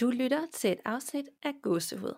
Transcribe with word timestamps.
Du 0.00 0.10
lytter 0.10 0.46
til 0.52 0.72
et 0.72 0.78
afsnit 0.84 1.28
af 1.42 1.52
Gåsehud. 1.62 2.14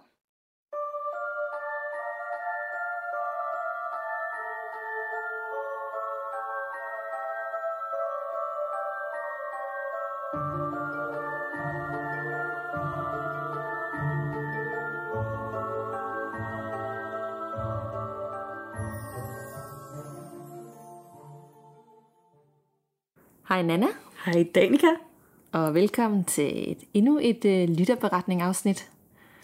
Hej 23.49 23.63
Nana, 23.63 23.87
Hej 24.25 24.47
Danika 24.55 25.08
og 25.53 25.75
velkommen 25.75 26.25
til 26.25 26.71
et, 26.73 26.79
endnu 26.95 27.19
et 27.23 27.45
uh, 27.45 27.75
lytterberetning-afsnit. 27.77 28.89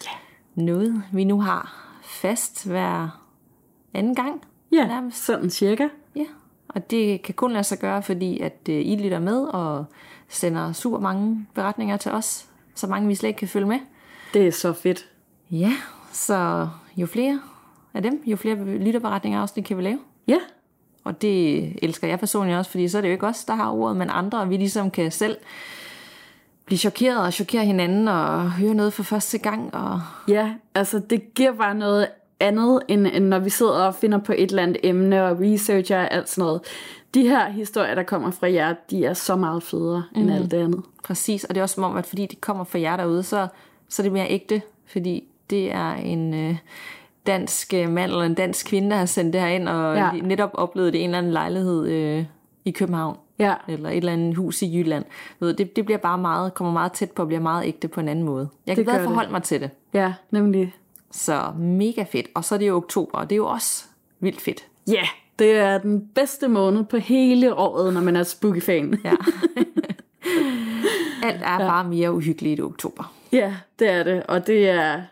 Ja. 0.05 0.11
Noget, 0.63 1.03
vi 1.13 1.25
nu 1.25 1.41
har 1.41 1.91
fast 2.03 2.67
hver 2.67 3.21
anden 3.95 4.15
gang. 4.15 4.43
Ja, 4.73 4.87
Nærmest. 4.87 5.25
sådan 5.25 5.51
cirka. 5.51 5.89
Ja, 6.17 6.25
og 6.69 6.91
det 6.91 7.23
kan 7.23 7.35
kun 7.35 7.53
lade 7.53 7.65
sig 7.65 7.79
gøre, 7.79 8.03
fordi 8.03 8.41
at 8.41 8.57
uh, 8.69 8.75
I 8.75 8.97
lytter 8.97 9.19
med 9.19 9.37
og 9.43 9.85
sender 10.29 10.73
super 10.73 10.99
mange 10.99 11.47
beretninger 11.55 11.97
til 11.97 12.13
os. 12.13 12.47
Så 12.75 12.87
mange, 12.87 13.09
vi 13.09 13.15
slet 13.15 13.29
ikke 13.29 13.39
kan 13.39 13.49
følge 13.49 13.67
med. 13.67 13.79
Det 14.35 14.47
er 14.47 14.53
så 14.53 14.73
fedt. 14.73 15.07
Ja, 15.51 15.73
så 16.13 16.69
jo 16.97 17.07
flere 17.07 17.41
af 17.95 18.03
dem, 18.03 18.23
jo 18.27 18.37
flere 18.37 18.65
lytterberetninger 18.65 19.41
afsnit 19.41 19.65
kan 19.65 19.77
vi 19.77 19.83
lave. 19.83 19.99
Ja, 20.29 20.39
Og 21.05 21.23
det 21.23 21.65
elsker 21.85 22.09
jeg 22.09 22.19
personligt 22.19 22.59
også, 22.59 22.71
fordi 22.71 22.89
så 22.89 22.99
er 22.99 23.03
det 23.03 23.09
jo 23.09 23.13
ikke 23.13 23.27
os, 23.27 23.45
der 23.45 23.55
har 23.55 23.71
ordet, 23.71 23.97
men 23.97 24.11
andre, 24.11 24.41
og 24.41 24.51
vi 24.51 24.57
ligesom 24.57 24.91
kan 24.91 25.11
selv 25.13 25.37
blive 26.67 26.79
chokeret 26.79 27.27
og 27.27 27.33
chokere 27.33 27.65
hinanden 27.65 28.09
og 28.09 28.51
høre 28.53 28.75
noget 28.75 28.93
for 28.93 29.03
første 29.03 29.39
gang. 29.39 29.75
Og 29.75 30.01
ja, 30.29 30.55
altså 30.75 30.99
det 30.99 31.35
giver 31.35 31.53
bare 31.53 31.75
noget 31.75 32.09
andet, 32.41 32.83
end, 32.89 33.07
end 33.07 33.25
når 33.25 33.39
vi 33.39 33.51
sidder 33.51 33.73
og 33.73 33.95
finder 33.95 34.19
på 34.19 34.33
et 34.33 34.51
eller 34.51 34.63
andet 34.63 34.77
emne 34.83 35.25
og 35.25 35.37
researcher 35.41 35.99
og 35.99 36.15
alt 36.15 36.29
sådan 36.29 36.43
noget. 36.43 36.61
De 37.15 37.29
her 37.29 37.49
historier, 37.49 37.95
der 37.95 38.03
kommer 38.03 38.31
fra 38.31 38.53
jer, 38.53 38.75
de 38.91 39.05
er 39.05 39.15
så 39.15 39.37
meget 39.37 39.63
federe 39.63 40.03
mm. 40.15 40.21
end 40.21 40.33
alt 40.33 40.51
det 40.51 40.57
andet. 40.57 40.83
præcis, 41.05 41.45
og 41.45 41.55
det 41.55 41.61
er 41.61 41.63
også 41.63 41.75
som 41.75 41.85
om, 41.85 41.97
at 41.97 42.07
fordi 42.07 42.27
det 42.27 42.41
kommer 42.41 42.65
fra 42.65 42.81
jer 42.81 42.97
derude, 42.97 43.23
så, 43.23 43.47
så 43.89 44.03
er 44.03 44.05
det 44.05 44.13
mere 44.13 44.31
ægte, 44.31 44.63
fordi 44.87 45.25
det 45.51 45.73
er 45.73 45.93
en 45.95 46.35
øh, 46.35 46.57
dansk 47.27 47.75
øh, 47.75 47.91
mand 47.91 48.11
eller 48.11 48.25
en 48.25 48.35
dansk 48.35 48.67
kvinde, 48.67 48.91
der 48.91 48.97
har 48.97 49.07
sendt 49.07 49.33
det 49.33 49.41
her 49.41 49.49
ind, 49.49 49.69
og 49.69 49.97
ja. 49.97 50.11
netop 50.13 50.51
oplevet 50.55 50.93
det 50.93 50.99
i 50.99 51.03
en 51.03 51.11
eller 51.11 51.19
anden 51.19 51.33
lejlighed 51.33 51.87
øh, 51.87 52.25
i 52.65 52.71
København. 52.71 53.17
Ja, 53.39 53.55
eller 53.69 53.91
et 53.91 53.97
eller 53.97 54.13
andet 54.13 54.37
hus 54.37 54.63
i 54.63 54.79
Jylland. 54.79 55.05
Du 55.41 55.45
ved, 55.45 55.55
det, 55.55 55.77
det 55.77 55.85
bliver 55.85 55.99
bare 55.99 56.19
meget, 56.19 56.55
kommer 56.55 56.73
meget 56.73 56.93
tæt 56.93 57.11
på 57.11 57.23
at 57.23 57.29
blive 57.29 57.41
meget 57.41 57.67
ægte 57.67 57.89
på 57.89 58.01
en 58.01 58.09
anden 58.09 58.25
måde. 58.25 58.49
Jeg 58.67 58.77
kan 58.77 58.85
bedre 58.85 58.99
det. 58.99 59.05
forholde 59.05 59.31
mig 59.31 59.43
til 59.43 59.61
det. 59.61 59.71
ja, 59.93 60.15
nemlig. 60.31 60.75
Så 61.11 61.53
mega 61.59 62.03
fedt. 62.03 62.27
Og 62.35 62.45
så 62.45 62.55
er 62.55 62.59
det 62.59 62.69
jo 62.69 62.77
oktober, 62.77 63.19
og 63.19 63.31
det 63.31 63.35
er 63.35 63.37
jo 63.37 63.47
også 63.47 63.85
vildt 64.21 64.41
fedt. 64.41 64.65
Ja, 64.87 64.93
yeah, 64.93 65.07
det 65.39 65.51
er 65.51 65.79
den 65.79 66.09
bedste 66.15 66.49
måned 66.49 66.85
på 66.85 66.97
hele 66.97 67.55
året, 67.55 67.95
når 67.95 68.01
man 68.01 68.17
er 68.17 68.23
spooky-fan. 68.23 69.01
Ja. 69.05 69.11
Alt 71.29 71.43
er 71.43 71.53
ja. 71.53 71.59
bare 71.59 71.85
mere 71.85 72.13
uhyggeligt 72.13 72.59
i 72.59 72.63
oktober. 72.63 73.13
Ja, 73.33 73.55
det 73.79 73.91
er 73.91 74.03
det. 74.03 74.27
Og 74.27 74.47
det 74.47 74.69
er, 74.69 75.03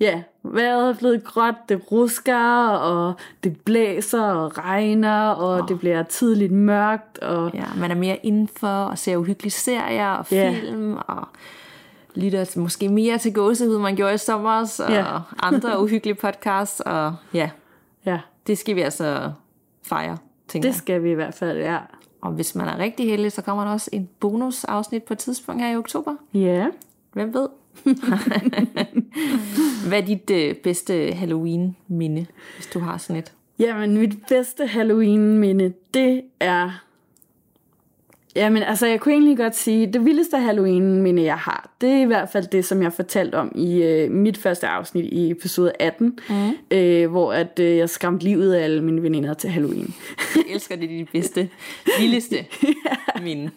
ja, 0.00 0.22
vejret 0.42 0.88
er 0.88 0.98
blevet 0.98 1.24
gråt, 1.24 1.54
det 1.68 1.92
rusker, 1.92 2.68
og 2.68 3.14
det 3.44 3.60
blæser 3.60 4.22
og 4.22 4.58
regner, 4.58 5.28
og 5.28 5.62
oh. 5.62 5.68
det 5.68 5.78
bliver 5.78 6.02
tidligt 6.02 6.52
mørkt, 6.52 7.18
og 7.18 7.50
Ja, 7.54 7.64
man 7.76 7.90
er 7.90 7.94
mere 7.94 8.16
indenfor 8.26 8.68
og 8.68 8.98
ser 8.98 9.16
uhyggelige 9.16 9.52
serier 9.52 10.10
og 10.10 10.26
film 10.26 10.96
og 11.06 11.28
lytter 12.14 12.44
til, 12.44 12.60
måske 12.60 12.88
mere 12.88 13.18
til 13.18 13.32
gåsehud, 13.34 13.78
man 13.78 13.96
gjorde 13.96 14.14
i 14.14 14.18
sommer, 14.18 14.50
og 14.80 14.90
Ja. 14.90 15.04
andre 15.48 15.82
uhyggelige 15.82 16.14
podcasts. 16.14 16.80
Og 16.80 17.14
ja, 17.34 17.50
ja, 18.06 18.20
det 18.46 18.58
skal 18.58 18.76
vi 18.76 18.80
altså 18.80 19.32
fejre, 19.82 20.18
tænker 20.48 20.68
det 20.68 20.78
skal 20.78 21.02
vi 21.02 21.10
i 21.10 21.14
hvert 21.14 21.34
fald, 21.34 21.58
ja. 21.58 21.78
Og 22.20 22.32
hvis 22.32 22.54
man 22.54 22.68
er 22.68 22.78
rigtig 22.78 23.06
heldig, 23.10 23.32
så 23.32 23.42
kommer 23.42 23.64
der 23.64 23.72
også 23.72 23.90
en 23.92 24.08
bonusafsnit 24.20 25.02
på 25.02 25.12
et 25.12 25.18
tidspunkt 25.18 25.62
her 25.62 25.72
i 25.72 25.76
oktober. 25.76 26.14
Ja, 26.34 26.66
Hvem 27.12 27.34
ved? 27.34 27.48
Hvad 29.88 30.02
er 30.02 30.06
dit 30.06 30.30
øh, 30.30 30.54
bedste 30.54 31.12
Halloween-minde, 31.12 32.26
hvis 32.56 32.66
du 32.66 32.78
har 32.78 32.98
sådan 32.98 33.16
et? 33.16 33.32
jamen 33.60 33.98
mit 33.98 34.26
bedste 34.28 34.66
Halloween-minde, 34.66 35.72
det 35.94 36.22
er... 36.40 36.84
Jamen, 38.36 38.62
altså, 38.62 38.86
jeg 38.86 39.00
kunne 39.00 39.14
egentlig 39.14 39.36
godt 39.36 39.56
sige, 39.56 39.92
det 39.92 40.04
vildeste 40.04 40.38
Halloween-minde, 40.38 41.22
jeg 41.22 41.36
har, 41.36 41.70
det 41.80 41.90
er 41.90 42.00
i 42.00 42.04
hvert 42.04 42.28
fald 42.28 42.46
det, 42.46 42.64
som 42.64 42.82
jeg 42.82 42.92
fortalte 42.92 43.34
om 43.34 43.52
i 43.54 43.82
øh, 43.82 44.10
mit 44.10 44.38
første 44.38 44.66
afsnit 44.66 45.04
i 45.04 45.30
episode 45.30 45.72
18, 45.80 46.18
mm. 46.28 46.34
øh, 46.70 47.10
hvor 47.10 47.32
at, 47.32 47.58
øh, 47.60 47.76
jeg 47.76 47.90
skræmte 47.90 48.24
livet 48.24 48.54
af 48.54 48.64
alle 48.64 48.84
mine 48.84 49.02
veninder 49.02 49.34
til 49.34 49.50
Halloween. 49.50 49.94
Jeg 50.36 50.54
elsker 50.54 50.76
det, 50.76 50.88
det 50.88 50.94
er 50.94 50.98
dit 50.98 51.12
bedste, 51.12 51.48
vildeste 52.00 52.36
minde. 53.24 53.50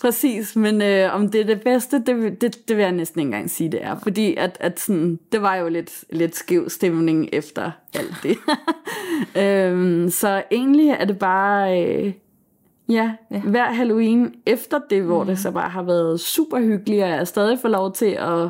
Præcis, 0.00 0.56
men 0.56 0.82
øh, 0.82 1.14
om 1.14 1.28
det 1.28 1.40
er 1.40 1.44
det 1.44 1.62
bedste, 1.62 2.02
det, 2.06 2.16
vil- 2.16 2.40
det, 2.40 2.68
det 2.68 2.76
vil 2.76 2.82
jeg 2.82 2.92
næsten 2.92 3.20
ikke 3.20 3.26
engang 3.26 3.50
sige, 3.50 3.72
det 3.72 3.84
er. 3.84 3.98
Fordi 3.98 4.34
at, 4.36 4.56
at 4.60 4.80
sådan, 4.80 5.18
det 5.32 5.42
var 5.42 5.54
jo 5.56 5.68
lidt, 5.68 6.04
lidt 6.10 6.36
skæv 6.36 6.68
stemning 6.68 7.28
efter 7.32 7.70
alt 7.94 8.14
det. 8.22 8.36
øhm, 9.42 10.10
så 10.10 10.42
egentlig 10.50 10.88
er 10.88 11.04
det 11.04 11.18
bare, 11.18 11.82
øh, 11.82 12.12
ja, 12.88 13.12
ja, 13.30 13.40
hver 13.40 13.72
Halloween 13.72 14.34
efter 14.46 14.80
det, 14.90 15.02
hvor 15.02 15.22
mm. 15.22 15.26
det 15.26 15.38
så 15.38 15.50
bare 15.50 15.70
har 15.70 15.82
været 15.82 16.20
super 16.20 16.60
hyggeligt, 16.60 17.02
og 17.02 17.10
jeg 17.10 17.28
stadig 17.28 17.58
får 17.58 17.68
lov 17.68 17.92
til 17.92 18.18
at, 18.20 18.48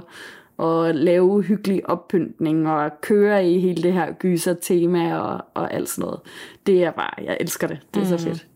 at 0.67 0.95
lave 0.95 1.43
hyggelig 1.43 1.91
oppyntning 1.91 2.69
og 2.69 3.01
køre 3.01 3.49
i 3.49 3.59
hele 3.59 3.83
det 3.83 3.93
her 3.93 4.13
gyser-tema 4.13 5.17
og, 5.19 5.45
og 5.55 5.75
alt 5.75 5.89
sådan 5.89 6.03
noget. 6.03 6.21
Det 6.67 6.85
er 6.85 6.91
bare, 6.91 7.25
jeg 7.25 7.37
elsker 7.41 7.67
det. 7.67 7.79
Det 7.95 8.01
er 8.01 8.13
mm. 8.13 8.19
så 8.19 8.25
fedt. 8.25 8.47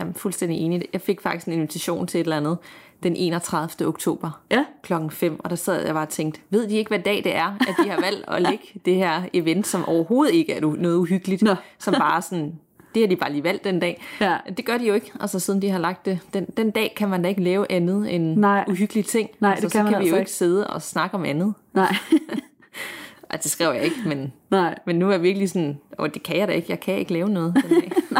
Jeg 0.00 0.08
er 0.08 0.12
fuldstændig 0.16 0.58
enig. 0.58 0.82
Jeg 0.92 1.00
fik 1.00 1.20
faktisk 1.20 1.46
en 1.46 1.52
invitation 1.52 2.06
til 2.06 2.20
et 2.20 2.24
eller 2.24 2.36
andet 2.36 2.58
den 3.02 3.16
31. 3.16 3.88
oktober 3.88 4.40
Ja, 4.50 4.64
klokken 4.82 5.10
5, 5.10 5.40
og 5.44 5.50
der 5.50 5.56
sad 5.56 5.84
jeg 5.86 5.94
bare 5.94 6.06
og 6.06 6.08
tænkte, 6.08 6.40
ved 6.50 6.68
de 6.68 6.76
ikke, 6.76 6.88
hvad 6.88 6.98
dag 6.98 7.20
det 7.24 7.36
er, 7.36 7.56
at 7.68 7.74
de 7.84 7.88
har 7.90 8.00
valgt 8.00 8.24
at 8.28 8.42
lægge 8.42 8.64
det 8.84 8.94
her 8.94 9.22
event, 9.32 9.66
som 9.66 9.84
overhovedet 9.84 10.34
ikke 10.34 10.52
er 10.52 10.60
noget 10.60 10.96
uhyggeligt, 10.96 11.42
Nå. 11.42 11.54
som 11.78 11.94
bare 11.94 12.22
sådan, 12.22 12.58
det 12.94 13.02
har 13.02 13.08
de 13.08 13.16
bare 13.16 13.32
lige 13.32 13.44
valgt 13.44 13.64
den 13.64 13.80
dag. 13.80 14.02
Ja. 14.20 14.36
Det 14.56 14.64
gør 14.64 14.78
de 14.78 14.86
jo 14.86 14.94
ikke, 14.94 15.12
altså 15.20 15.38
siden 15.40 15.62
de 15.62 15.70
har 15.70 15.78
lagt 15.78 16.06
det. 16.06 16.18
Den, 16.34 16.46
den 16.56 16.70
dag 16.70 16.92
kan 16.96 17.08
man 17.08 17.22
da 17.22 17.28
ikke 17.28 17.42
lave 17.42 17.72
andet 17.72 18.14
end 18.14 18.36
Nej. 18.36 18.64
uhyggelige 18.68 19.04
ting. 19.04 19.30
Nej, 19.40 19.50
altså, 19.50 19.66
det 19.66 19.72
kan 19.72 19.78
så 19.78 19.82
man 19.82 19.92
kan 19.92 20.00
vi 20.00 20.04
altså 20.04 20.08
jo 20.08 20.16
ikke. 20.16 20.22
ikke 20.22 20.32
sidde 20.32 20.66
og 20.66 20.82
snakke 20.82 21.14
om 21.16 21.24
andet. 21.24 21.54
nej, 21.74 21.94
Ej, 23.30 23.36
det 23.36 23.50
skrev 23.50 23.72
jeg 23.74 23.84
ikke, 23.84 23.96
men, 24.06 24.32
nej. 24.50 24.78
men 24.86 24.96
nu 24.96 25.06
er 25.08 25.10
jeg 25.10 25.22
virkelig 25.22 25.50
sådan, 25.50 25.78
og 25.98 26.14
det 26.14 26.22
kan 26.22 26.36
jeg 26.36 26.48
da 26.48 26.52
ikke, 26.52 26.66
jeg 26.70 26.80
kan 26.80 26.94
ikke 26.94 27.12
lave 27.12 27.28
noget 27.28 27.54
den 27.54 27.80
dag. 27.80 27.92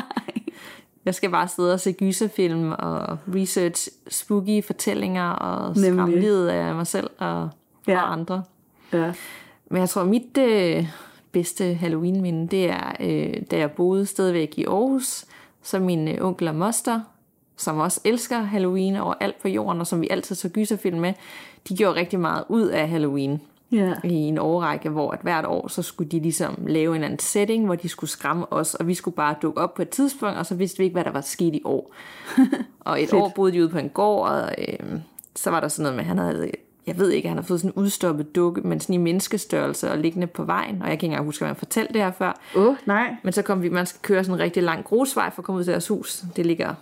Jeg 1.05 1.15
skal 1.15 1.31
bare 1.31 1.49
sidde 1.49 1.73
og 1.73 1.81
se 1.81 1.93
gyserfilm 1.93 2.73
og 2.73 3.19
research 3.35 3.89
spooky 4.09 4.65
fortællinger 4.65 5.31
og 5.31 5.77
skræmme 5.77 6.21
livet 6.21 6.49
af 6.49 6.75
mig 6.75 6.87
selv 6.87 7.11
og. 7.19 7.49
Ja. 7.87 8.03
og 8.03 8.13
andre. 8.13 8.43
Ja. 8.93 9.13
Men 9.71 9.81
jeg 9.81 9.89
tror, 9.89 10.05
mit 10.05 10.39
øh, 10.39 10.87
bedste 11.33 11.75
Halloween-minde, 11.75 12.49
det 12.49 12.71
er, 12.71 12.93
øh, 13.01 13.43
da 13.51 13.59
jeg 13.59 13.71
boede 13.71 14.07
stadigvæk 14.07 14.59
i 14.59 14.65
Aarhus, 14.65 15.25
så 15.63 15.79
min 15.79 16.09
øh, 16.09 16.25
onkel 16.27 16.49
og 16.49 16.55
moster, 16.55 17.01
som 17.57 17.79
også 17.79 18.01
elsker 18.05 18.39
Halloween 18.39 18.97
over 18.97 19.15
alt 19.21 19.43
på 19.43 19.49
jorden, 19.49 19.81
og 19.81 19.87
som 19.87 20.01
vi 20.01 20.09
altid 20.11 20.35
så 20.35 20.49
gyserfilm 20.49 20.99
med, 20.99 21.13
de 21.69 21.77
gjorde 21.77 21.95
rigtig 22.01 22.21
meget 22.21 22.45
ud 22.49 22.67
af 22.67 22.89
Halloween 22.89 23.41
Ja. 23.73 23.95
i 24.05 24.15
en 24.15 24.39
årrække, 24.39 24.89
hvor 24.89 25.11
at 25.11 25.19
hvert 25.23 25.47
år, 25.47 25.69
så 25.69 25.83
skulle 25.83 26.11
de 26.11 26.21
ligesom 26.21 26.65
lave 26.67 26.97
en 26.97 27.05
anden 27.05 27.19
setting, 27.19 27.67
hvor 27.67 27.75
de 27.75 27.89
skulle 27.89 28.11
skræmme 28.11 28.53
os, 28.53 28.75
og 28.75 28.87
vi 28.87 28.95
skulle 28.95 29.15
bare 29.15 29.35
dukke 29.43 29.61
op 29.61 29.75
på 29.75 29.83
et 29.83 29.89
tidspunkt, 29.89 30.39
og 30.39 30.47
så 30.47 30.55
vidste 30.55 30.79
vi 30.79 30.85
ikke, 30.85 30.95
hvad 30.95 31.05
der 31.05 31.11
var 31.11 31.21
sket 31.21 31.55
i 31.55 31.63
år. 31.65 31.95
og 32.81 33.03
et 33.03 33.13
år 33.13 33.33
boede 33.35 33.53
de 33.53 33.61
ude 33.61 33.69
på 33.69 33.79
en 33.79 33.89
gård, 33.89 34.29
og 34.29 34.55
øh, 34.59 35.01
så 35.37 35.51
var 35.51 35.61
der 35.61 35.69
sådan 35.69 35.83
noget 35.83 35.97
med, 35.97 36.05
han 36.05 36.19
havde, 36.19 36.51
jeg 36.87 36.99
ved 36.99 37.11
ikke, 37.11 37.29
han 37.29 37.37
har 37.37 37.45
fået 37.45 37.61
sådan 37.61 37.73
en 37.77 37.83
udstoppet 37.83 38.35
dukke, 38.35 38.61
men 38.61 38.81
sådan 38.81 38.95
i 38.95 38.99
menneskestørrelse 38.99 39.91
og 39.91 39.99
liggende 39.99 40.27
på 40.27 40.45
vejen, 40.45 40.83
og 40.83 40.89
jeg 40.89 40.99
kan 40.99 41.07
ikke 41.07 41.07
engang 41.07 41.25
huske, 41.25 41.41
hvad 41.41 41.49
han 41.49 41.57
fortalte 41.57 41.93
det 41.93 42.03
her 42.03 42.13
før. 42.13 42.41
Åh, 42.57 42.67
oh, 42.67 42.77
nej. 42.87 43.17
Men 43.23 43.33
så 43.33 43.43
kom 43.43 43.63
vi, 43.63 43.69
man 43.69 43.87
skal 43.87 44.01
køre 44.03 44.25
sådan 44.25 44.35
en 44.35 44.45
rigtig 44.45 44.63
lang 44.63 44.85
grusvej 44.85 45.31
for 45.31 45.43
at 45.43 45.47
komme 45.47 45.59
ud 45.59 45.65
til 45.65 45.73
deres 45.73 45.89
hus. 45.89 46.25
Det 46.37 46.47
ligger 46.47 46.75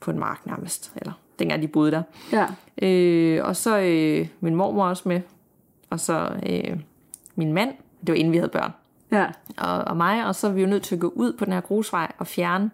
på 0.00 0.10
en 0.10 0.18
mark 0.18 0.46
nærmest, 0.46 0.92
eller 0.96 1.12
dengang 1.38 1.62
de 1.62 1.68
boede 1.68 1.90
der. 1.90 2.02
Ja. 2.32 2.46
Øh, 2.82 3.44
og 3.44 3.56
så 3.56 3.78
øh, 3.78 4.28
min 4.40 4.54
mormor 4.54 4.86
også 4.86 5.02
med. 5.08 5.20
Og 5.90 6.00
så 6.00 6.30
øh, 6.48 6.76
min 7.36 7.52
mand. 7.52 7.70
Det 8.00 8.08
var 8.08 8.14
inden 8.14 8.32
vi 8.32 8.36
havde 8.38 8.48
børn. 8.50 8.72
Ja. 9.12 9.26
Og, 9.56 9.78
og 9.84 9.96
mig. 9.96 10.26
Og 10.26 10.34
så 10.34 10.46
er 10.46 10.52
vi 10.52 10.60
jo 10.60 10.66
nødt 10.66 10.82
til 10.82 10.94
at 10.94 11.00
gå 11.00 11.12
ud 11.16 11.32
på 11.32 11.44
den 11.44 11.52
her 11.52 11.60
grusvej 11.60 12.12
og 12.18 12.26
fjerne 12.26 12.70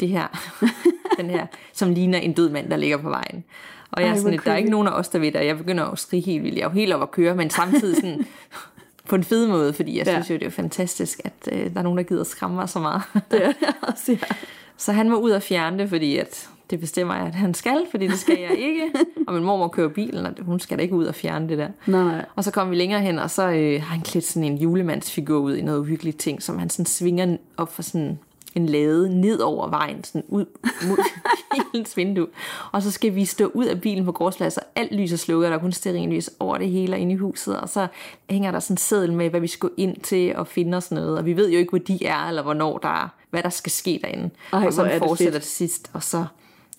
det 0.00 0.08
her, 0.08 0.26
den 1.20 1.30
her, 1.30 1.46
som 1.72 1.90
ligner 1.94 2.18
en 2.18 2.32
død 2.32 2.50
mand, 2.50 2.70
der 2.70 2.76
ligger 2.76 2.96
på 2.96 3.08
vejen. 3.08 3.44
Og 3.90 4.00
jeg 4.02 4.08
er 4.08 4.12
Ej, 4.12 4.16
sådan, 4.16 4.22
hvor 4.22 4.30
lidt, 4.30 4.44
der 4.44 4.52
er 4.52 4.56
ikke 4.56 4.70
nogen 4.70 4.88
af 4.88 4.92
os, 4.92 5.08
der 5.08 5.18
ved 5.18 5.32
det. 5.32 5.36
og 5.40 5.46
Jeg 5.46 5.58
begynder 5.58 5.84
at 5.84 5.98
skrige 5.98 6.22
helt 6.22 6.42
vildt. 6.44 6.56
Jeg 6.56 6.62
er 6.64 6.68
jo 6.68 6.74
helt 6.74 6.92
op 6.92 7.02
at 7.02 7.10
køre, 7.10 7.34
men 7.34 7.50
samtidig 7.50 7.96
sådan 7.96 8.26
på 9.08 9.14
en 9.16 9.24
fed 9.24 9.46
måde, 9.48 9.72
fordi 9.72 9.98
jeg 9.98 10.06
Ja. 10.06 10.12
synes 10.12 10.30
jo, 10.30 10.34
det 10.34 10.46
er 10.46 10.50
fantastisk, 10.50 11.20
at 11.24 11.32
øh, 11.52 11.72
der 11.72 11.78
er 11.78 11.82
nogen, 11.82 11.98
der 11.98 12.04
gider 12.04 12.24
skræmme 12.24 12.56
mig 12.56 12.68
så 12.68 12.78
meget. 12.78 13.02
Det 13.30 13.46
er 13.46 13.52
også, 13.82 14.12
ja. 14.12 14.18
Så 14.76 14.92
han 14.92 15.10
må 15.10 15.16
ud 15.16 15.30
og 15.30 15.42
fjerne 15.42 15.78
det, 15.78 15.88
fordi 15.88 16.16
at 16.16 16.48
det 16.70 16.80
bestemmer 16.80 17.14
jeg, 17.14 17.26
at 17.26 17.34
han 17.34 17.54
skal, 17.54 17.86
fordi 17.90 18.06
det 18.06 18.18
skal 18.18 18.38
jeg 18.38 18.58
ikke. 18.58 18.92
og 19.26 19.34
min 19.34 19.44
mor 19.44 19.68
kører 19.68 19.88
bilen, 19.88 20.26
og 20.26 20.32
hun 20.42 20.60
skal 20.60 20.78
da 20.78 20.82
ikke 20.82 20.94
ud 20.94 21.04
og 21.04 21.14
fjerne 21.14 21.48
det 21.48 21.58
der. 21.58 21.68
Nej, 21.86 22.04
nej. 22.04 22.24
Og 22.36 22.44
så 22.44 22.50
kommer 22.50 22.70
vi 22.70 22.76
længere 22.76 23.00
hen, 23.00 23.18
og 23.18 23.30
så 23.30 23.42
øh, 23.42 23.82
har 23.82 23.94
han 23.94 24.00
klædt 24.00 24.24
sådan 24.24 24.44
en 24.44 24.58
julemandsfigur 24.58 25.38
ud 25.38 25.56
i 25.56 25.62
noget 25.62 25.78
uhyggeligt 25.78 26.18
ting, 26.18 26.42
som 26.42 26.58
han 26.58 26.70
sådan 26.70 26.86
svinger 26.86 27.36
op 27.56 27.72
for 27.72 27.82
sådan 27.82 28.18
en 28.54 28.66
lade 28.66 29.20
ned 29.20 29.40
over 29.40 29.68
vejen, 29.68 30.04
sådan 30.04 30.24
ud 30.28 30.44
mod 30.88 30.96
bilens 31.72 31.96
vindue. 31.96 32.26
Og 32.72 32.82
så 32.82 32.90
skal 32.90 33.14
vi 33.14 33.24
stå 33.24 33.50
ud 33.54 33.64
af 33.64 33.80
bilen 33.80 34.04
på 34.04 34.12
gårdsplads, 34.12 34.56
og 34.56 34.62
alt 34.76 34.92
lys 34.92 35.12
er 35.12 35.16
slukket, 35.16 35.46
og 35.46 35.50
der 35.50 35.56
er 35.56 35.62
kun 35.62 35.72
stearinlys 35.72 36.30
over 36.38 36.58
det 36.58 36.70
hele 36.70 36.98
inde 36.98 37.12
i 37.12 37.16
huset. 37.16 37.60
Og 37.60 37.68
så 37.68 37.86
hænger 38.30 38.50
der 38.50 38.60
sådan 38.60 38.74
en 38.74 38.78
seddel 38.78 39.12
med, 39.12 39.30
hvad 39.30 39.40
vi 39.40 39.46
skal 39.46 39.68
gå 39.68 39.74
ind 39.76 39.96
til 39.96 40.36
og 40.36 40.46
finde 40.46 40.76
os 40.76 40.90
noget. 40.90 41.18
Og 41.18 41.24
vi 41.24 41.36
ved 41.36 41.50
jo 41.50 41.58
ikke, 41.58 41.70
hvor 41.70 41.78
de 41.78 42.06
er, 42.06 42.28
eller 42.28 42.42
hvornår 42.42 42.78
der 42.78 42.88
er, 42.88 43.08
hvad 43.30 43.42
der 43.42 43.48
skal 43.48 43.72
ske 43.72 44.00
derinde. 44.02 44.30
Ej, 44.52 44.66
og 44.66 44.72
så 44.72 44.82
er 44.82 44.90
det 44.90 44.98
fortsætter 44.98 45.32
fedt. 45.32 45.42
det 45.42 45.50
sidst, 45.50 45.90
og 45.92 46.02
så 46.02 46.24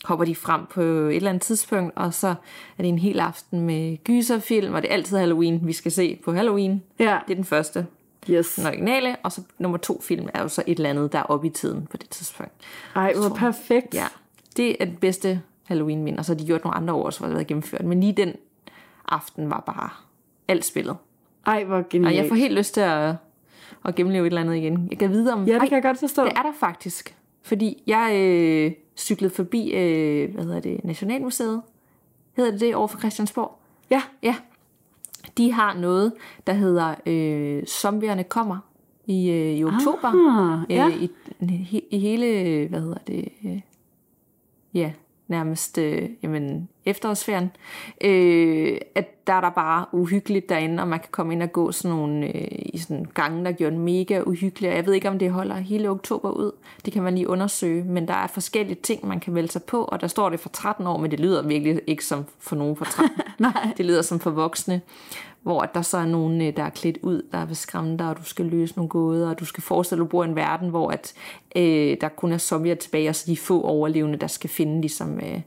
hopper 0.05 0.25
de 0.25 0.35
frem 0.35 0.61
på 0.73 0.81
et 0.81 1.15
eller 1.15 1.29
andet 1.29 1.41
tidspunkt, 1.43 1.97
og 1.97 2.13
så 2.13 2.27
er 2.27 2.33
det 2.83 2.89
en 2.89 2.99
hel 2.99 3.19
aften 3.19 3.61
med 3.61 3.97
gyserfilm, 4.03 4.73
og 4.73 4.81
det 4.81 4.89
er 4.89 4.93
altid 4.93 5.17
Halloween, 5.17 5.67
vi 5.67 5.73
skal 5.73 5.91
se 5.91 6.19
på 6.25 6.33
Halloween. 6.33 6.83
Ja, 6.99 7.19
Det 7.27 7.31
er 7.31 7.35
den 7.35 7.45
første, 7.45 7.85
yes. 8.29 8.55
den 8.55 8.65
originale, 8.65 9.15
og 9.23 9.31
så 9.31 9.41
nummer 9.59 9.77
to 9.77 10.01
film 10.01 10.27
er 10.33 10.41
jo 10.41 10.47
så 10.47 10.63
et 10.67 10.77
eller 10.77 10.89
andet, 10.89 11.11
der 11.13 11.19
er 11.19 11.23
oppe 11.23 11.47
i 11.47 11.49
tiden 11.49 11.87
på 11.91 11.97
det 11.97 12.09
tidspunkt. 12.09 12.53
Ej, 12.95 13.13
hvor 13.13 13.29
perfekt. 13.35 13.93
Ja, 13.93 14.05
det 14.57 14.75
er 14.79 14.85
den 14.85 14.95
bedste 14.95 15.41
halloween 15.63 16.03
mind 16.03 16.17
og 16.19 16.25
så 16.25 16.33
har 16.33 16.37
de 16.37 16.45
gjort 16.45 16.63
nogle 16.63 16.77
andre 16.77 16.93
år, 16.93 17.09
så 17.09 17.19
har 17.19 17.27
det 17.27 17.35
været 17.35 17.47
gennemført. 17.47 17.83
Men 17.85 17.99
lige 17.99 18.13
den 18.13 18.33
aften 19.07 19.49
var 19.49 19.59
bare 19.65 19.89
alt 20.47 20.65
spillet. 20.65 20.95
Ej, 21.45 21.63
hvor 21.63 21.75
Og 21.75 21.89
genialt. 21.89 22.15
jeg 22.15 22.25
får 22.29 22.35
helt 22.35 22.53
lyst 22.53 22.73
til 22.73 22.81
at, 22.81 23.15
at 23.85 23.95
gennemleve 23.95 24.23
et 24.27 24.27
eller 24.31 24.41
andet 24.41 24.55
igen. 24.55 24.87
Jeg 24.89 24.97
kan 24.99 25.09
vide 25.09 25.33
om... 25.33 25.45
Ja, 25.45 25.53
det 25.53 25.61
kan 25.69 25.71
jeg 25.75 25.83
godt 25.83 25.99
forstå. 25.99 26.23
det 26.23 26.31
er 26.35 26.41
der 26.41 26.53
faktisk. 26.59 27.15
Fordi 27.41 27.83
jeg 27.87 28.15
øh, 28.15 28.71
cyklede 28.97 29.33
forbi, 29.33 29.71
øh, 29.71 30.33
hvad 30.33 30.43
hedder 30.43 30.59
det, 30.59 30.83
Nationalmuseet. 30.83 31.61
Hedder 32.33 32.51
det 32.51 32.59
det 32.59 32.75
over 32.75 32.87
for 32.87 32.99
Christiansborg? 32.99 33.59
Ja, 33.89 34.01
Ja. 34.23 34.35
De 35.37 35.51
har 35.51 35.73
noget, 35.73 36.13
der 36.47 36.53
hedder 36.53 36.95
øh, 37.05 37.65
Zombierne 37.65 38.23
kommer 38.23 38.57
i, 39.05 39.29
øh, 39.29 39.57
i 39.57 39.63
oktober. 39.63 40.07
Ah, 40.07 40.71
ja. 40.71 40.87
øh, 40.87 41.03
i, 41.03 41.09
i 41.91 41.99
hele, 41.99 42.67
hvad 42.67 42.81
hedder 42.81 42.97
det, 43.07 43.27
øh, 43.45 43.61
ja, 44.73 44.91
nærmest 45.31 45.77
øh, 45.77 46.09
jamen, 46.23 46.69
efterårsferien, 46.85 47.51
øh, 48.03 48.77
at 48.95 49.27
der 49.27 49.33
er 49.33 49.41
der 49.41 49.49
bare 49.49 49.85
uhyggeligt 49.91 50.49
derinde, 50.49 50.83
og 50.83 50.87
man 50.87 50.99
kan 50.99 51.09
komme 51.11 51.33
ind 51.33 51.43
og 51.43 51.51
gå 51.51 51.71
sådan 51.71 51.97
nogle, 51.97 52.25
øh, 52.25 52.47
i 52.51 52.77
sådan 52.77 53.05
gange, 53.13 53.45
der 53.45 53.51
gjorde 53.51 53.77
mega 53.77 54.21
uhyggelig, 54.21 54.69
og 54.69 54.75
jeg 54.75 54.85
ved 54.85 54.93
ikke, 54.93 55.09
om 55.09 55.19
det 55.19 55.31
holder 55.31 55.55
hele 55.55 55.89
oktober 55.89 56.31
ud. 56.31 56.51
Det 56.85 56.93
kan 56.93 57.03
man 57.03 57.15
lige 57.15 57.29
undersøge, 57.29 57.83
men 57.83 58.07
der 58.07 58.13
er 58.13 58.27
forskellige 58.27 58.79
ting, 58.83 59.07
man 59.07 59.19
kan 59.19 59.33
melde 59.33 59.51
sig 59.51 59.63
på, 59.63 59.83
og 59.83 60.01
der 60.01 60.07
står 60.07 60.29
det 60.29 60.39
for 60.39 60.49
13 60.49 60.87
år, 60.87 60.97
men 60.97 61.11
det 61.11 61.19
lyder 61.19 61.47
virkelig 61.47 61.81
ikke 61.87 62.05
som 62.05 62.25
for 62.39 62.55
nogen 62.55 62.75
for 62.75 62.85
13. 62.85 63.09
Nej. 63.39 63.73
Det 63.77 63.85
lyder 63.85 64.01
som 64.01 64.19
for 64.19 64.31
voksne, 64.31 64.81
hvor 65.41 65.61
der 65.61 65.81
så 65.81 65.97
er 65.97 66.05
nogen, 66.05 66.41
øh, 66.41 66.55
der 66.57 66.63
er 66.63 66.69
klædt 66.69 66.97
ud, 67.01 67.21
der 67.31 67.45
vil 67.45 67.55
skræmme 67.55 67.97
dig, 67.97 68.09
og 68.09 68.17
du 68.17 68.23
skal 68.23 68.45
løse 68.45 68.73
nogle 68.75 68.89
gåder, 68.89 69.29
og 69.29 69.39
du 69.39 69.45
skal 69.45 69.63
forestille 69.63 69.99
dig, 69.99 70.03
at 70.05 70.07
du 70.07 70.11
bor 70.11 70.23
i 70.23 70.27
en 70.27 70.35
verden, 70.35 70.69
hvor 70.69 70.89
at, 70.91 71.13
øh, 71.55 71.97
der 72.01 72.09
kun 72.09 72.31
er 72.31 72.37
zombier 72.37 72.75
tilbage, 72.75 73.09
og 73.09 73.15
så 73.15 73.23
de 73.27 73.37
få 73.37 73.61
overlevende, 73.61 74.17
der 74.17 74.27
skal 74.27 74.49
finde 74.49 74.81
ligesom, 74.81 75.19
øh, 75.19 75.41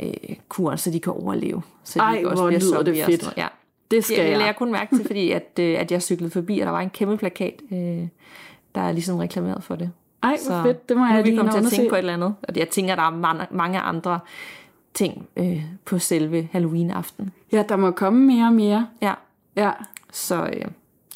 øh, 0.00 0.36
kuren, 0.48 0.78
så 0.78 0.90
de 0.90 1.00
kan 1.00 1.12
overleve. 1.12 1.62
Så 1.84 1.98
de 1.98 2.02
Ej, 2.04 2.16
ikke 2.16 2.28
hvor 2.28 2.50
lyder 2.50 2.58
det 2.58 2.62
zombier 2.62 3.04
sådan 3.04 3.18
fedt. 3.18 3.34
Ja. 3.36 3.46
det 3.90 4.04
skal 4.04 4.16
Det 4.16 4.22
jeg. 4.22 4.30
lagde 4.32 4.46
jeg 4.46 4.56
kun 4.56 4.72
mærke 4.72 4.96
til, 4.96 5.06
fordi 5.06 5.30
at, 5.30 5.58
øh, 5.60 5.80
at 5.80 5.92
jeg 5.92 6.02
cyklede 6.02 6.30
forbi, 6.30 6.58
og 6.58 6.66
der 6.66 6.72
var 6.72 6.80
en 6.80 6.90
kæmpe 6.90 7.16
plakat, 7.16 7.54
øh, 7.72 8.06
der 8.74 8.80
er 8.80 8.92
ligesom 8.92 9.16
reklameret 9.16 9.64
for 9.64 9.76
det. 9.76 9.90
Ej, 10.22 10.36
hvor 10.46 10.62
fedt. 10.62 10.88
Det 10.88 10.96
må 10.96 11.06
jeg 11.06 11.24
lige 11.24 11.50
til 11.50 11.58
at 11.58 11.64
tænke 11.72 11.88
på 11.88 11.94
et 11.94 11.98
eller 11.98 12.12
andet. 12.14 12.34
Og 12.42 12.56
jeg 12.56 12.68
tænker, 12.68 12.94
der 12.94 13.02
er 13.02 13.46
mange 13.50 13.78
andre 13.78 14.20
ting 14.94 15.28
øh, 15.36 15.64
på 15.84 15.98
selve 15.98 16.48
Halloween-aften. 16.52 17.30
Ja, 17.52 17.64
der 17.68 17.76
må 17.76 17.90
komme 17.90 18.26
mere 18.26 18.46
og 18.46 18.52
mere. 18.52 18.86
Ja, 19.02 19.14
Ja, 19.56 19.70
så 20.12 20.44
øh, 20.52 20.64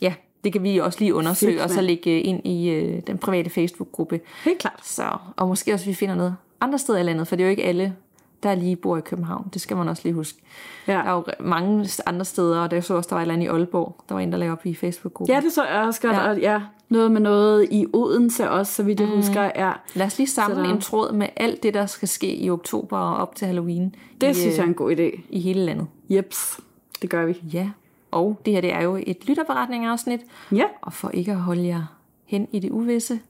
ja, 0.02 0.14
det 0.44 0.52
kan 0.52 0.62
vi 0.62 0.78
også 0.78 0.98
lige 0.98 1.14
undersøge, 1.14 1.52
Fedt, 1.52 1.62
og 1.62 1.70
så 1.70 1.80
lægge 1.80 2.10
øh, 2.10 2.28
ind 2.28 2.46
i 2.46 2.70
øh, 2.70 3.02
den 3.06 3.18
private 3.18 3.50
Facebook-gruppe. 3.50 4.20
helt 4.44 4.58
klart. 4.58 4.80
Så, 4.82 5.16
og 5.36 5.48
måske 5.48 5.72
også, 5.72 5.86
vi 5.86 5.94
finder 5.94 6.14
noget 6.14 6.36
andre 6.60 6.78
steder 6.78 6.98
i 6.98 7.02
landet, 7.02 7.28
for 7.28 7.36
det 7.36 7.42
er 7.42 7.46
jo 7.46 7.50
ikke 7.50 7.64
alle, 7.64 7.96
der 8.42 8.54
lige 8.54 8.76
bor 8.76 8.96
i 8.96 9.00
København. 9.00 9.50
Det 9.52 9.60
skal 9.62 9.76
man 9.76 9.88
også 9.88 10.02
lige 10.04 10.14
huske. 10.14 10.38
Ja. 10.86 10.92
Der 10.92 10.98
er 10.98 11.12
jo 11.12 11.24
mange 11.40 11.88
andre 12.06 12.24
steder, 12.24 12.60
og 12.60 12.70
der 12.70 12.80
så 12.80 12.94
også, 12.94 13.08
der 13.08 13.14
var 13.14 13.20
et 13.20 13.24
eller 13.24 13.34
andet 13.34 13.46
i 13.46 13.48
Aalborg. 13.48 14.04
Der 14.08 14.14
var 14.14 14.20
en, 14.20 14.32
der 14.32 14.38
lagde 14.38 14.52
op 14.52 14.66
i 14.66 14.74
Facebook-gruppen. 14.74 15.34
Ja, 15.34 15.40
det 15.40 15.52
så 15.52 15.64
jeg 15.64 15.80
også 15.86 16.00
godt. 16.00 16.12
Ja. 16.16 16.30
Og 16.30 16.38
ja, 16.38 16.60
noget 16.88 17.12
med 17.12 17.20
noget 17.20 17.68
i 17.70 17.86
Odense 17.92 18.50
også, 18.50 18.72
så 18.72 18.82
vidt 18.82 19.00
jeg 19.00 19.08
mm. 19.08 19.14
husker. 19.16 19.42
Ja, 19.42 19.72
Lad 19.94 20.06
os 20.06 20.18
lige 20.18 20.28
samle 20.28 20.68
en 20.68 20.80
tråd 20.80 21.12
med 21.12 21.26
alt 21.36 21.62
det, 21.62 21.74
der 21.74 21.86
skal 21.86 22.08
ske 22.08 22.36
i 22.36 22.50
oktober 22.50 22.98
og 22.98 23.16
op 23.16 23.34
til 23.34 23.46
Halloween. 23.46 23.94
det 24.20 24.30
i, 24.30 24.34
synes 24.34 24.56
jeg 24.56 24.62
er 24.62 24.68
en 24.68 24.74
god 24.74 24.96
idé. 24.96 25.20
I 25.30 25.40
hele 25.40 25.64
landet. 25.64 25.86
Jeps, 26.08 26.60
det 27.02 27.10
gør 27.10 27.24
vi. 27.26 27.40
Ja, 27.52 27.70
og 28.10 28.40
det 28.44 28.52
her 28.52 28.60
det 28.60 28.72
er 28.72 28.82
jo 28.82 28.98
et 29.06 29.24
lytterberetning-afsnit. 29.28 30.20
Ja, 30.52 30.64
Og 30.82 30.92
for 30.92 31.08
ikke 31.10 31.32
at 31.32 31.38
holde 31.38 31.66
jer 31.66 31.84
hen 32.24 32.48
i 32.52 32.58
det 32.58 32.70
uvisse, 32.70 33.20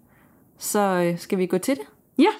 så 0.58 0.78
øh, 0.80 1.18
skal 1.18 1.38
vi 1.38 1.46
gå 1.46 1.58
til 1.58 1.76
det. 1.76 1.84
ja. 2.18 2.30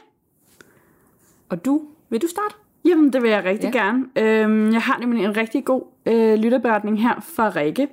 Og 1.49 1.65
du, 1.65 1.83
vil 2.09 2.23
du 2.23 2.27
starte? 2.27 2.55
Jamen, 2.85 3.13
det 3.13 3.23
vil 3.23 3.31
jeg 3.31 3.45
rigtig 3.45 3.71
Ja. 3.75 3.79
gerne. 3.81 4.05
Øhm, 4.17 4.73
jeg 4.73 4.83
har 4.83 4.99
nemlig 4.99 5.25
en 5.25 5.37
rigtig 5.37 5.65
god 5.65 5.83
øh, 6.07 6.35
lytterberetning 6.35 7.03
her 7.03 7.21
fra 7.37 7.49
Rikke, 7.57 7.89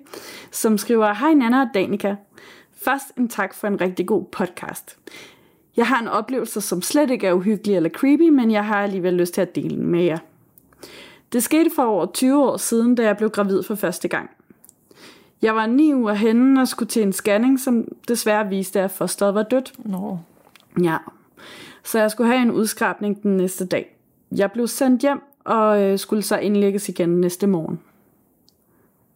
som 0.51 0.77
skriver, 0.77 1.13
Hej 1.13 1.33
Nana 1.33 1.61
og 1.61 1.67
Danika. 1.73 2.15
Først 2.83 3.05
en 3.17 3.27
tak 3.27 3.53
for 3.53 3.67
en 3.67 3.81
rigtig 3.81 4.07
god 4.07 4.23
podcast. 4.25 4.97
Jeg 5.77 5.87
har 5.87 6.01
en 6.01 6.07
oplevelse, 6.07 6.61
som 6.61 6.81
slet 6.81 7.09
ikke 7.11 7.27
er 7.27 7.33
uhyggelig 7.33 7.75
eller 7.75 7.89
creepy, 7.89 8.29
men 8.29 8.51
jeg 8.51 8.65
har 8.65 8.83
alligevel 8.83 9.13
lyst 9.13 9.33
til 9.33 9.41
at 9.41 9.55
dele 9.55 9.69
den 9.75 9.85
med 9.87 10.03
jer. 10.03 10.17
Det 11.33 11.43
skete 11.43 11.69
for 11.75 11.83
over 11.83 12.05
20 12.05 12.43
år 12.45 12.57
siden, 12.57 12.95
da 12.95 13.03
jeg 13.03 13.17
blev 13.17 13.29
gravid 13.29 13.63
for 13.63 13.75
første 13.75 14.07
gang. 14.07 14.29
Jeg 15.41 15.55
var 15.55 15.65
ni 15.65 15.93
uger 15.95 16.13
henne 16.13 16.61
og 16.61 16.67
skulle 16.67 16.89
til 16.89 17.01
en 17.01 17.13
scanning, 17.13 17.59
som 17.59 17.87
desværre 18.07 18.47
viste, 18.49 18.81
at 18.81 18.91
fosteret 18.91 19.33
var 19.35 19.43
dødt. 19.43 19.73
Nå, 19.77 20.17
Ja. 20.83 20.97
Så 21.83 21.99
jeg 21.99 22.11
skulle 22.11 22.31
have 22.31 22.41
en 22.41 22.51
udskrabning 22.51 23.23
den 23.23 23.37
næste 23.37 23.65
dag. 23.65 23.95
Jeg 24.31 24.51
blev 24.51 24.67
sendt 24.67 25.01
hjem 25.01 25.21
og 25.43 25.81
øh, 25.81 25.99
skulle 25.99 26.21
så 26.21 26.37
indlægges 26.37 26.89
igen 26.89 27.09
næste 27.09 27.47
morgen. 27.47 27.79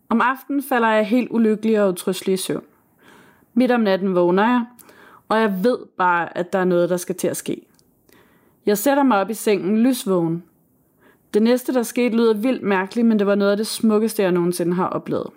Om 0.10 0.22
aftenen 0.22 0.64
falder 0.64 0.90
jeg 0.90 1.08
helt 1.08 1.32
ulykkelig 1.32 1.82
og 1.82 1.90
utrystelig 1.90 2.34
i 2.34 2.38
søvn. 2.38 2.64
Midt 3.54 3.72
om 3.72 3.82
natten 3.82 4.16
vågner 4.16 4.44
jeg, 4.44 4.66
og 5.30 5.40
jeg 5.40 5.64
ved 5.64 5.78
bare, 5.98 6.38
at 6.38 6.54
der 6.54 6.60
er 6.60 6.66
noget, 6.66 6.90
der 6.90 6.98
skal 6.98 7.16
til 7.16 7.28
at 7.28 7.38
ske. 7.38 7.62
Jeg 8.66 8.78
sætter 8.78 9.04
mig 9.04 9.18
op 9.18 9.30
i 9.30 9.34
sengen 9.34 9.78
lysvågen. 9.78 10.44
Det 11.34 11.42
næste, 11.42 11.74
der 11.74 11.84
skete, 11.84 12.16
lyder 12.16 12.34
vildt 12.34 12.64
mærkeligt, 12.64 13.08
men 13.08 13.20
det 13.20 13.28
var 13.28 13.36
noget 13.36 13.52
af 13.52 13.58
det 13.58 13.68
smukkeste, 13.68 14.24
jeg 14.24 14.32
nogensinde 14.32 14.74
har 14.74 14.88
oplevet. 14.88 15.28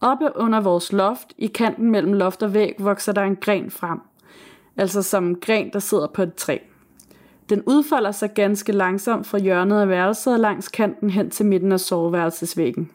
Oppe 0.00 0.30
under 0.36 0.60
vores 0.60 0.92
loft, 0.92 1.32
i 1.38 1.46
kanten 1.46 1.90
mellem 1.90 2.12
loft 2.12 2.42
og 2.42 2.54
væg, 2.54 2.74
vokser 2.78 3.12
der 3.12 3.22
en 3.22 3.36
gren 3.36 3.70
frem. 3.70 4.00
Altså 4.76 5.02
som 5.02 5.26
en 5.26 5.40
gren, 5.40 5.72
der 5.72 5.78
sidder 5.78 6.06
på 6.06 6.22
et 6.22 6.34
træ. 6.34 6.58
Den 7.52 7.62
udfolder 7.66 8.12
sig 8.12 8.34
ganske 8.34 8.72
langsomt 8.72 9.26
fra 9.26 9.38
hjørnet 9.38 9.80
af 9.80 9.88
værelset 9.88 10.32
og 10.32 10.40
langs 10.40 10.68
kanten 10.68 11.10
hen 11.10 11.30
til 11.30 11.46
midten 11.46 11.72
af 11.72 11.80
soveværelsesvæggen. 11.80 12.90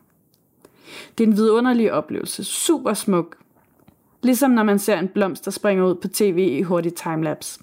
Det 1.17 1.23
er 1.23 1.27
en 1.27 1.37
vidunderlig 1.37 1.93
oplevelse. 1.93 2.43
Super 2.43 2.93
smuk. 2.93 3.37
Ligesom 4.23 4.51
når 4.51 4.63
man 4.63 4.79
ser 4.79 4.99
en 4.99 5.07
blomst, 5.07 5.45
der 5.45 5.51
springer 5.51 5.85
ud 5.85 5.95
på 5.95 6.07
tv 6.07 6.37
i 6.51 6.61
hurtig 6.61 6.93
timelapse. 6.93 7.59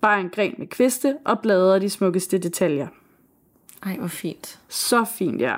Bare 0.00 0.20
en 0.20 0.28
gren 0.28 0.54
med 0.58 0.66
kviste 0.66 1.16
og 1.24 1.40
blade 1.40 1.74
og 1.74 1.80
de 1.80 1.90
smukkeste 1.90 2.38
detaljer. 2.38 2.88
ej 3.86 3.96
hvor 3.96 4.08
fint. 4.08 4.60
Så 4.68 5.04
fint, 5.04 5.40
ja. 5.40 5.56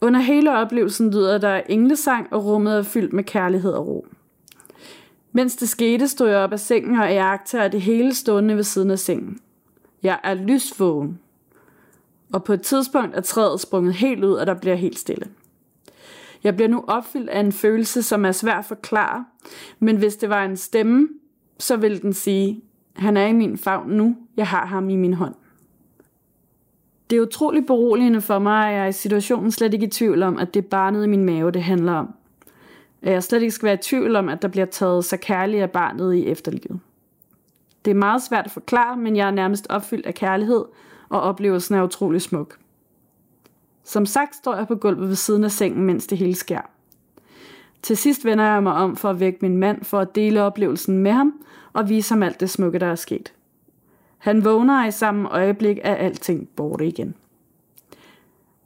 Under 0.00 0.20
hele 0.20 0.58
oplevelsen 0.58 1.10
lyder 1.10 1.38
der 1.38 1.60
englesang, 1.68 2.32
og 2.32 2.44
rummet 2.44 2.78
er 2.78 2.82
fyldt 2.82 3.12
med 3.12 3.24
kærlighed 3.24 3.72
og 3.72 3.86
ro. 3.86 4.06
Mens 5.32 5.56
det 5.56 5.68
skete, 5.68 6.08
stod 6.08 6.28
jeg 6.28 6.38
op 6.38 6.52
af 6.52 6.60
sengen 6.60 7.00
og 7.00 7.12
jagter 7.12 7.68
det 7.68 7.80
hele 7.80 8.14
stående 8.14 8.56
ved 8.56 8.62
siden 8.62 8.90
af 8.90 8.98
sengen. 8.98 9.38
Jeg 10.02 10.20
er 10.22 10.34
lysvågen. 10.34 11.18
Og 12.32 12.44
på 12.44 12.52
et 12.52 12.62
tidspunkt 12.62 13.16
er 13.16 13.20
træet 13.20 13.60
sprunget 13.60 13.94
helt 13.94 14.24
ud, 14.24 14.32
og 14.32 14.46
der 14.46 14.54
bliver 14.54 14.76
helt 14.76 14.98
stille. 14.98 15.26
Jeg 16.44 16.54
bliver 16.54 16.68
nu 16.68 16.84
opfyldt 16.86 17.30
af 17.30 17.40
en 17.40 17.52
følelse, 17.52 18.02
som 18.02 18.24
er 18.24 18.32
svær 18.32 18.54
at 18.54 18.64
forklare, 18.64 19.24
men 19.78 19.96
hvis 19.96 20.16
det 20.16 20.28
var 20.28 20.44
en 20.44 20.56
stemme, 20.56 21.08
så 21.58 21.76
ville 21.76 21.98
den 21.98 22.12
sige, 22.12 22.62
han 22.96 23.16
er 23.16 23.26
i 23.26 23.32
min 23.32 23.58
favn 23.58 23.90
nu, 23.90 24.16
jeg 24.36 24.46
har 24.46 24.66
ham 24.66 24.90
i 24.90 24.96
min 24.96 25.14
hånd. 25.14 25.34
Det 27.10 27.16
er 27.16 27.22
utroligt 27.22 27.66
beroligende 27.66 28.20
for 28.20 28.38
mig, 28.38 28.68
at 28.68 28.74
jeg 28.74 28.84
er 28.84 28.88
i 28.88 28.92
situationen 28.92 29.50
slet 29.50 29.74
ikke 29.74 29.86
i 29.86 29.90
tvivl 29.90 30.22
om, 30.22 30.38
at 30.38 30.54
det 30.54 30.64
er 30.64 30.68
barnet 30.68 31.04
i 31.04 31.08
min 31.08 31.24
mave, 31.24 31.50
det 31.50 31.62
handler 31.62 31.92
om. 31.92 32.14
At 33.02 33.12
jeg 33.12 33.22
slet 33.22 33.42
ikke 33.42 33.54
skal 33.54 33.66
være 33.66 33.74
i 33.74 33.82
tvivl 33.82 34.16
om, 34.16 34.28
at 34.28 34.42
der 34.42 34.48
bliver 34.48 34.66
taget 34.66 35.04
så 35.04 35.16
kærligt 35.16 35.62
af 35.62 35.70
barnet 35.70 36.14
i 36.14 36.26
efterlivet. 36.26 36.80
Det 37.84 37.90
er 37.90 37.94
meget 37.94 38.22
svært 38.22 38.44
at 38.44 38.50
forklare, 38.50 38.96
men 38.96 39.16
jeg 39.16 39.26
er 39.26 39.30
nærmest 39.30 39.66
opfyldt 39.70 40.06
af 40.06 40.14
kærlighed, 40.14 40.64
og 41.08 41.20
oplevelsen 41.20 41.74
er 41.74 41.82
utrolig 41.82 42.22
smuk. 42.22 42.58
Som 43.84 44.06
sagt 44.06 44.34
står 44.34 44.56
jeg 44.56 44.68
på 44.68 44.74
gulvet 44.74 45.08
ved 45.08 45.16
siden 45.16 45.44
af 45.44 45.50
sengen, 45.50 45.84
mens 45.84 46.06
det 46.06 46.18
hele 46.18 46.34
sker. 46.34 46.60
Til 47.82 47.96
sidst 47.96 48.24
vender 48.24 48.44
jeg 48.44 48.62
mig 48.62 48.72
om 48.72 48.96
for 48.96 49.10
at 49.10 49.20
vække 49.20 49.38
min 49.42 49.56
mand 49.56 49.84
for 49.84 49.98
at 49.98 50.14
dele 50.14 50.42
oplevelsen 50.42 50.98
med 50.98 51.12
ham 51.12 51.34
og 51.72 51.88
vise 51.88 52.14
ham 52.14 52.22
alt 52.22 52.40
det 52.40 52.50
smukke, 52.50 52.78
der 52.78 52.86
er 52.86 52.94
sket. 52.94 53.32
Han 54.18 54.44
vågner 54.44 54.86
i 54.86 54.90
samme 54.90 55.28
øjeblik, 55.28 55.78
at 55.82 55.96
alting 55.96 56.48
borte 56.56 56.86
igen. 56.86 57.14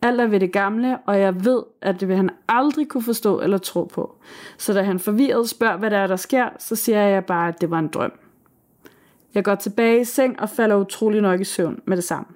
Alt 0.06 0.20
er 0.20 0.26
ved 0.26 0.40
det 0.40 0.52
gamle, 0.52 0.98
og 1.06 1.20
jeg 1.20 1.44
ved, 1.44 1.62
at 1.80 2.00
det 2.00 2.08
vil 2.08 2.16
han 2.16 2.30
aldrig 2.48 2.88
kunne 2.88 3.02
forstå 3.02 3.40
eller 3.40 3.58
tro 3.58 3.84
på. 3.84 4.16
Så 4.58 4.72
da 4.72 4.82
han 4.82 4.98
forvirret 4.98 5.48
spørger, 5.48 5.76
hvad 5.76 5.90
der 5.90 5.96
er, 5.96 6.06
der 6.06 6.16
sker, 6.16 6.48
så 6.58 6.76
siger 6.76 7.02
jeg 7.02 7.24
bare, 7.24 7.48
at 7.48 7.60
det 7.60 7.70
var 7.70 7.78
en 7.78 7.88
drøm. 7.88 8.12
Jeg 9.34 9.44
går 9.44 9.54
tilbage 9.54 10.00
i 10.00 10.04
seng 10.04 10.40
og 10.40 10.50
falder 10.50 10.76
utrolig 10.76 11.20
nok 11.20 11.40
i 11.40 11.44
søvn 11.44 11.80
med 11.84 11.96
det 11.96 12.04
samme. 12.04 12.26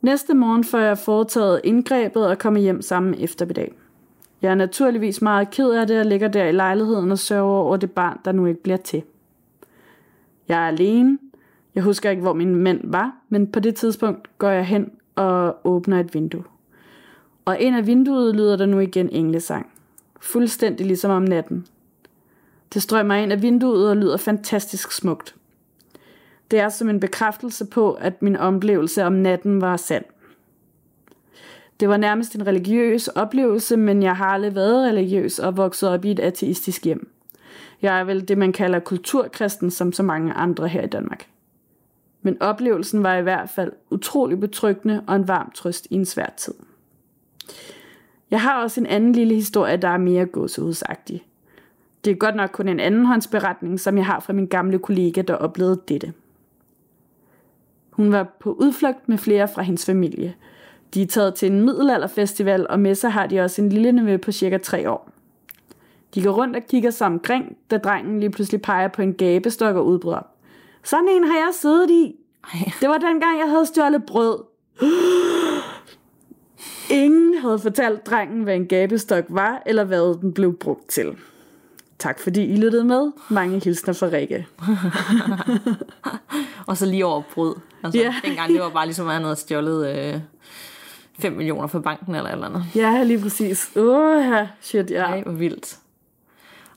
Næste 0.00 0.34
morgen 0.34 0.64
får 0.64 0.78
jeg 0.78 0.98
foretaget 0.98 1.60
indgrebet 1.64 2.26
og 2.26 2.38
kommer 2.38 2.60
hjem 2.60 2.82
sammen 2.82 3.14
eftermiddag. 3.18 3.72
Jeg 4.42 4.50
er 4.50 4.54
naturligvis 4.54 5.22
meget 5.22 5.50
ked 5.50 5.70
af 5.70 5.86
det 5.86 6.00
og 6.00 6.06
ligger 6.06 6.28
der 6.28 6.44
i 6.44 6.52
lejligheden 6.52 7.12
og 7.12 7.18
sørger 7.18 7.52
over 7.52 7.76
det 7.76 7.90
barn, 7.90 8.18
der 8.24 8.32
nu 8.32 8.46
ikke 8.46 8.62
bliver 8.62 8.76
til. 8.76 9.02
Jeg 10.48 10.62
er 10.62 10.68
alene. 10.68 11.18
Jeg 11.74 11.82
husker 11.82 12.10
ikke, 12.10 12.22
hvor 12.22 12.32
min 12.32 12.54
mand 12.54 12.80
var, 12.84 13.16
men 13.28 13.52
på 13.52 13.60
det 13.60 13.74
tidspunkt 13.74 14.38
går 14.38 14.48
jeg 14.48 14.66
hen 14.66 14.90
og 15.14 15.56
åbner 15.64 16.00
et 16.00 16.14
vindue. 16.14 16.44
Og 17.44 17.58
ind 17.58 17.76
af 17.76 17.86
vinduet 17.86 18.36
lyder 18.36 18.56
der 18.56 18.66
nu 18.66 18.78
igen 18.78 19.08
englesang. 19.08 19.66
Fuldstændig 20.20 20.86
ligesom 20.86 21.10
om 21.10 21.22
natten. 21.22 21.66
Det 22.74 22.82
strømmer 22.82 23.14
ind 23.14 23.32
af 23.32 23.42
vinduet 23.42 23.90
og 23.90 23.96
lyder 23.96 24.16
fantastisk 24.16 24.92
smukt. 24.92 25.34
Det 26.50 26.58
er 26.58 26.68
som 26.68 26.88
en 26.88 27.00
bekræftelse 27.00 27.64
på, 27.64 27.92
at 27.92 28.22
min 28.22 28.36
oplevelse 28.36 29.04
om 29.04 29.12
natten 29.12 29.60
var 29.60 29.76
sand. 29.76 30.04
Det 31.80 31.88
var 31.88 31.96
nærmest 31.96 32.34
en 32.34 32.46
religiøs 32.46 33.08
oplevelse, 33.08 33.76
men 33.76 34.02
jeg 34.02 34.16
har 34.16 34.26
aldrig 34.26 34.54
været 34.54 34.88
religiøs 34.88 35.38
og 35.38 35.56
vokset 35.56 35.88
op 35.88 36.04
i 36.04 36.10
et 36.10 36.20
ateistisk 36.20 36.84
hjem. 36.84 37.10
Jeg 37.82 38.00
er 38.00 38.04
vel 38.04 38.28
det, 38.28 38.38
man 38.38 38.52
kalder 38.52 38.78
kulturkristen, 38.78 39.70
som 39.70 39.92
så 39.92 40.02
mange 40.02 40.32
andre 40.32 40.68
her 40.68 40.82
i 40.82 40.86
Danmark. 40.86 41.31
Men 42.22 42.42
oplevelsen 42.42 43.02
var 43.02 43.16
i 43.16 43.22
hvert 43.22 43.50
fald 43.50 43.72
utrolig 43.90 44.40
betryggende 44.40 45.04
og 45.06 45.16
en 45.16 45.28
varm 45.28 45.50
trøst 45.54 45.86
i 45.90 45.94
en 45.94 46.04
svær 46.04 46.34
tid. 46.36 46.54
Jeg 48.30 48.40
har 48.40 48.62
også 48.62 48.80
en 48.80 48.86
anden 48.86 49.12
lille 49.12 49.34
historie, 49.34 49.76
der 49.76 49.88
er 49.88 49.98
mere 49.98 50.26
gåsehudsagtig. 50.26 51.24
Det 52.04 52.10
er 52.10 52.14
godt 52.14 52.36
nok 52.36 52.50
kun 52.52 52.68
en 52.68 52.80
andenhåndsberetning, 52.80 53.80
som 53.80 53.96
jeg 53.96 54.06
har 54.06 54.20
fra 54.20 54.32
min 54.32 54.46
gamle 54.46 54.78
kollega, 54.78 55.22
der 55.22 55.34
oplevede 55.34 55.80
dette. 55.88 56.12
Hun 57.90 58.12
var 58.12 58.36
på 58.40 58.52
udflugt 58.52 59.08
med 59.08 59.18
flere 59.18 59.48
fra 59.48 59.62
hendes 59.62 59.86
familie. 59.86 60.34
De 60.94 61.02
er 61.02 61.06
taget 61.06 61.34
til 61.34 61.52
en 61.52 61.60
middelalderfestival, 61.60 62.66
og 62.70 62.80
med 62.80 62.94
sig 62.94 63.12
har 63.12 63.26
de 63.26 63.40
også 63.40 63.62
en 63.62 63.68
lille 63.68 63.92
nevø 63.92 64.16
på 64.16 64.32
cirka 64.32 64.58
tre 64.58 64.90
år. 64.90 65.10
De 66.14 66.22
går 66.22 66.30
rundt 66.30 66.56
og 66.56 66.62
kigger 66.68 66.90
sig 66.90 67.06
omkring, 67.06 67.56
da 67.70 67.78
drengen 67.78 68.20
lige 68.20 68.30
pludselig 68.30 68.62
peger 68.62 68.88
på 68.88 69.02
en 69.02 69.14
gabestok 69.14 69.76
og 69.76 69.86
udbryder. 69.86 70.31
Sådan 70.84 71.08
en 71.08 71.24
har 71.24 71.36
jeg 71.36 71.50
siddet 71.52 71.90
i. 71.90 72.14
Det 72.80 72.88
var 72.88 72.98
dengang, 72.98 73.38
jeg 73.38 73.48
havde 73.48 73.66
stjålet 73.66 74.04
brød. 74.06 74.44
Ingen 76.90 77.38
havde 77.38 77.58
fortalt 77.58 78.06
drengen, 78.06 78.42
hvad 78.42 78.56
en 78.56 78.66
gabestok 78.66 79.24
var, 79.28 79.62
eller 79.66 79.84
hvad 79.84 80.20
den 80.20 80.32
blev 80.32 80.58
brugt 80.58 80.88
til. 80.88 81.16
Tak 81.98 82.20
fordi 82.20 82.44
I 82.44 82.56
lyttede 82.56 82.84
med. 82.84 83.12
Mange 83.30 83.60
hilsner 83.64 83.94
fra 83.94 84.06
Rikke. 84.06 84.46
og 86.68 86.76
så 86.76 86.86
lige 86.86 87.06
over 87.06 87.22
brød. 87.34 87.54
Altså, 87.84 88.00
yeah. 88.00 88.14
Dengang 88.24 88.52
det 88.52 88.60
var 88.60 88.68
bare 88.70 88.86
ligesom, 88.86 89.06
at 89.06 89.12
han 89.12 89.22
havde 89.22 89.36
stjålet 89.36 89.96
øh, 90.14 90.20
5 91.18 91.32
millioner 91.32 91.66
fra 91.66 91.78
banken 91.78 92.14
eller 92.14 92.30
eller 92.30 92.46
andet. 92.46 92.64
Ja, 92.74 93.02
lige 93.02 93.20
præcis. 93.20 93.70
Åh, 93.76 94.16
uh, 94.16 94.24
ja. 94.24 94.48
shit, 94.60 94.90
ja. 94.90 95.02
Ej, 95.02 95.22
hvor 95.22 95.32
vildt. 95.32 95.78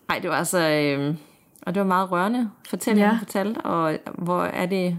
Ej, 0.10 0.20
det 0.20 0.30
var 0.30 0.36
altså... 0.36 0.60
Øh, 0.60 1.16
og 1.66 1.76
det 1.76 1.80
var 1.80 1.88
meget 1.88 2.12
rørende 2.12 2.52
fortælling, 2.70 3.06
ja. 3.06 3.10
hun 3.10 3.20
fortalte. 3.20 3.58
Og 3.58 3.98
hvor 4.18 4.44
er 4.44 4.66
det 4.66 4.98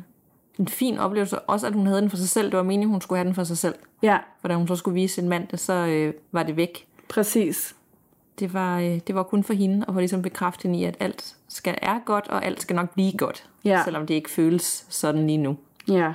en 0.58 0.68
fin 0.68 0.98
oplevelse. 0.98 1.40
Også 1.40 1.66
at 1.66 1.72
hun 1.72 1.86
havde 1.86 2.00
den 2.00 2.10
for 2.10 2.16
sig 2.16 2.28
selv. 2.28 2.50
Det 2.50 2.56
var 2.56 2.62
meningen, 2.62 2.90
hun 2.90 3.00
skulle 3.00 3.18
have 3.18 3.26
den 3.26 3.34
for 3.34 3.44
sig 3.44 3.58
selv. 3.58 3.74
Ja. 4.02 4.18
For 4.40 4.48
da 4.48 4.54
hun 4.54 4.68
så 4.68 4.76
skulle 4.76 4.94
vise 4.94 5.14
sin 5.14 5.28
mand 5.28 5.48
det, 5.48 5.60
så 5.60 5.72
øh, 5.72 6.14
var 6.32 6.42
det 6.42 6.56
væk. 6.56 6.86
Præcis. 7.08 7.76
Det 8.38 8.54
var, 8.54 8.78
øh, 8.78 8.98
det 9.06 9.14
var 9.14 9.22
kun 9.22 9.44
for 9.44 9.54
hende, 9.54 9.86
og 9.86 9.94
for 9.94 10.00
ligesom 10.00 10.22
bekræfte 10.22 10.62
hende 10.62 10.78
i, 10.78 10.84
at 10.84 10.96
alt 11.00 11.36
skal 11.48 11.78
er 11.82 11.98
godt, 12.04 12.28
og 12.28 12.44
alt 12.44 12.62
skal 12.62 12.76
nok 12.76 12.94
blive 12.94 13.12
godt. 13.12 13.48
Ja. 13.64 13.82
Selvom 13.84 14.06
det 14.06 14.14
ikke 14.14 14.30
føles 14.30 14.86
sådan 14.88 15.26
lige 15.26 15.38
nu. 15.38 15.56
Ja. 15.88 16.12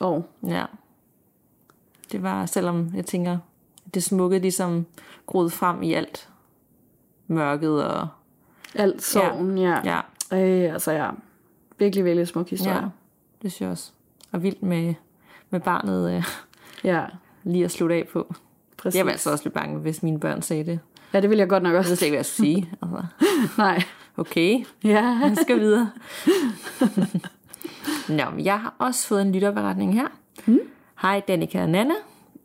Oh. 0.00 0.22
Ja. 0.46 0.64
Det 2.12 2.22
var, 2.22 2.46
selvom 2.46 2.92
jeg 2.96 3.06
tænker, 3.06 3.38
det 3.94 4.02
smukke 4.04 4.38
ligesom 4.38 4.86
groede 5.26 5.50
frem 5.50 5.82
i 5.82 5.92
alt 5.92 6.28
mørket 7.26 7.84
og... 7.84 8.08
Alt 8.74 9.02
sorgen, 9.02 9.58
ja. 9.58 9.80
Ja. 9.84 10.00
ja. 10.32 10.66
Øh, 10.66 10.72
altså 10.72 10.92
ja, 10.92 11.10
virkelig, 11.78 12.04
virkelig 12.04 12.28
smuk 12.28 12.50
historie. 12.50 12.76
Ja, 12.76 12.84
det 13.42 13.52
synes 13.52 13.60
jeg 13.60 13.70
også. 13.70 13.90
Og 14.32 14.42
vildt 14.42 14.62
med, 14.62 14.94
med 15.50 15.60
barnet 15.60 16.16
øh, 16.16 16.24
ja. 16.84 17.04
lige 17.44 17.64
at 17.64 17.70
slutte 17.70 17.94
af 17.94 18.08
på. 18.12 18.34
Præcis. 18.76 18.98
Jeg 18.98 19.06
var 19.06 19.12
altså 19.12 19.30
også 19.30 19.44
lidt 19.44 19.54
bange, 19.54 19.78
hvis 19.78 20.02
mine 20.02 20.20
børn 20.20 20.42
sagde 20.42 20.64
det. 20.64 20.80
Ja, 21.12 21.20
det 21.20 21.30
vil 21.30 21.38
jeg 21.38 21.48
godt 21.48 21.62
nok 21.62 21.74
også. 21.74 21.90
Jeg 21.90 21.96
ved 22.00 22.02
ikke, 22.02 22.10
hvad 22.12 22.18
jeg 22.18 22.26
skulle 22.26 22.46
sige. 22.46 22.70
Altså. 22.82 23.06
Nej. 23.62 23.82
Okay, 24.16 24.64
ja. 24.84 25.04
jeg 25.04 25.36
skal 25.42 25.60
videre. 25.60 25.90
Nå, 28.18 28.24
jeg 28.38 28.60
har 28.60 28.74
også 28.78 29.06
fået 29.06 29.22
en 29.22 29.32
lytterberetning 29.32 29.94
her. 29.94 30.06
Hmm? 30.44 30.60
Hej 31.02 31.22
Danika 31.28 31.62
og 31.62 31.68
Nanne. 31.68 31.94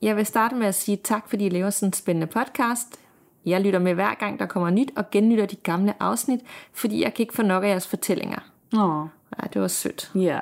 Jeg 0.02 0.16
vil 0.16 0.26
starte 0.26 0.56
med 0.56 0.68
at 0.68 0.76
sige 0.76 0.98
tak, 1.04 1.30
fordi 1.30 1.46
I 1.46 1.50
laver 1.50 1.70
sådan 1.70 1.90
en 1.90 1.94
spændende 1.94 2.28
podcast. 2.28 3.00
Jeg 3.46 3.62
lytter 3.62 3.80
med 3.80 3.94
hver 3.94 4.14
gang, 4.14 4.40
der 4.40 4.46
kommer 4.46 4.70
nyt, 4.70 4.92
og 4.96 5.12
genlytter 5.12 5.46
de 5.46 5.56
gamle 5.56 5.94
afsnit, 6.00 6.40
fordi 6.74 7.04
jeg 7.04 7.14
kan 7.14 7.24
ikke 7.24 7.34
få 7.34 7.42
nok 7.42 7.64
af 7.64 7.68
jeres 7.68 7.88
fortællinger. 7.88 8.40
Åh. 8.78 9.06
Ja, 9.38 9.48
det 9.54 9.62
var 9.62 9.68
sødt. 9.68 10.12
Ja. 10.16 10.40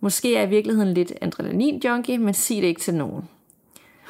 Måske 0.00 0.34
er 0.34 0.40
jeg 0.40 0.48
i 0.48 0.50
virkeligheden 0.50 0.94
lidt 0.94 1.12
adrenalin-junkie, 1.22 2.18
men 2.18 2.34
sig 2.34 2.56
det 2.56 2.68
ikke 2.68 2.80
til 2.80 2.94
nogen. 2.94 3.28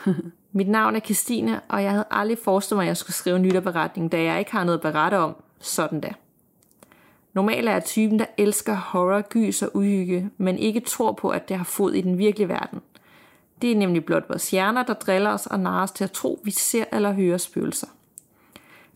Mit 0.52 0.68
navn 0.68 0.96
er 0.96 1.00
Christine, 1.00 1.60
og 1.68 1.82
jeg 1.82 1.90
havde 1.90 2.04
aldrig 2.10 2.38
forestillet 2.38 2.78
mig, 2.78 2.84
at 2.84 2.88
jeg 2.88 2.96
skulle 2.96 3.14
skrive 3.14 3.36
en 3.36 3.44
lytterberetning, 3.44 4.12
da 4.12 4.22
jeg 4.22 4.38
ikke 4.38 4.52
har 4.52 4.64
noget 4.64 4.78
at 4.78 4.82
berette 4.82 5.18
om. 5.18 5.36
Sådan 5.60 6.00
da. 6.00 6.12
Normalt 7.32 7.68
er 7.68 7.72
jeg 7.72 7.84
typen, 7.84 8.18
der 8.18 8.26
elsker 8.38 8.74
horror, 8.74 9.20
gys 9.28 9.62
og 9.62 9.70
uhygge, 9.76 10.30
men 10.36 10.58
ikke 10.58 10.80
tror 10.80 11.12
på, 11.12 11.28
at 11.28 11.48
det 11.48 11.56
har 11.56 11.64
fod 11.64 11.92
i 11.92 12.00
den 12.00 12.18
virkelige 12.18 12.48
verden. 12.48 12.80
Det 13.62 13.72
er 13.72 13.76
nemlig 13.76 14.04
blot 14.04 14.28
vores 14.28 14.50
hjerner, 14.50 14.82
der 14.82 14.94
driller 14.94 15.30
os 15.30 15.46
og 15.46 15.60
narer 15.60 15.82
os 15.82 15.90
til 15.90 16.04
at 16.04 16.10
tro, 16.10 16.40
vi 16.44 16.50
ser 16.50 16.84
eller 16.92 17.12
hører 17.12 17.38
spøgelser. 17.38 17.86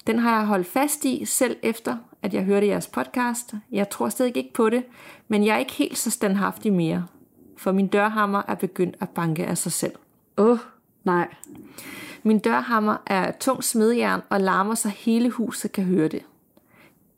Den 0.09 0.19
har 0.19 0.37
jeg 0.37 0.47
holdt 0.47 0.67
fast 0.67 1.05
i, 1.05 1.25
selv 1.25 1.57
efter, 1.63 1.97
at 2.23 2.35
jeg 2.35 2.45
hørte 2.45 2.67
jeres 2.67 2.87
podcast. 2.87 3.55
Jeg 3.73 3.91
tror 3.91 4.09
stadig 4.09 4.37
ikke 4.37 4.53
på 4.53 4.71
det, 4.71 4.85
men 5.29 5.47
jeg 5.47 5.55
er 5.55 5.59
ikke 5.59 5.73
helt 5.73 5.99
så 5.99 6.11
standhaftig 6.11 6.73
mere, 6.73 7.07
for 7.57 7.73
min 7.73 7.87
dørhammer 7.87 8.43
er 8.49 8.55
begyndt 8.55 8.97
at 9.01 9.09
banke 9.09 9.47
af 9.47 9.59
sig 9.59 9.73
selv. 9.73 9.93
Åh, 10.39 10.51
oh, 10.51 10.59
nej. 11.05 11.29
Min 12.23 12.39
dørhammer 12.39 12.97
er 13.07 13.33
tung 13.41 13.65
smedjern 13.65 14.21
og 14.29 14.41
larmer 14.41 14.75
så 14.75 14.89
hele 14.89 15.31
huset 15.31 15.73
kan 15.73 15.85
høre 15.85 16.09
det. 16.09 16.23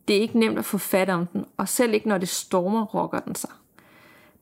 Det 0.09 0.16
er 0.16 0.20
ikke 0.20 0.38
nemt 0.38 0.59
at 0.59 0.64
få 0.64 0.78
fat 0.78 1.11
om 1.11 1.26
den, 1.26 1.44
og 1.56 1.68
selv 1.68 1.94
ikke 1.94 2.09
når 2.09 2.18
det 2.18 2.28
stormer, 2.28 2.85
rokker 2.85 3.20
den 3.20 3.35
sig. 3.35 3.50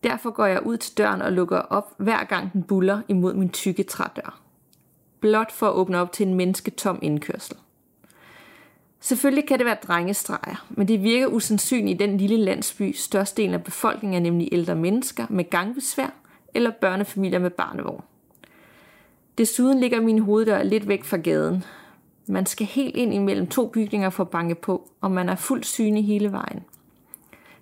Derfor 0.05 0.31
går 0.31 0.47
jeg 0.47 0.67
ud 0.67 0.77
til 0.77 0.99
døren 0.99 1.23
og 1.23 1.33
lukker 1.33 1.59
op, 1.59 1.95
hver 1.97 2.25
gang 2.25 2.53
den 2.53 2.63
buller 2.63 3.01
imod 3.09 3.35
min 3.35 3.51
tykke 3.51 3.83
trædør. 3.83 4.41
Blot 5.21 5.53
for 5.53 5.67
at 5.67 5.75
åbne 5.75 5.99
op 5.99 6.13
til 6.13 6.27
en 6.27 6.35
mennesketom 6.35 6.99
indkørsel. 7.03 7.57
Selvfølgelig 9.01 9.49
kan 9.49 9.59
det 9.59 9.67
være 9.67 9.77
drengestreger, 9.89 10.67
men 10.71 10.89
det 10.89 11.03
virker 11.03 11.27
usandsynligt 11.27 12.03
i 12.03 12.07
den 12.07 12.17
lille 12.17 12.37
landsby. 12.37 12.93
Størstedelen 12.93 13.55
af 13.55 13.65
befolkningen 13.65 14.17
er 14.17 14.31
nemlig 14.31 14.49
ældre 14.53 14.75
mennesker 14.75 15.27
med 15.31 15.51
gangbesvær 15.51 16.15
eller 16.55 16.71
børnefamilier 16.71 17.39
med 17.39 17.51
barnevogn. 17.51 18.05
Desuden 19.39 19.81
ligger 19.81 20.01
min 20.01 20.19
hoveddør 20.19 20.63
lidt 20.63 20.89
væk 20.89 21.05
fra 21.05 21.17
gaden. 21.17 21.65
Man 22.27 22.47
skal 22.47 22.67
helt 22.67 22.97
ind 22.97 23.15
imellem 23.15 23.47
to 23.47 23.67
bygninger 23.67 24.11
for 24.11 24.25
at 24.25 24.31
banke 24.31 24.55
på, 24.55 24.91
og 25.01 25.11
man 25.11 25.29
er 25.29 25.35
fuldt 25.35 25.67
synlig 25.67 26.07
hele 26.07 26.33
vejen. 26.33 26.65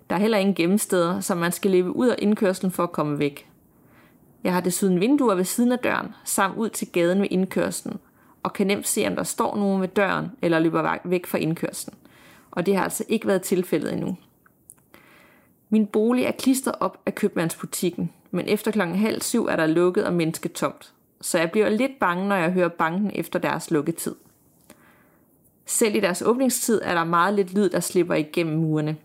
Der 0.09 0.15
er 0.15 0.19
heller 0.19 0.37
ingen 0.37 0.55
gennemsteder, 0.55 1.19
så 1.19 1.35
man 1.35 1.51
skal 1.51 1.71
leve 1.71 1.95
ud 1.95 2.07
af 2.07 2.15
indkørslen 2.19 2.71
for 2.71 2.83
at 2.83 2.91
komme 2.91 3.19
væk. 3.19 3.49
Jeg 4.43 4.53
har 4.53 4.61
desuden 4.61 4.99
vinduer 4.99 5.35
ved 5.35 5.43
siden 5.43 5.71
af 5.71 5.79
døren, 5.79 6.07
samt 6.25 6.57
ud 6.57 6.69
til 6.69 6.87
gaden 6.91 7.21
ved 7.21 7.27
indkørslen, 7.31 7.97
og 8.43 8.53
kan 8.53 8.67
nemt 8.67 8.87
se, 8.87 9.07
om 9.07 9.15
der 9.15 9.23
står 9.23 9.55
nogen 9.55 9.81
ved 9.81 9.87
døren 9.87 10.27
eller 10.41 10.59
løber 10.59 10.97
væk 11.03 11.25
fra 11.25 11.37
indkørslen. 11.37 11.95
Og 12.51 12.65
det 12.65 12.75
har 12.75 12.83
altså 12.83 13.03
ikke 13.07 13.27
været 13.27 13.41
tilfældet 13.41 13.93
endnu. 13.93 14.17
Min 15.69 15.87
bolig 15.87 16.23
er 16.23 16.31
klistret 16.31 16.75
op 16.79 17.01
af 17.05 17.15
købmandsbutikken, 17.15 18.11
men 18.31 18.47
efter 18.47 18.71
klokken 18.71 18.95
halv 18.95 19.21
syv 19.21 19.45
er 19.45 19.55
der 19.55 19.65
lukket 19.65 20.05
og 20.05 20.13
mennesket 20.13 20.51
tomt, 20.51 20.93
så 21.21 21.37
jeg 21.39 21.51
bliver 21.51 21.69
lidt 21.69 21.99
bange, 21.99 22.27
når 22.27 22.35
jeg 22.35 22.51
hører 22.51 22.67
banken 22.67 23.11
efter 23.15 23.39
deres 23.39 23.71
lukketid. 23.71 24.15
Selv 25.65 25.95
i 25.95 25.99
deres 25.99 26.21
åbningstid 26.21 26.81
er 26.83 26.93
der 26.93 27.03
meget 27.03 27.33
lidt 27.33 27.53
lyd, 27.53 27.69
der 27.69 27.79
slipper 27.79 28.15
igennem 28.15 28.59
murene. 28.59 28.97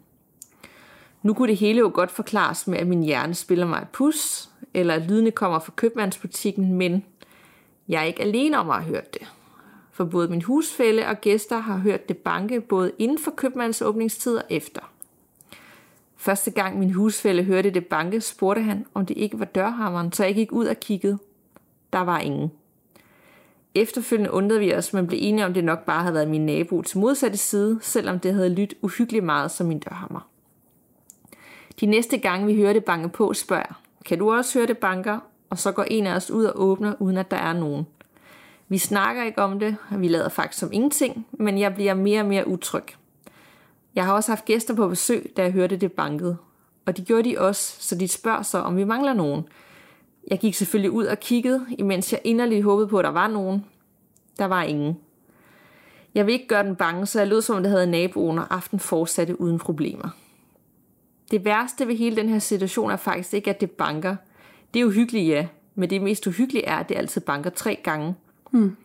Nu 1.22 1.34
kunne 1.34 1.48
det 1.48 1.56
hele 1.56 1.78
jo 1.78 1.90
godt 1.94 2.10
forklares 2.10 2.66
med, 2.66 2.78
at 2.78 2.86
min 2.86 3.02
hjerne 3.02 3.34
spiller 3.34 3.66
mig 3.66 3.82
et 3.82 3.88
pus, 3.88 4.48
eller 4.74 4.94
at 4.94 5.02
lydene 5.02 5.30
kommer 5.30 5.58
fra 5.58 5.72
købmandsbutikken, 5.76 6.74
men 6.74 7.04
jeg 7.92 8.00
er 8.00 8.06
ikke 8.06 8.22
alene 8.22 8.58
om 8.58 8.70
at 8.70 8.82
have 8.82 8.94
hørt 8.94 9.14
det. 9.14 9.32
For 9.92 10.04
både 10.04 10.28
min 10.28 10.42
husfælde 10.42 11.06
og 11.06 11.20
gæster 11.20 11.58
har 11.58 11.76
hørt 11.76 12.08
det 12.08 12.16
banke 12.16 12.60
både 12.60 12.92
inden 12.98 13.18
for 13.18 13.30
købmands 13.30 13.82
åbningstid 13.82 14.36
og 14.36 14.44
efter. 14.50 14.80
Første 16.16 16.50
gang 16.50 16.78
min 16.78 16.90
husfælde 16.90 17.42
hørte 17.42 17.70
det 17.70 17.86
banke, 17.86 18.20
spurgte 18.20 18.62
han, 18.62 18.86
om 18.94 19.06
det 19.06 19.16
ikke 19.16 19.38
var 19.38 19.44
dørhammeren, 19.44 20.12
så 20.12 20.24
jeg 20.24 20.34
gik 20.34 20.52
ud 20.52 20.66
og 20.66 20.80
kiggede. 20.80 21.18
Der 21.92 21.98
var 21.98 22.18
ingen. 22.18 22.52
Efterfølgende 23.74 24.32
undrede 24.32 24.60
vi 24.60 24.74
os, 24.74 24.92
men 24.92 25.06
blev 25.06 25.18
enige 25.22 25.46
om, 25.46 25.54
det 25.54 25.64
nok 25.64 25.84
bare 25.84 26.00
havde 26.00 26.14
været 26.14 26.28
min 26.28 26.46
nabo 26.46 26.82
til 26.82 26.98
modsatte 26.98 27.38
side, 27.38 27.78
selvom 27.82 28.18
det 28.18 28.34
havde 28.34 28.54
lyttet 28.54 28.78
uhyggeligt 28.82 29.24
meget 29.24 29.50
som 29.50 29.66
min 29.66 29.78
dørhammer. 29.78 30.28
De 31.80 31.86
næste 31.86 32.18
gange 32.18 32.46
vi 32.46 32.56
hørte 32.56 32.80
banke 32.80 33.08
på, 33.08 33.34
spørger 33.34 33.82
kan 34.04 34.18
du 34.18 34.32
også 34.32 34.58
høre 34.58 34.66
det 34.66 34.78
banker? 34.78 35.18
Og 35.52 35.58
så 35.58 35.72
går 35.72 35.82
en 35.82 36.06
af 36.06 36.16
os 36.16 36.30
ud 36.30 36.44
og 36.44 36.62
åbner, 36.62 36.94
uden 36.98 37.16
at 37.16 37.30
der 37.30 37.36
er 37.36 37.52
nogen. 37.52 37.86
Vi 38.68 38.78
snakker 38.78 39.24
ikke 39.24 39.42
om 39.42 39.58
det, 39.58 39.76
og 39.90 40.00
vi 40.00 40.08
lader 40.08 40.28
faktisk 40.28 40.60
som 40.60 40.72
ingenting, 40.72 41.26
men 41.32 41.58
jeg 41.58 41.74
bliver 41.74 41.94
mere 41.94 42.20
og 42.20 42.26
mere 42.26 42.48
utryg. 42.48 42.84
Jeg 43.94 44.04
har 44.04 44.12
også 44.12 44.30
haft 44.30 44.44
gæster 44.44 44.74
på 44.74 44.88
besøg, 44.88 45.32
da 45.36 45.42
jeg 45.42 45.52
hørte 45.52 45.76
det 45.76 45.92
bankede. 45.92 46.36
Og 46.86 46.96
de 46.96 47.04
gjorde 47.04 47.30
de 47.30 47.40
også, 47.40 47.76
så 47.78 47.94
de 47.94 48.08
spørger 48.08 48.42
så, 48.42 48.58
om 48.58 48.76
vi 48.76 48.84
mangler 48.84 49.12
nogen. 49.12 49.44
Jeg 50.30 50.38
gik 50.38 50.54
selvfølgelig 50.54 50.90
ud 50.90 51.04
og 51.04 51.20
kiggede, 51.20 51.66
imens 51.78 52.12
jeg 52.12 52.20
inderligt 52.24 52.64
håbede 52.64 52.88
på, 52.88 52.98
at 52.98 53.04
der 53.04 53.10
var 53.10 53.28
nogen. 53.28 53.64
Der 54.38 54.44
var 54.44 54.62
ingen. 54.62 54.98
Jeg 56.14 56.26
vil 56.26 56.32
ikke 56.32 56.48
gøre 56.48 56.64
den 56.64 56.76
bange, 56.76 57.06
så 57.06 57.18
jeg 57.18 57.28
lød 57.28 57.42
som 57.42 57.56
om 57.56 57.62
det 57.62 57.72
havde 57.72 57.86
naboen, 57.86 58.38
og 58.38 58.54
aften 58.54 58.78
fortsatte 58.78 59.40
uden 59.40 59.58
problemer. 59.58 60.08
Det 61.30 61.44
værste 61.44 61.88
ved 61.88 61.96
hele 61.96 62.16
den 62.16 62.28
her 62.28 62.38
situation 62.38 62.90
er 62.90 62.96
faktisk 62.96 63.34
ikke, 63.34 63.50
at 63.50 63.60
det 63.60 63.70
banker. 63.70 64.16
Det 64.74 64.80
er 64.80 64.84
uhyggeligt, 64.84 65.28
ja, 65.28 65.46
men 65.74 65.90
det 65.90 66.02
mest 66.02 66.26
uhyggelige 66.26 66.64
er, 66.64 66.76
at 66.76 66.88
det 66.88 66.94
altid 66.94 67.20
banker 67.20 67.50
tre 67.50 67.78
gange. 67.84 68.14
Hmm. 68.50 68.76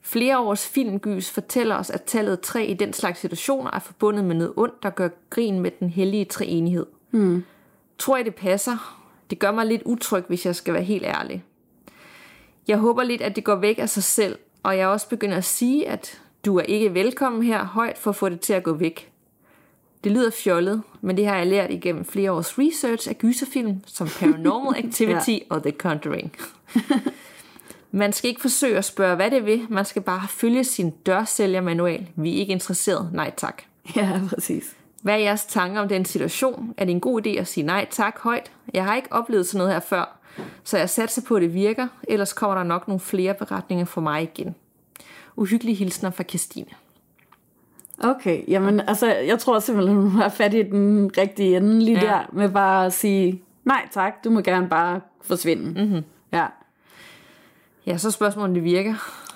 Flere 0.00 0.38
års 0.38 0.66
filmgys 0.66 1.30
fortæller 1.30 1.76
os, 1.76 1.90
at 1.90 2.02
tallet 2.02 2.40
3 2.40 2.66
i 2.66 2.74
den 2.74 2.92
slags 2.92 3.20
situationer 3.20 3.70
er 3.70 3.78
forbundet 3.78 4.24
med 4.24 4.34
noget 4.34 4.52
ondt, 4.56 4.82
der 4.82 4.90
gør 4.90 5.08
grin 5.30 5.60
med 5.60 5.70
den 5.80 5.90
hellige 5.90 6.24
treenighed. 6.24 6.86
Hmm. 7.10 7.44
Tror 7.98 8.16
jeg, 8.16 8.24
det 8.24 8.34
passer? 8.34 9.02
Det 9.30 9.38
gør 9.38 9.52
mig 9.52 9.66
lidt 9.66 9.82
utryg, 9.84 10.24
hvis 10.28 10.46
jeg 10.46 10.56
skal 10.56 10.74
være 10.74 10.82
helt 10.82 11.04
ærlig. 11.04 11.44
Jeg 12.68 12.78
håber 12.78 13.02
lidt, 13.02 13.22
at 13.22 13.36
det 13.36 13.44
går 13.44 13.54
væk 13.54 13.78
af 13.78 13.88
sig 13.88 14.02
selv, 14.02 14.38
og 14.62 14.78
jeg 14.78 14.88
også 14.88 15.08
begynder 15.08 15.36
at 15.36 15.44
sige, 15.44 15.88
at 15.88 16.20
du 16.44 16.56
er 16.56 16.62
ikke 16.62 16.94
velkommen 16.94 17.42
her 17.42 17.64
højt 17.64 17.98
for 17.98 18.10
at 18.10 18.16
få 18.16 18.28
det 18.28 18.40
til 18.40 18.52
at 18.52 18.62
gå 18.62 18.72
væk. 18.72 19.12
Det 20.06 20.14
lyder 20.14 20.30
fjollet, 20.30 20.82
men 21.00 21.16
det 21.16 21.26
har 21.26 21.36
jeg 21.36 21.46
lært 21.46 21.70
igennem 21.70 22.04
flere 22.04 22.32
års 22.32 22.58
research 22.58 23.08
af 23.08 23.18
gyserfilm 23.18 23.82
som 23.86 24.08
Paranormal 24.20 24.78
Activity 24.86 25.30
ja. 25.30 25.38
og 25.50 25.62
The 25.62 25.72
Conjuring. 25.72 26.32
Man 27.90 28.12
skal 28.12 28.28
ikke 28.28 28.40
forsøge 28.40 28.78
at 28.78 28.84
spørge, 28.84 29.16
hvad 29.16 29.30
det 29.30 29.46
vil. 29.46 29.66
Man 29.70 29.84
skal 29.84 30.02
bare 30.02 30.28
følge 30.28 30.64
sin 30.64 30.90
dørsælgermanual. 30.90 32.06
Vi 32.16 32.36
er 32.36 32.38
ikke 32.38 32.52
interesseret. 32.52 33.10
Nej 33.12 33.32
tak. 33.36 33.62
Ja, 33.96 34.20
præcis. 34.34 34.76
Hvad 35.02 35.14
er 35.14 35.18
jeres 35.18 35.44
tanker 35.44 35.80
om 35.80 35.88
den 35.88 36.04
situation? 36.04 36.74
Er 36.76 36.84
det 36.84 36.92
en 36.92 37.00
god 37.00 37.26
idé 37.26 37.30
at 37.30 37.46
sige 37.46 37.64
nej 37.64 37.86
tak 37.90 38.18
højt? 38.18 38.52
Jeg 38.74 38.84
har 38.84 38.96
ikke 38.96 39.12
oplevet 39.12 39.46
sådan 39.46 39.58
noget 39.58 39.72
her 39.72 39.80
før, 39.80 40.18
så 40.64 40.78
jeg 40.78 40.90
satser 40.90 41.22
på, 41.22 41.34
at 41.34 41.42
det 41.42 41.54
virker. 41.54 41.88
Ellers 42.08 42.32
kommer 42.32 42.56
der 42.56 42.64
nok 42.64 42.88
nogle 42.88 43.00
flere 43.00 43.34
beretninger 43.34 43.84
for 43.84 44.00
mig 44.00 44.22
igen. 44.22 44.54
Uhyggelige 45.36 45.74
hilsner 45.74 46.10
fra 46.10 46.24
Christine. 46.24 46.66
Okay, 47.98 48.42
jamen 48.48 48.80
altså, 48.80 49.06
jeg 49.06 49.38
tror 49.38 49.58
simpelthen, 49.58 49.96
hun 49.96 50.10
har 50.10 50.28
fat 50.28 50.54
i 50.54 50.62
den 50.62 51.10
rigtige 51.18 51.56
ende 51.56 51.78
lige 51.78 51.98
ja. 52.00 52.06
der, 52.06 52.20
med 52.32 52.48
bare 52.48 52.86
at 52.86 52.92
sige, 52.92 53.42
nej 53.64 53.88
tak, 53.90 54.24
du 54.24 54.30
må 54.30 54.40
gerne 54.40 54.68
bare 54.68 55.00
forsvinde. 55.22 55.84
Mm-hmm. 55.84 56.02
Ja. 56.32 56.46
Ja, 57.86 57.96
så 57.96 58.10
spørgsmålet, 58.10 58.48
om 58.48 58.54
det 58.54 58.64
virker. 58.64 58.94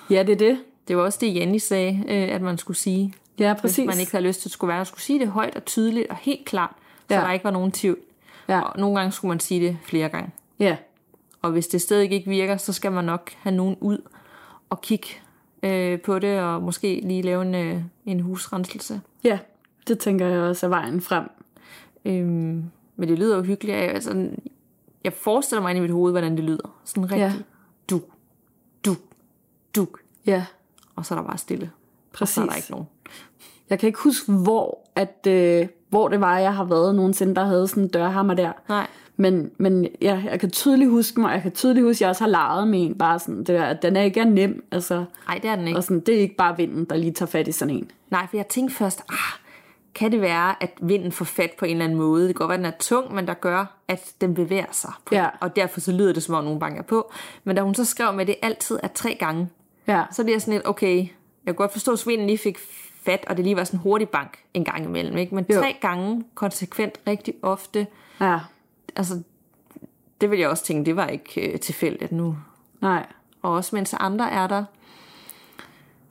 Ja, 0.09 0.23
det 0.23 0.33
er 0.33 0.37
det. 0.37 0.59
Det 0.87 0.97
var 0.97 1.03
også 1.03 1.17
det, 1.21 1.35
Jenny 1.35 1.57
sagde, 1.57 2.03
øh, 2.07 2.35
at 2.35 2.41
man 2.41 2.57
skulle 2.57 2.77
sige. 2.77 3.13
Ja, 3.39 3.53
præcis. 3.53 3.77
Hvis 3.77 3.87
man 3.87 3.99
ikke 3.99 4.11
havde 4.11 4.25
lyst 4.25 4.41
til 4.41 4.49
at 4.49 4.53
skulle 4.53 4.69
være, 4.69 4.79
man 4.79 4.85
skulle 4.85 5.01
sige 5.01 5.19
det 5.19 5.27
højt 5.27 5.55
og 5.55 5.65
tydeligt 5.65 6.07
og 6.09 6.15
helt 6.15 6.45
klart, 6.45 6.73
så 7.09 7.15
ja. 7.15 7.21
der 7.21 7.31
ikke 7.31 7.45
var 7.45 7.51
nogen 7.51 7.71
tvivl. 7.71 7.97
Ja. 8.47 8.61
Og 8.61 8.79
nogle 8.79 8.99
gange 8.99 9.11
skulle 9.11 9.29
man 9.29 9.39
sige 9.39 9.67
det 9.67 9.77
flere 9.83 10.09
gange. 10.09 10.29
Ja. 10.59 10.77
Og 11.41 11.51
hvis 11.51 11.67
det 11.67 11.81
stadig 11.81 12.11
ikke 12.11 12.29
virker, 12.29 12.57
så 12.57 12.73
skal 12.73 12.91
man 12.91 13.05
nok 13.05 13.31
have 13.39 13.55
nogen 13.55 13.77
ud 13.79 13.97
og 14.69 14.81
kigge 14.81 15.07
øh, 15.63 16.01
på 16.01 16.19
det, 16.19 16.39
og 16.39 16.61
måske 16.61 17.01
lige 17.03 17.21
lave 17.21 17.41
en, 17.41 17.55
øh, 17.55 17.81
en 18.05 18.19
husrenselse. 18.19 19.01
Ja, 19.23 19.39
det 19.87 19.99
tænker 19.99 20.27
jeg 20.27 20.39
også 20.41 20.65
er 20.65 20.69
vejen 20.69 21.01
frem. 21.01 21.29
Øhm, 22.05 22.63
men 22.95 23.09
det 23.09 23.19
lyder 23.19 23.35
jo 23.35 23.43
hyggeligt. 23.43 23.77
Altså, 23.77 24.29
jeg 25.03 25.13
forestiller 25.13 25.61
mig 25.61 25.69
ind 25.69 25.77
i 25.77 25.81
mit 25.81 25.91
hoved, 25.91 26.11
hvordan 26.11 26.37
det 26.37 26.43
lyder. 26.43 26.81
Sådan 26.85 27.11
rigtig 27.11 27.17
ja. 27.17 27.33
du, 27.89 28.01
du, 28.85 28.95
du. 29.75 29.87
Ja. 30.25 30.45
Og 30.95 31.05
så 31.05 31.15
er 31.15 31.19
der 31.19 31.27
bare 31.27 31.37
stille. 31.37 31.71
Præcis. 32.13 32.37
Og 32.37 32.41
så 32.41 32.41
er 32.41 32.45
der 32.45 32.55
ikke 32.55 32.71
nogen. 32.71 32.87
Jeg 33.69 33.79
kan 33.79 33.87
ikke 33.87 33.99
huske, 33.99 34.31
hvor, 34.31 34.79
at, 34.95 35.27
øh, 35.27 35.67
hvor 35.89 36.07
det 36.07 36.21
var, 36.21 36.39
jeg 36.39 36.55
har 36.55 36.63
været 36.63 36.95
nogensinde, 36.95 37.35
der 37.35 37.45
havde 37.45 37.67
sådan 37.67 37.83
en 37.83 37.89
dørhammer 37.89 38.33
der. 38.33 38.51
Nej. 38.69 38.87
Men, 39.21 39.51
men 39.57 39.87
ja, 40.01 40.21
jeg 40.25 40.39
kan 40.39 40.51
tydeligt 40.51 40.89
huske 40.89 41.19
mig, 41.19 41.33
jeg 41.33 41.41
kan 41.41 41.51
tydeligt 41.51 41.85
huske, 41.85 41.97
at 41.97 42.01
jeg 42.01 42.09
også 42.09 42.23
har 42.23 42.29
leget 42.29 42.67
med 42.67 42.81
en, 42.81 42.97
bare 42.97 43.19
sådan, 43.19 43.37
det 43.37 43.47
der, 43.47 43.63
at 43.63 43.81
den 43.81 43.95
er 43.95 44.01
ikke 44.01 44.19
er 44.19 44.25
nem, 44.25 44.63
altså. 44.71 45.05
Nej, 45.27 45.37
det 45.37 45.49
er 45.49 45.55
den 45.55 45.67
ikke. 45.67 45.77
Og 45.77 45.83
sådan, 45.83 45.99
det 45.99 46.15
er 46.15 46.19
ikke 46.19 46.35
bare 46.35 46.57
vinden, 46.57 46.85
der 46.85 46.95
lige 46.95 47.11
tager 47.11 47.29
fat 47.29 47.47
i 47.47 47.51
sådan 47.51 47.75
en. 47.75 47.91
Nej, 48.09 48.27
for 48.29 48.37
jeg 48.37 48.47
tænkte 48.47 48.75
først, 48.75 49.03
ah, 49.09 49.39
kan 49.95 50.11
det 50.11 50.21
være, 50.21 50.63
at 50.63 50.71
vinden 50.81 51.11
får 51.11 51.25
fat 51.25 51.51
på 51.59 51.65
en 51.65 51.71
eller 51.71 51.85
anden 51.85 51.97
måde? 51.97 52.27
Det 52.27 52.35
kan 52.35 52.47
godt 52.47 52.49
være, 52.49 52.67
at 52.67 52.73
den 52.73 52.73
er 52.73 52.77
tung, 52.79 53.15
men 53.15 53.27
der 53.27 53.33
gør, 53.33 53.65
at 53.87 54.11
den 54.21 54.33
bevæger 54.33 54.71
sig. 54.71 54.91
På 55.05 55.15
ja. 55.15 55.27
Og 55.39 55.55
derfor 55.55 55.79
så 55.79 55.91
lyder 55.91 56.13
det, 56.13 56.23
som 56.23 56.35
om 56.35 56.43
nogen 56.43 56.59
banker 56.59 56.83
på. 56.83 57.11
Men 57.43 57.55
da 57.55 57.61
hun 57.61 57.75
så 57.75 57.85
skrev 57.85 58.13
med, 58.13 58.21
at 58.21 58.27
det 58.27 58.35
altid 58.41 58.79
er 58.83 58.87
tre 58.87 59.15
gange, 59.19 59.49
ja. 59.87 60.03
så 60.11 60.23
bliver 60.23 60.35
jeg 60.35 60.41
sådan 60.41 60.53
lidt, 60.53 60.67
okay, 60.67 60.97
jeg 60.97 61.07
kan 61.45 61.55
godt 61.55 61.71
forstå, 61.71 61.91
at 61.91 62.03
vinden 62.07 62.27
lige 62.27 62.37
fik 62.37 62.57
fat, 63.05 63.25
og 63.27 63.37
det 63.37 63.45
lige 63.45 63.55
var 63.55 63.63
sådan 63.63 63.77
en 63.77 63.81
hurtig 63.81 64.09
bank 64.09 64.37
en 64.53 64.65
gang 64.65 64.85
imellem. 64.85 65.17
Ikke? 65.17 65.35
Men 65.35 65.45
jo. 65.49 65.59
tre 65.59 65.75
gange 65.81 66.23
konsekvent 66.35 66.99
rigtig 67.07 67.33
ofte, 67.41 67.87
ja. 68.21 68.39
Altså 68.95 69.21
det 70.21 70.31
vil 70.31 70.39
jeg 70.39 70.49
også 70.49 70.63
tænke, 70.63 70.85
det 70.85 70.95
var 70.95 71.07
ikke 71.07 71.51
øh, 71.51 71.59
tilfældigt 71.59 72.11
nu. 72.11 72.37
Nej. 72.81 73.05
Og 73.41 73.51
også 73.51 73.75
mens 73.75 73.95
andre 73.99 74.31
er 74.31 74.47
der, 74.47 74.63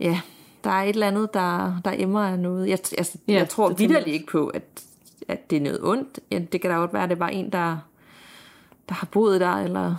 ja, 0.01 0.21
der 0.65 0.71
er 0.71 0.83
et 0.83 0.89
eller 0.89 1.07
andet, 1.07 1.35
der, 1.35 1.81
der 1.85 1.93
emmer 1.97 2.21
af 2.21 2.39
noget. 2.39 2.69
Jeg, 2.69 2.79
altså, 2.99 3.19
ja, 3.29 3.33
jeg 3.33 3.49
tror 3.49 3.73
vidderligt 3.73 4.15
ikke 4.15 4.27
på, 4.27 4.47
at, 4.47 4.63
at 5.29 5.51
det 5.51 5.57
er 5.57 5.61
noget 5.61 5.81
ondt. 5.83 6.21
Ja, 6.31 6.39
det 6.39 6.61
kan 6.61 6.71
da 6.71 6.77
godt 6.77 6.93
være, 6.93 7.03
at 7.03 7.11
det 7.11 7.19
var 7.19 7.29
en, 7.29 7.53
der, 7.53 7.79
der 8.89 8.95
har 8.95 9.09
boet 9.13 9.41
der, 9.41 9.55
eller 9.55 9.95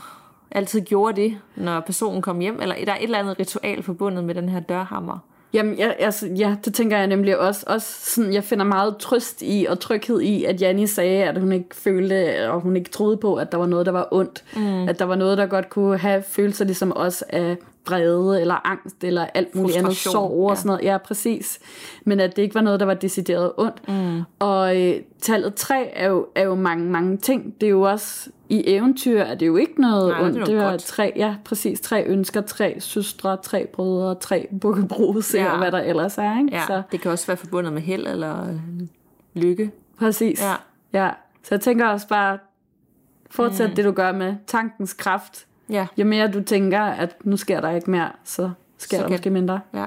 altid 0.52 0.82
gjorde 0.82 1.22
det, 1.22 1.38
når 1.56 1.80
personen 1.80 2.22
kom 2.22 2.40
hjem, 2.40 2.62
eller 2.62 2.76
der 2.86 2.92
er 2.92 2.98
et 2.98 3.04
eller 3.04 3.20
andet 3.20 3.40
ritual 3.40 3.84
forbundet 3.84 4.24
med 4.24 4.36
den 4.36 4.50
her 4.50 4.60
dørhammer. 4.60 5.20
Jamen, 5.54 5.76
ja, 5.76 5.92
altså, 6.00 6.28
ja, 6.28 6.56
det 6.66 6.74
tænker 6.74 6.98
jeg 6.98 7.08
nemlig 7.08 7.40
også. 7.40 7.64
også 7.68 8.14
sådan, 8.14 8.34
jeg 8.34 8.44
finder 8.44 8.66
meget 8.66 8.98
trøst 8.98 9.42
i 9.42 9.66
og 9.70 9.80
tryghed 9.80 10.22
i, 10.22 10.44
at 10.44 10.62
Janni 10.62 10.88
sagde, 10.88 11.24
at 11.24 11.40
hun 11.40 11.52
ikke 11.52 11.76
følte, 11.76 12.52
og 12.52 12.62
hun 12.62 12.76
ikke 12.76 12.90
troede 12.90 13.18
på, 13.18 13.36
at 13.36 13.52
der 13.52 13.58
var 13.58 13.66
noget, 13.66 13.86
der 13.86 13.92
var 13.92 14.08
ondt. 14.12 14.44
Mm. 14.56 14.88
At 14.88 15.00
der 15.00 15.06
var 15.06 15.16
noget, 15.16 15.38
der 15.38 15.46
godt 15.46 15.70
kunne 15.70 15.98
have 15.98 16.24
følelser 16.24 16.66
ligesom 16.66 16.94
os 16.96 17.22
af 17.22 17.58
vrede 17.88 18.42
eller 18.42 18.68
angst 18.68 19.04
eller 19.04 19.26
alt 19.34 19.56
muligt 19.56 19.78
andet 19.78 19.98
sorg 19.98 20.50
og 20.50 20.58
sådan 20.58 20.68
noget. 20.68 20.84
Ja, 20.84 20.98
præcis. 20.98 21.60
Men 22.06 22.20
at 22.20 22.36
det 22.36 22.42
ikke 22.42 22.56
var 22.56 22.62
noget, 22.62 22.80
der 22.80 22.86
var 22.86 22.94
decideret 22.94 23.52
ondt. 23.58 23.88
Mm. 23.88 24.22
Og 24.40 24.82
øh, 24.82 24.96
tallet 25.22 25.56
3 25.56 25.86
er 25.86 26.10
jo, 26.10 26.28
er 26.36 26.44
jo 26.44 26.56
mange, 26.56 26.90
mange 26.90 27.18
ting. 27.18 27.56
Det 27.62 27.68
er 27.68 27.72
jo 27.72 27.82
også 27.82 28.30
i 28.50 28.64
eventyr 28.68 29.22
er 29.22 29.36
det 29.36 29.48
jo 29.48 29.56
ikke 29.56 29.82
noget 29.82 30.08
Nej, 30.08 30.22
ondt. 30.22 30.36
Det 30.36 30.42
er, 30.42 30.66
det 30.66 30.74
er 30.74 30.78
tre, 30.78 31.14
ja, 31.16 31.36
præcis. 31.46 31.80
Tre 31.82 32.04
ønsker, 32.06 32.42
tre 32.42 32.76
søstre, 32.80 33.38
tre 33.38 33.68
brødre, 33.74 34.16
tre 34.16 34.48
bukkebruse 34.62 35.38
ja. 35.38 35.52
og 35.52 35.58
hvad 35.58 35.72
der 35.72 35.80
ellers 35.80 36.18
er. 36.18 36.40
Ikke? 36.40 36.56
Ja, 36.56 36.64
så. 36.68 36.82
det 36.92 37.02
kan 37.02 37.12
også 37.12 37.28
være 37.28 37.38
forbundet 37.38 37.74
med 37.74 37.82
held 37.82 38.08
eller 38.08 38.50
øh, 38.50 38.60
lykke. 39.34 39.72
Præcis. 40.00 40.42
Ja. 40.42 40.54
ja. 40.94 41.10
Så 41.44 41.56
jeg 41.56 41.62
tænker 41.62 41.88
også 41.88 42.08
bare, 42.08 42.38
fortsæt 43.30 43.70
mm. 43.70 43.76
det 43.76 43.86
du 43.86 43.92
gør 43.92 44.12
med 44.12 44.36
tankens 44.48 44.94
kraft. 44.94 45.48
Ja. 45.72 45.88
Jo 45.98 46.06
mere 46.06 46.32
du 46.32 46.44
tænker, 46.44 46.82
at 46.82 47.26
nu 47.26 47.38
sker 47.38 47.62
der 47.62 47.70
ikke 47.70 47.92
mere, 47.92 48.12
så 48.24 48.52
sker 48.78 48.98
så 48.98 49.04
der 49.04 49.10
måske 49.10 49.30
mindre. 49.30 49.60
Ja. 49.74 49.86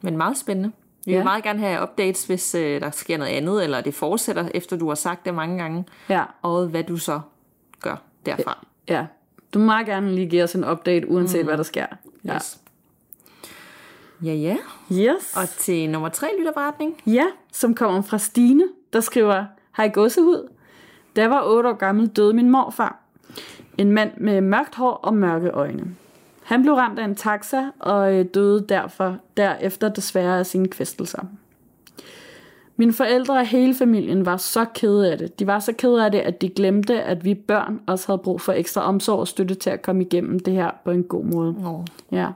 Men 0.00 0.16
meget 0.16 0.38
spændende. 0.38 0.72
Vi 1.04 1.14
vil 1.14 1.24
meget 1.24 1.44
gerne 1.44 1.58
have 1.58 1.82
updates, 1.82 2.24
hvis 2.24 2.54
øh, 2.54 2.80
der 2.80 2.90
sker 2.90 3.18
noget 3.18 3.30
andet, 3.30 3.64
eller 3.64 3.80
det 3.80 3.94
fortsætter, 3.94 4.48
efter 4.54 4.76
du 4.76 4.88
har 4.88 4.94
sagt 4.94 5.24
det 5.24 5.34
mange 5.34 5.58
gange. 5.58 5.84
Ja. 6.08 6.24
Og 6.42 6.66
hvad 6.66 6.84
du 6.84 6.96
så 6.96 7.20
gør 7.80 7.96
derfra. 8.26 8.66
Ja. 8.88 9.06
Du 9.54 9.58
må 9.58 9.64
meget 9.64 9.86
gerne 9.86 10.14
lige 10.14 10.26
give 10.26 10.42
os 10.42 10.54
en 10.54 10.64
update, 10.64 11.08
uanset 11.08 11.40
mm. 11.40 11.46
hvad 11.46 11.56
der 11.56 11.62
sker. 11.62 11.86
Ja. 12.24 12.34
Yes. 12.34 12.58
Ja, 14.24 14.32
ja. 14.32 14.56
Yes. 14.92 15.36
Og 15.36 15.48
til 15.48 15.90
nummer 15.90 16.08
tre 16.08 16.28
lytterberetning. 16.38 17.02
Ja, 17.06 17.24
som 17.52 17.74
kommer 17.74 18.02
fra 18.02 18.18
Stine, 18.18 18.64
der 18.92 19.00
skriver, 19.00 19.44
Hej 19.76 19.88
godsehud. 19.88 20.48
Da 21.16 21.20
jeg 21.20 21.30
var 21.30 21.42
8 21.44 21.68
år 21.68 21.72
gammel, 21.72 22.06
døde 22.06 22.34
min 22.34 22.50
morfar. 22.50 23.00
En 23.78 23.92
mand 23.92 24.10
med 24.16 24.40
mørkt 24.40 24.74
hår 24.74 24.92
og 24.92 25.14
mørke 25.14 25.50
øjne. 25.50 25.84
Han 26.42 26.62
blev 26.62 26.74
ramt 26.74 26.98
af 26.98 27.04
en 27.04 27.14
taxa 27.14 27.70
og 27.78 28.14
øh, 28.14 28.24
døde 28.34 28.66
derfor 28.68 29.16
derefter 29.36 29.88
desværre 29.88 30.38
af 30.38 30.46
sine 30.46 30.68
kvæstelser. 30.68 31.22
Mine 32.76 32.92
forældre 32.92 33.34
og 33.34 33.46
hele 33.46 33.74
familien 33.74 34.26
var 34.26 34.36
så 34.36 34.64
kede 34.74 35.12
af 35.12 35.18
det. 35.18 35.38
De 35.38 35.46
var 35.46 35.58
så 35.58 35.72
kede 35.72 36.04
af 36.04 36.10
det, 36.10 36.18
at 36.18 36.40
de 36.40 36.48
glemte, 36.48 37.02
at 37.02 37.24
vi 37.24 37.34
børn 37.34 37.80
også 37.86 38.06
havde 38.06 38.18
brug 38.18 38.40
for 38.40 38.52
ekstra 38.52 38.82
omsorg 38.82 39.18
og 39.18 39.28
støtte 39.28 39.54
til 39.54 39.70
at 39.70 39.82
komme 39.82 40.02
igennem 40.02 40.40
det 40.40 40.54
her 40.54 40.70
på 40.84 40.90
en 40.90 41.02
god 41.02 41.24
måde. 41.24 41.56
Oh. 41.64 41.84
Ja. 42.12 42.28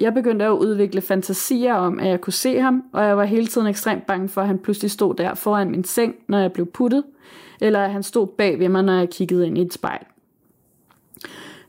Jeg 0.00 0.14
begyndte 0.14 0.44
at 0.44 0.50
udvikle 0.50 1.00
fantasier 1.00 1.74
om, 1.74 2.00
at 2.00 2.08
jeg 2.08 2.20
kunne 2.20 2.32
se 2.32 2.60
ham, 2.60 2.84
og 2.92 3.04
jeg 3.04 3.16
var 3.16 3.24
hele 3.24 3.46
tiden 3.46 3.66
ekstremt 3.66 4.06
bange 4.06 4.28
for, 4.28 4.40
at 4.40 4.46
han 4.46 4.58
pludselig 4.58 4.90
stod 4.90 5.14
der 5.14 5.34
foran 5.34 5.70
min 5.70 5.84
seng, 5.84 6.14
når 6.28 6.38
jeg 6.38 6.52
blev 6.52 6.66
puttet, 6.66 7.04
eller 7.60 7.80
at 7.80 7.90
han 7.90 8.02
stod 8.02 8.26
bag 8.26 8.58
ved 8.58 8.68
mig, 8.68 8.82
når 8.82 8.98
jeg 8.98 9.10
kiggede 9.10 9.46
ind 9.46 9.58
i 9.58 9.62
et 9.62 9.72
spejl. 9.72 10.04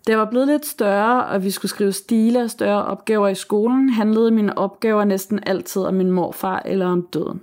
Da 0.07 0.11
jeg 0.11 0.19
var 0.19 0.29
blevet 0.29 0.47
lidt 0.47 0.65
større, 0.65 1.25
og 1.25 1.43
vi 1.43 1.51
skulle 1.51 1.69
skrive 1.69 1.91
stile 1.91 2.43
og 2.43 2.49
større 2.49 2.85
opgaver 2.85 3.27
i 3.27 3.35
skolen, 3.35 3.89
handlede 3.89 4.31
mine 4.31 4.57
opgaver 4.57 5.03
næsten 5.03 5.39
altid 5.45 5.81
om 5.81 5.93
min 5.93 6.11
morfar 6.11 6.61
eller 6.65 6.85
om 6.85 7.01
døden. 7.01 7.41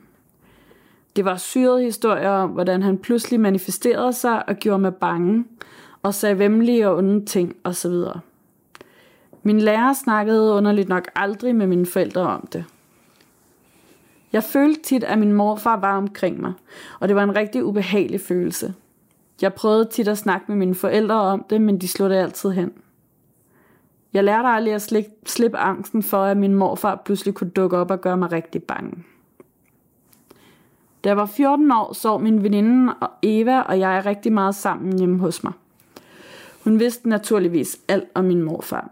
Det 1.17 1.25
var 1.25 1.37
syrede 1.37 1.83
historier 1.83 2.31
om, 2.31 2.51
hvordan 2.51 2.83
han 2.83 2.99
pludselig 2.99 3.41
manifesterede 3.41 4.13
sig 4.13 4.49
og 4.49 4.57
gjorde 4.57 4.79
mig 4.79 4.95
bange, 4.95 5.45
og 6.03 6.15
sagde 6.15 6.39
vemmelige 6.39 6.89
og 6.89 6.97
onde 6.97 7.25
ting 7.25 7.57
osv. 7.65 7.95
Min 9.43 9.61
lærer 9.61 9.93
snakkede 9.93 10.53
underligt 10.53 10.89
nok 10.89 11.09
aldrig 11.15 11.57
med 11.57 11.67
mine 11.67 11.87
forældre 11.87 12.23
om 12.23 12.49
det. 12.53 12.65
Jeg 14.33 14.45
følte 14.45 14.83
tit, 14.83 15.05
at 15.05 15.19
min 15.19 15.33
morfar 15.33 15.77
var 15.81 15.97
omkring 15.97 16.41
mig, 16.41 16.53
og 17.01 17.09
det 17.09 17.17
var 17.17 17.23
en 17.23 17.37
rigtig 17.37 17.65
ubehagelig 17.65 18.21
følelse. 18.21 18.75
Jeg 19.43 19.55
prøvede 19.55 19.85
tit 19.85 20.09
at 20.09 20.19
snakke 20.19 20.45
med 20.49 20.57
mine 20.57 20.75
forældre 20.75 21.15
om 21.15 21.45
det, 21.51 21.61
men 21.61 21.81
de 21.81 21.89
slog 21.89 22.11
det 22.11 22.17
altid 22.17 22.51
hen. 22.51 22.73
Jeg 24.13 24.25
lærte 24.25 24.49
aldrig 24.49 24.75
at 24.75 24.93
slippe 25.27 25.59
angsten 25.59 26.03
for, 26.03 26.23
at 26.23 26.37
min 26.37 26.55
morfar 26.55 27.03
pludselig 27.05 27.35
kunne 27.35 27.51
dukke 27.51 27.77
op 27.77 27.91
og 27.91 28.01
gøre 28.01 28.17
mig 28.17 28.33
rigtig 28.33 28.63
bange. 28.63 29.05
Da 31.05 31.09
jeg 31.09 31.17
var 31.17 31.27
14 31.27 31.73
år, 31.73 31.93
sov 31.93 32.21
min 32.21 32.43
veninde 32.43 32.95
Eva 33.23 33.61
og 33.61 33.79
jeg 33.79 34.03
rigtig 34.07 34.33
meget 34.33 34.55
sammen 34.55 34.99
hjemme 34.99 35.19
hos 35.19 35.45
mig. 35.45 35.53
Hun 36.65 36.79
vidste 36.79 37.09
naturligvis 37.09 37.79
alt 37.89 38.09
om 38.15 38.25
min 38.25 38.43
morfar. 38.43 38.91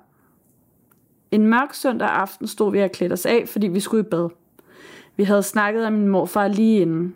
En 1.31 1.47
mørk 1.47 1.75
søndag 1.75 2.09
aften 2.09 2.47
stod 2.47 2.73
vi 2.73 2.81
og 2.81 2.91
klædte 2.91 3.13
os 3.13 3.27
af, 3.27 3.45
fordi 3.49 3.67
vi 3.67 3.81
skulle 3.81 4.05
i 4.07 4.09
bad. 4.11 4.29
Vi 5.17 5.25
havde 5.25 5.43
snakket 5.43 5.87
om 5.87 5.93
min 5.93 6.09
morfar 6.09 6.49
lige 6.49 6.81
inden. 6.81 7.15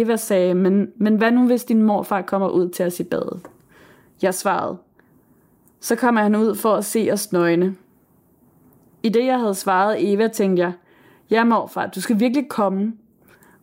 Eva 0.00 0.16
sagde, 0.16 0.54
men, 0.54 0.92
men 0.96 1.16
hvad 1.16 1.30
nu 1.30 1.46
hvis 1.46 1.64
din 1.64 1.82
morfar 1.82 2.22
kommer 2.22 2.48
ud 2.48 2.68
til 2.68 2.86
os 2.86 3.00
i 3.00 3.04
badet? 3.04 3.40
Jeg 4.22 4.34
svarede, 4.34 4.76
så 5.80 5.96
kommer 5.96 6.22
han 6.22 6.34
ud 6.34 6.54
for 6.54 6.74
at 6.74 6.84
se 6.84 7.08
os 7.12 7.32
nøgne. 7.32 7.76
I 9.02 9.08
det 9.08 9.26
jeg 9.26 9.40
havde 9.40 9.54
svaret 9.54 10.12
Eva, 10.12 10.28
tænkte 10.28 10.62
jeg, 10.62 10.72
ja 11.30 11.44
morfar, 11.44 11.86
du 11.86 12.00
skal 12.00 12.20
virkelig 12.20 12.48
komme. 12.48 12.92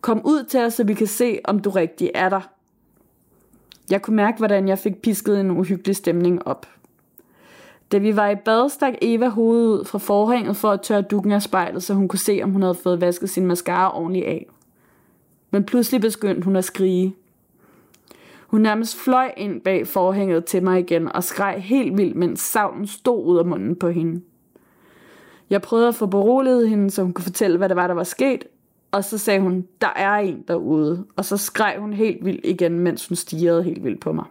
Kom 0.00 0.20
ud 0.24 0.44
til 0.44 0.60
os, 0.60 0.74
så 0.74 0.84
vi 0.84 0.94
kan 0.94 1.06
se, 1.06 1.40
om 1.44 1.58
du 1.58 1.70
rigtig 1.70 2.10
er 2.14 2.28
der. 2.28 2.40
Jeg 3.90 4.02
kunne 4.02 4.16
mærke, 4.16 4.38
hvordan 4.38 4.68
jeg 4.68 4.78
fik 4.78 5.02
pisket 5.02 5.40
en 5.40 5.50
uhyggelig 5.50 5.96
stemning 5.96 6.46
op. 6.46 6.66
Da 7.92 7.98
vi 7.98 8.16
var 8.16 8.28
i 8.28 8.36
bad, 8.36 8.68
stak 8.68 8.94
Eva 9.02 9.28
hovedet 9.28 9.66
ud 9.66 9.84
fra 9.84 9.98
forhænget 9.98 10.56
for 10.56 10.70
at 10.70 10.80
tørre 10.80 11.02
dukken 11.02 11.32
af 11.32 11.42
spejlet, 11.42 11.82
så 11.82 11.94
hun 11.94 12.08
kunne 12.08 12.18
se, 12.18 12.40
om 12.42 12.50
hun 12.50 12.62
havde 12.62 12.74
fået 12.74 13.00
vasket 13.00 13.30
sin 13.30 13.46
mascara 13.46 13.96
ordentligt 13.96 14.26
af. 14.26 14.46
Men 15.50 15.64
pludselig 15.64 16.00
begyndte 16.00 16.44
hun 16.44 16.56
at 16.56 16.64
skrige. 16.64 17.14
Hun 18.46 18.60
nærmest 18.60 18.96
fløj 18.96 19.32
ind 19.36 19.60
bag 19.60 19.86
forhænget 19.86 20.44
til 20.44 20.62
mig 20.62 20.80
igen 20.80 21.12
og 21.12 21.24
skreg 21.24 21.56
helt 21.58 21.96
vildt, 21.96 22.16
mens 22.16 22.40
savnen 22.40 22.86
stod 22.86 23.26
ud 23.26 23.38
af 23.38 23.44
munden 23.44 23.76
på 23.76 23.88
hende. 23.88 24.20
Jeg 25.50 25.62
prøvede 25.62 25.88
at 25.88 25.94
få 25.94 26.06
beroliget 26.06 26.68
hende, 26.68 26.90
så 26.90 27.02
hun 27.02 27.12
kunne 27.12 27.24
fortælle, 27.24 27.56
hvad 27.56 27.68
det 27.68 27.76
var, 27.76 27.86
der 27.86 27.94
var 27.94 28.04
sket, 28.04 28.44
og 28.90 29.04
så 29.04 29.18
sagde 29.18 29.40
hun, 29.40 29.66
der 29.80 29.92
er 29.96 30.14
en 30.14 30.44
derude, 30.48 31.04
og 31.16 31.24
så 31.24 31.36
skreg 31.36 31.76
hun 31.78 31.92
helt 31.92 32.24
vildt 32.24 32.46
igen, 32.46 32.78
mens 32.78 33.08
hun 33.08 33.16
stirrede 33.16 33.62
helt 33.62 33.84
vildt 33.84 34.00
på 34.00 34.12
mig. 34.12 34.24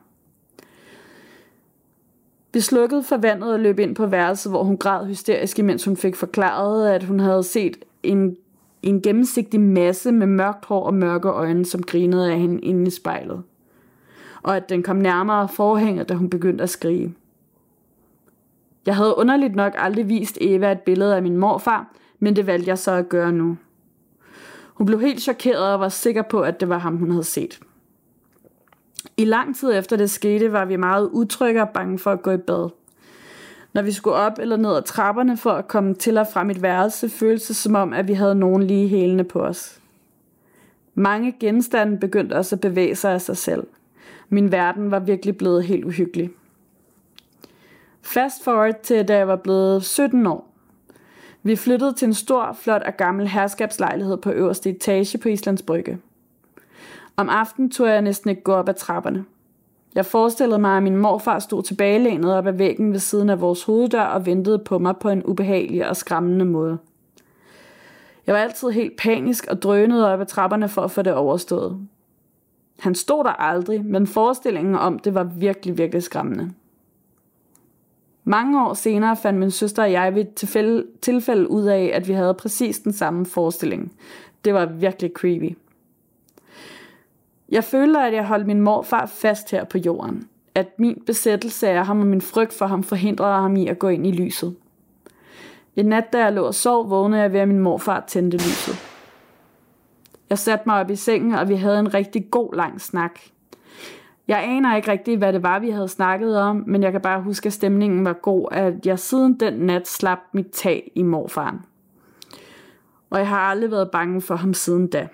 Vi 2.53 2.59
slukkede 2.59 3.03
for 3.03 3.17
vandet 3.17 3.53
og 3.53 3.59
løb 3.59 3.79
ind 3.79 3.95
på 3.95 4.05
værelset, 4.05 4.51
hvor 4.51 4.63
hun 4.63 4.77
græd 4.77 5.05
hysterisk, 5.05 5.63
mens 5.63 5.85
hun 5.85 5.97
fik 5.97 6.15
forklaret, 6.15 6.89
at 6.89 7.03
hun 7.03 7.19
havde 7.19 7.43
set 7.43 7.77
en, 8.03 8.37
en 8.83 9.01
gennemsigtig 9.01 9.59
masse 9.59 10.11
med 10.11 10.27
mørkt 10.27 10.65
hår 10.65 10.83
og 10.83 10.93
mørke 10.93 11.27
øjne, 11.27 11.65
som 11.65 11.83
grinede 11.83 12.31
af 12.31 12.39
hende 12.39 12.59
inde 12.59 12.87
i 12.87 12.89
spejlet. 12.89 13.43
Og 14.43 14.57
at 14.57 14.69
den 14.69 14.83
kom 14.83 14.95
nærmere 14.95 15.47
forhænget, 15.47 16.09
da 16.09 16.13
hun 16.13 16.29
begyndte 16.29 16.63
at 16.63 16.69
skrige. 16.69 17.15
Jeg 18.85 18.95
havde 18.95 19.17
underligt 19.17 19.55
nok 19.55 19.73
aldrig 19.77 20.09
vist 20.09 20.37
Eva 20.41 20.71
et 20.71 20.81
billede 20.81 21.15
af 21.15 21.21
min 21.21 21.37
morfar, 21.37 21.93
men 22.19 22.35
det 22.35 22.47
valgte 22.47 22.69
jeg 22.69 22.77
så 22.77 22.91
at 22.91 23.09
gøre 23.09 23.31
nu. 23.31 23.57
Hun 24.73 24.85
blev 24.85 25.01
helt 25.01 25.21
chokeret 25.21 25.73
og 25.73 25.79
var 25.79 25.89
sikker 25.89 26.21
på, 26.21 26.41
at 26.41 26.59
det 26.59 26.69
var 26.69 26.77
ham, 26.77 26.97
hun 26.97 27.11
havde 27.11 27.23
set. 27.23 27.59
I 29.17 29.25
lang 29.25 29.55
tid 29.55 29.77
efter 29.77 29.95
det 29.97 30.09
skete, 30.09 30.51
var 30.51 30.65
vi 30.65 30.75
meget 30.75 31.09
utrygge 31.13 31.61
og 31.61 31.69
bange 31.69 31.99
for 31.99 32.11
at 32.11 32.21
gå 32.21 32.31
i 32.31 32.37
bad. 32.37 32.69
Når 33.73 33.81
vi 33.81 33.91
skulle 33.91 34.15
op 34.15 34.39
eller 34.39 34.57
ned 34.57 34.75
ad 34.75 34.81
trapperne 34.81 35.37
for 35.37 35.51
at 35.51 35.67
komme 35.67 35.93
til 35.93 36.17
og 36.17 36.27
fra 36.33 36.43
mit 36.43 36.61
værelse, 36.61 37.09
føltes 37.09 37.47
det 37.47 37.55
som 37.55 37.75
om, 37.75 37.93
at 37.93 38.07
vi 38.07 38.13
havde 38.13 38.35
nogen 38.35 38.63
lige 38.63 38.87
hælende 38.87 39.23
på 39.23 39.41
os. 39.41 39.79
Mange 40.95 41.35
genstande 41.39 41.97
begyndte 41.97 42.33
også 42.33 42.55
at 42.55 42.61
bevæge 42.61 42.95
sig 42.95 43.13
af 43.13 43.21
sig 43.21 43.37
selv. 43.37 43.67
Min 44.29 44.51
verden 44.51 44.91
var 44.91 44.99
virkelig 44.99 45.37
blevet 45.37 45.63
helt 45.63 45.85
uhyggelig. 45.85 46.29
Fast 48.01 48.43
forward 48.43 48.81
til, 48.83 49.07
da 49.07 49.17
jeg 49.17 49.27
var 49.27 49.35
blevet 49.35 49.83
17 49.83 50.27
år. 50.27 50.49
Vi 51.43 51.55
flyttede 51.55 51.93
til 51.93 52.05
en 52.05 52.13
stor, 52.13 52.57
flot 52.61 52.81
og 52.81 52.97
gammel 52.97 53.27
herskabslejlighed 53.27 54.17
på 54.17 54.31
øverste 54.31 54.69
etage 54.69 55.17
på 55.17 55.29
Islands 55.29 55.61
Brygge. 55.61 55.99
Om 57.17 57.29
aftenen 57.29 57.71
tog 57.71 57.87
jeg 57.87 58.01
næsten 58.01 58.29
ikke 58.29 58.41
gå 58.41 58.53
op 58.53 58.69
ad 58.69 58.73
trapperne. 58.73 59.25
Jeg 59.95 60.05
forestillede 60.05 60.59
mig, 60.59 60.77
at 60.77 60.83
min 60.83 60.95
morfar 60.95 61.39
stod 61.39 61.63
tilbagelænet 61.63 62.33
op 62.33 62.47
ad 62.47 62.53
væggen 62.53 62.91
ved 62.91 62.99
siden 62.99 63.29
af 63.29 63.41
vores 63.41 63.63
hoveddør 63.63 64.03
og 64.03 64.25
ventede 64.25 64.59
på 64.59 64.77
mig 64.77 64.97
på 64.97 65.09
en 65.09 65.25
ubehagelig 65.25 65.89
og 65.89 65.95
skræmmende 65.95 66.45
måde. 66.45 66.77
Jeg 68.27 68.35
var 68.35 68.41
altid 68.41 68.69
helt 68.69 68.97
panisk 68.97 69.47
og 69.47 69.61
drønede 69.61 70.13
op 70.13 70.21
ad 70.21 70.25
trapperne 70.25 70.69
for 70.69 70.81
at 70.81 70.91
få 70.91 71.01
det 71.01 71.13
overstået. 71.13 71.87
Han 72.79 72.95
stod 72.95 73.23
der 73.23 73.29
aldrig, 73.29 73.85
men 73.85 74.07
forestillingen 74.07 74.75
om 74.75 74.99
det 74.99 75.13
var 75.13 75.23
virkelig, 75.23 75.77
virkelig 75.77 76.03
skræmmende. 76.03 76.51
Mange 78.23 78.65
år 78.65 78.73
senere 78.73 79.15
fandt 79.15 79.39
min 79.39 79.51
søster 79.51 79.83
og 79.83 79.91
jeg 79.91 80.15
ved 80.15 80.21
et 80.21 80.33
tilfælde, 80.33 80.85
tilfælde 81.01 81.49
ud 81.49 81.63
af, 81.63 81.91
at 81.93 82.07
vi 82.07 82.13
havde 82.13 82.33
præcis 82.33 82.79
den 82.79 82.93
samme 82.93 83.25
forestilling. 83.25 83.93
Det 84.45 84.53
var 84.53 84.65
virkelig 84.65 85.11
creepy. 85.15 85.57
Jeg 87.51 87.63
føler, 87.63 87.99
at 87.99 88.13
jeg 88.13 88.25
holdt 88.25 88.47
min 88.47 88.61
morfar 88.61 89.05
fast 89.05 89.51
her 89.51 89.63
på 89.63 89.77
jorden. 89.77 90.27
At 90.55 90.79
min 90.79 91.03
besættelse 91.05 91.69
af 91.69 91.85
ham 91.85 91.99
og 91.99 92.07
min 92.07 92.21
frygt 92.21 92.53
for 92.53 92.65
ham 92.65 92.83
forhindrede 92.83 93.33
ham 93.33 93.55
i 93.55 93.67
at 93.67 93.79
gå 93.79 93.87
ind 93.87 94.07
i 94.07 94.11
lyset. 94.11 94.55
En 95.75 95.85
nat, 95.85 96.13
da 96.13 96.23
jeg 96.23 96.33
lå 96.33 96.43
og 96.43 96.55
sov, 96.55 96.89
vågnede 96.89 97.21
jeg 97.21 97.33
ved, 97.33 97.39
at 97.39 97.47
min 97.47 97.59
morfar 97.59 98.03
tændte 98.07 98.37
lyset. 98.37 98.75
Jeg 100.29 100.37
satte 100.37 100.63
mig 100.65 100.79
op 100.79 100.89
i 100.89 100.95
sengen, 100.95 101.33
og 101.33 101.49
vi 101.49 101.55
havde 101.55 101.79
en 101.79 101.93
rigtig 101.93 102.31
god 102.31 102.55
lang 102.55 102.81
snak. 102.81 103.19
Jeg 104.27 104.43
aner 104.43 104.75
ikke 104.75 104.91
rigtig, 104.91 105.17
hvad 105.17 105.33
det 105.33 105.43
var, 105.43 105.59
vi 105.59 105.69
havde 105.69 105.87
snakket 105.87 106.37
om, 106.37 106.63
men 106.67 106.83
jeg 106.83 106.91
kan 106.91 107.01
bare 107.01 107.21
huske, 107.21 107.47
at 107.47 107.53
stemningen 107.53 108.05
var 108.05 108.13
god, 108.13 108.47
at 108.51 108.85
jeg 108.85 108.99
siden 108.99 109.39
den 109.39 109.53
nat 109.53 109.87
slap 109.87 110.19
mit 110.33 110.47
tag 110.51 110.91
i 110.95 111.03
morfaren. 111.03 111.59
Og 113.09 113.19
jeg 113.19 113.27
har 113.27 113.39
aldrig 113.39 113.71
været 113.71 113.91
bange 113.91 114.21
for 114.21 114.35
ham 114.35 114.53
siden 114.53 114.87
da. 114.87 115.07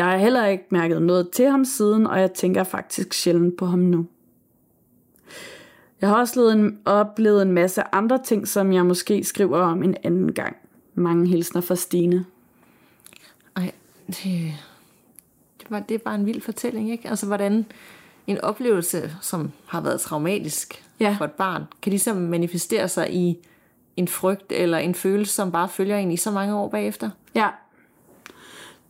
Jeg 0.00 0.08
har 0.08 0.16
heller 0.16 0.46
ikke 0.46 0.64
mærket 0.70 1.02
noget 1.02 1.30
til 1.30 1.50
ham 1.50 1.64
siden, 1.64 2.06
og 2.06 2.20
jeg 2.20 2.32
tænker 2.32 2.64
faktisk 2.64 3.12
sjældent 3.12 3.56
på 3.56 3.66
ham 3.66 3.78
nu. 3.78 4.06
Jeg 6.00 6.08
har 6.08 6.16
også 6.16 6.48
en, 6.48 6.78
oplevet 6.84 7.42
en 7.42 7.52
masse 7.52 7.82
andre 7.92 8.18
ting, 8.24 8.48
som 8.48 8.72
jeg 8.72 8.86
måske 8.86 9.24
skriver 9.24 9.58
om 9.58 9.82
en 9.82 9.96
anden 10.02 10.32
gang. 10.32 10.56
Mange 10.94 11.28
hilsner 11.28 11.60
fra 11.60 11.74
Stine. 11.74 12.24
Ej, 13.56 13.72
det, 14.06 14.52
det, 15.60 15.70
var, 15.70 15.80
det 15.80 15.94
er 15.94 15.98
bare 15.98 16.14
en 16.14 16.26
vild 16.26 16.40
fortælling, 16.40 16.90
ikke? 16.90 17.08
Altså, 17.08 17.26
hvordan 17.26 17.66
en 18.26 18.40
oplevelse, 18.40 19.10
som 19.20 19.50
har 19.66 19.80
været 19.80 20.00
traumatisk 20.00 20.84
ja. 21.00 21.16
for 21.18 21.24
et 21.24 21.32
barn, 21.32 21.64
kan 21.82 21.90
ligesom 21.90 22.16
manifestere 22.16 22.88
sig 22.88 23.14
i 23.14 23.38
en 23.96 24.08
frygt 24.08 24.52
eller 24.52 24.78
en 24.78 24.94
følelse, 24.94 25.34
som 25.34 25.52
bare 25.52 25.68
følger 25.68 25.96
en 25.96 26.12
i 26.12 26.16
så 26.16 26.30
mange 26.30 26.54
år 26.54 26.68
bagefter. 26.68 27.10
Ja, 27.34 27.48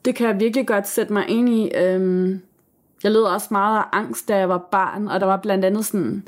det 0.04 0.14
kan 0.14 0.28
jeg 0.28 0.40
virkelig 0.40 0.66
godt 0.66 0.88
sætte 0.88 1.12
mig 1.12 1.28
ind 1.28 1.48
i. 1.48 1.70
Øhm, 1.76 2.40
jeg 3.02 3.12
led 3.12 3.22
også 3.22 3.48
meget 3.50 3.78
af 3.78 3.84
angst, 3.92 4.28
da 4.28 4.36
jeg 4.36 4.48
var 4.48 4.58
barn, 4.58 5.08
og 5.08 5.20
der 5.20 5.26
var 5.26 5.36
blandt 5.36 5.64
andet 5.64 5.84
sådan 5.84 6.22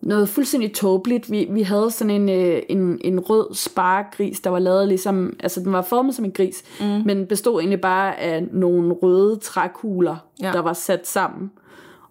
noget 0.00 0.28
fuldstændig 0.28 0.74
tåbeligt. 0.74 1.30
Vi, 1.30 1.46
vi 1.50 1.62
havde 1.62 1.90
sådan 1.90 2.10
en, 2.10 2.28
øh, 2.28 2.62
en, 2.68 3.00
en 3.04 3.20
rød 3.20 3.54
sparegris, 3.54 4.40
der 4.40 4.50
var 4.50 4.58
lavet 4.58 4.88
ligesom, 4.88 5.36
altså 5.40 5.60
den 5.60 5.72
var 5.72 5.82
formet 5.82 6.14
som 6.14 6.24
en 6.24 6.32
gris, 6.32 6.64
mm. 6.80 6.86
men 6.86 7.26
bestod 7.26 7.60
egentlig 7.60 7.80
bare 7.80 8.20
af 8.20 8.46
nogle 8.50 8.92
røde 8.92 9.36
trækugler, 9.36 10.16
ja. 10.42 10.52
der 10.52 10.60
var 10.60 10.72
sat 10.72 11.06
sammen. 11.06 11.50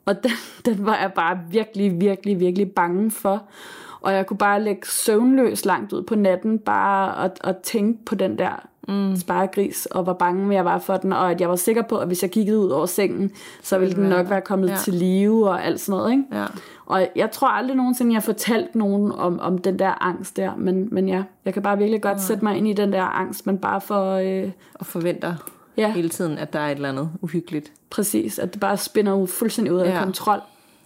Og 0.05 0.23
den, 0.23 0.31
den 0.65 0.85
var 0.85 0.97
jeg 0.97 1.11
bare 1.15 1.39
virkelig, 1.49 2.01
virkelig, 2.01 2.39
virkelig 2.39 2.71
bange 2.71 3.11
for. 3.11 3.43
Og 4.01 4.13
jeg 4.13 4.27
kunne 4.27 4.37
bare 4.37 4.63
lægge 4.63 4.87
søvnløs 4.87 5.65
langt 5.65 5.93
ud 5.93 6.03
på 6.03 6.15
natten, 6.15 6.59
bare 6.59 7.25
at, 7.25 7.39
at 7.43 7.57
tænke 7.57 8.05
på 8.05 8.15
den 8.15 8.37
der 8.37 8.67
mm. 8.91 9.15
sparegris, 9.15 9.85
og 9.85 10.03
hvor 10.03 10.13
bange 10.13 10.55
jeg 10.55 10.65
var 10.65 10.79
for 10.79 10.97
den, 10.97 11.13
og 11.13 11.31
at 11.31 11.41
jeg 11.41 11.49
var 11.49 11.55
sikker 11.55 11.81
på, 11.81 11.97
at 11.97 12.07
hvis 12.07 12.23
jeg 12.23 12.31
kiggede 12.31 12.59
ud 12.59 12.69
over 12.69 12.85
sengen, 12.85 13.31
så 13.61 13.77
ville 13.77 13.95
den 13.95 14.09
nok 14.09 14.29
være 14.29 14.41
kommet 14.41 14.69
ja. 14.69 14.75
til 14.75 14.93
live 14.93 15.49
og 15.49 15.65
alt 15.65 15.79
sådan 15.79 15.99
noget. 15.99 16.11
Ikke? 16.11 16.23
Ja. 16.31 16.45
Og 16.85 17.07
jeg 17.15 17.31
tror 17.31 17.47
aldrig 17.47 17.77
nogensinde, 17.77 18.11
jeg 18.11 18.15
har 18.15 18.25
fortalt 18.25 18.75
nogen 18.75 19.11
om, 19.11 19.39
om 19.39 19.57
den 19.57 19.79
der 19.79 20.03
angst 20.03 20.37
der, 20.37 20.55
men, 20.55 20.87
men 20.91 21.09
ja, 21.09 21.23
jeg 21.45 21.53
kan 21.53 21.63
bare 21.63 21.77
virkelig 21.77 22.01
godt 22.01 22.17
ja. 22.17 22.23
sætte 22.23 22.45
mig 22.45 22.57
ind 22.57 22.67
i 22.67 22.73
den 22.73 22.93
der 22.93 23.03
angst, 23.03 23.45
men 23.45 23.57
bare 23.57 23.81
for... 23.81 24.13
Øh, 24.15 24.51
og 24.73 24.85
forventer 24.85 25.35
ja. 25.77 25.91
hele 25.91 26.09
tiden, 26.09 26.37
at 26.37 26.53
der 26.53 26.59
er 26.59 26.67
et 26.67 26.75
eller 26.75 26.89
andet 26.89 27.09
uhyggeligt. 27.21 27.71
Præcis, 27.89 28.39
at 28.39 28.53
det 28.53 28.59
bare 28.59 28.77
spinner 28.77 29.25
fuldstændig 29.25 29.73
ud 29.73 29.79
af 29.79 29.93
ja. 29.93 30.03
kontrol. 30.03 30.39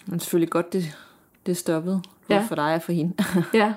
Men 0.05 0.19
selvfølgelig 0.19 0.49
godt, 0.49 0.73
det, 0.73 0.97
det 1.45 1.57
stoppede. 1.57 2.01
Både 2.27 2.39
ja. 2.39 2.45
for 2.45 2.55
dig 2.55 2.73
og 2.75 2.81
for 2.81 2.91
hende. 2.91 3.13
ja. 3.53 3.73